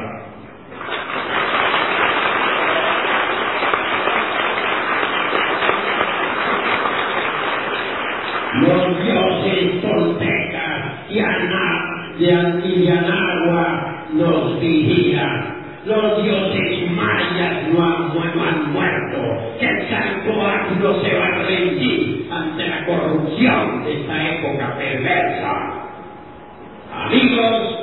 los 8.60 9.04
dioses 9.04 9.80
toltecas 9.82 11.10
y 11.10 11.18
Ana, 11.18 12.14
de 12.18 12.32
Antidianagua 12.34 14.04
nos 14.12 14.60
vigilan. 14.60 15.52
Los 15.84 16.22
dioses 16.22 16.90
mayas 16.92 17.68
no 17.72 17.82
han, 17.84 18.14
no 18.14 18.44
han 18.44 18.72
muerto. 18.72 19.18
Quetzalcóatl 19.58 20.78
no 20.80 21.00
se 21.02 21.18
va 21.18 21.26
a 21.26 21.42
rendir 21.42 22.28
ante 22.30 22.68
la 22.68 22.86
corrupción 22.86 23.84
de 23.84 23.92
esta 24.00 24.28
época 24.34 24.76
perversa. 24.78 25.54
Amigos, 26.94 27.78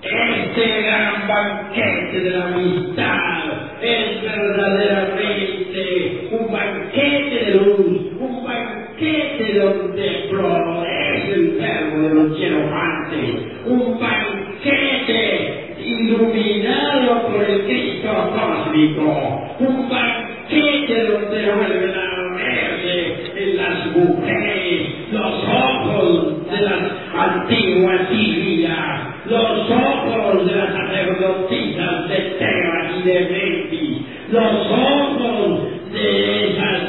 este 0.00 0.82
gran 0.82 1.28
banquete 1.28 2.20
de 2.20 2.30
la 2.30 2.44
amistad 2.46 3.42
es 3.82 4.22
verdaderamente 4.22 6.28
un 6.32 6.50
banquete 6.52 7.44
de 7.44 7.54
luz, 7.54 8.12
un 8.18 8.44
banquete 8.44 9.58
donde 9.58 10.26
florece 10.30 11.34
el 11.34 11.50
verbo 11.58 12.08
de 12.08 12.14
los 12.14 12.38
hierofantes, 12.38 13.30
un 13.66 13.98
banquete 14.00 15.60
iluminado 15.84 17.28
por 17.28 17.44
el 17.44 17.60
Cristo 17.64 18.32
cósmico, 18.34 19.54
un 19.58 19.88
banquete 19.88 21.04
donde 21.04 21.52
vuelven 21.52 21.94
a 21.94 22.36
verse 22.36 23.14
en 23.36 23.56
las 23.56 23.86
mujeres 23.96 24.88
los 25.12 25.44
ojos 25.44 26.46
de 26.50 26.60
las 26.60 26.82
antiguas 27.14 28.00
Sirias, 28.08 29.00
los 29.26 29.70
ojos 29.70 30.46
de 30.46 30.54
las 30.56 30.72
sacerdotisas 30.74 32.08
de 32.08 32.16
Tebas 32.38 32.86
y 32.98 33.02
de 33.08 33.20
Memphis, 33.30 33.98
los 34.30 34.54
ojos 34.70 35.60
de 35.92 36.50
esas 36.50 36.80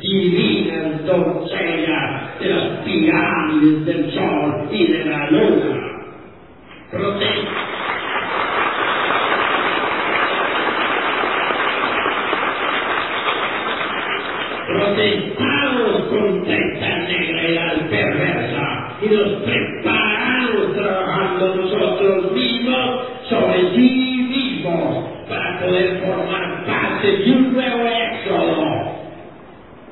divinas 0.00 1.04
doncellas 1.06 2.38
de 2.40 2.46
las 2.48 2.64
pirámides 2.84 3.84
del 3.86 4.12
sol 4.12 4.68
y 4.70 4.86
de 4.92 5.04
la 5.04 5.30
luna. 5.30 5.82
Prote- 14.66 15.35
protestamos 15.46 16.02
contra 16.08 16.56
esta 16.56 16.98
negrera 17.08 17.74
perversa 17.90 18.98
y 19.02 19.14
nos 19.14 19.42
preparamos 19.42 20.74
trabajando 20.74 21.54
nosotros 21.54 22.32
mismos 22.32 23.00
sobre 23.28 23.70
sí 23.74 24.26
mismos 24.28 25.04
para 25.28 25.60
poder 25.60 26.00
formar 26.04 26.64
parte 26.66 27.08
de 27.08 27.32
un 27.32 27.52
nuevo 27.52 27.86
éxodo. 27.86 28.96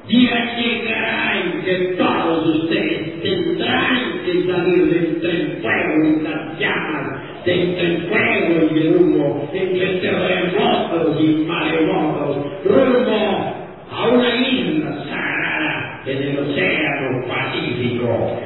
Día 0.08 0.56
llegará 0.58 1.40
en 1.40 1.62
que 1.62 1.74
todos 1.96 2.46
ustedes 2.56 3.22
tendrán 3.22 4.20
que 4.24 4.52
salir 4.52 4.84
de 4.90 4.98
entre 4.98 5.30
el 5.30 5.58
fuego 5.62 6.04
y 6.04 6.22
las 6.22 6.58
llamas, 6.58 7.44
de 7.46 7.62
entre 7.62 7.86
el 7.86 8.02
fuego 8.02 8.74
y 8.74 8.78
el 8.80 8.96
humo, 8.96 9.50
entre 9.52 9.86
terremotos 10.00 11.20
y 11.20 11.46
maremotos, 11.46 12.36
rumbo 12.66 13.54
a 13.90 14.08
una 14.08 14.34
isla 14.34 14.90
sagrada 15.08 16.02
en 16.06 16.22
el 16.22 16.38
océano 16.38 17.26
Pacífico. 17.28 18.40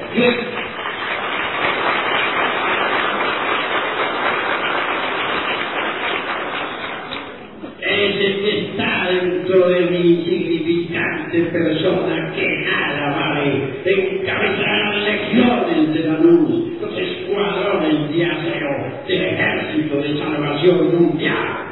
Ese 7.80 8.40
que 8.40 8.58
está 8.66 9.08
dentro 9.10 9.68
de 9.68 9.80
mi 9.90 9.96
insignificante 9.96 11.42
persona 11.52 12.32
que 12.34 12.46
nada 12.64 13.16
vale, 13.16 13.80
encabezará 13.84 14.90
las 14.90 15.04
legiones 15.04 15.94
de 15.94 16.08
la 16.08 16.18
luz, 16.18 16.80
los 16.80 16.98
escuadrones 16.98 18.14
de 18.14 18.24
acero 18.26 18.70
del 19.06 19.24
ejército 19.24 19.96
de 19.96 20.18
salvación 20.18 20.96
mundial. 21.00 21.68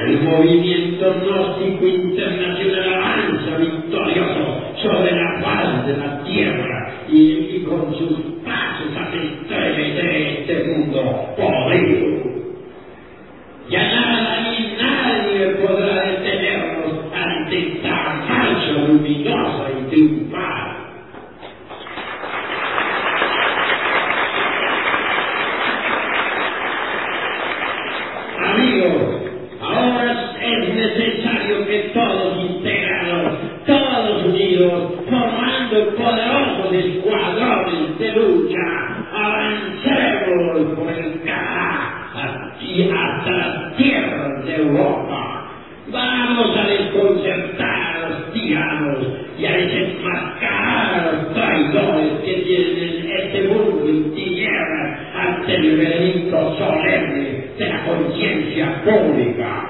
El 0.00 0.22
movimiento 0.22 1.14
gnóstico 1.22 1.86
internacional 1.86 2.94
avanza 2.94 3.56
victorioso 3.58 4.72
sobre 4.82 5.12
la 5.12 5.40
faz 5.42 5.86
de 5.86 5.96
la 5.98 6.24
tierra 6.24 6.94
y, 7.08 7.56
y 7.56 7.64
con 7.68 7.94
sus 7.94 8.18
pasos 8.42 8.96
hace 8.96 9.24
estremecer 9.24 10.38
este 10.38 10.64
mundo 10.64 11.34
podrido. 11.36 12.30
Ya 13.68 13.82
nada 13.82 14.50
ni 14.50 14.76
nadie 14.82 15.46
podrá 15.64 16.02
detenernos 16.02 17.14
ante 17.14 17.74
esta 17.74 18.24
marcha 18.26 18.72
luminosa 18.72 19.68
y 19.78 19.90
triunfal. 19.90 20.76
Amigos, 28.44 29.20
ahora 29.60 30.30
es 30.42 30.74
necesario 30.74 31.66
que 31.66 31.90
todos 31.94 32.50
integrados, 32.50 33.38
todos 33.66 34.24
unidos, 34.24 34.92
formando 35.08 35.94
poderosos 35.94 36.72
escuadrones 36.72 37.98
de 37.98 38.12
lucha, 38.12 38.58
avancemos 39.12 40.74
por 40.76 40.92
el 40.92 41.22
Canadá 41.22 42.50
y 42.60 42.90
hasta 42.90 43.30
las 43.30 43.76
tierras 43.76 44.44
de 44.44 44.56
Europa. 44.56 45.46
Vamos 45.90 46.56
a 46.56 46.64
desconcertar 46.68 47.96
a 47.96 48.08
los 48.08 48.32
tiranos 48.32 48.98
y 49.38 49.46
a 49.46 49.52
desenmascarar 49.52 50.94
a 50.94 51.12
los 51.12 51.34
traidores 51.34 52.12
que 52.24 52.32
tienen 52.34 53.10
este 53.10 53.48
mundo 53.48 53.88
en 53.88 54.14
tinieblas 54.14 54.98
ante 55.14 55.58
el 55.70 55.76
veredicto 55.76 56.56
solemne 56.58 57.44
de 57.56 57.66
la 57.68 57.84
conciencia 57.84 58.82
pública. 58.84 59.69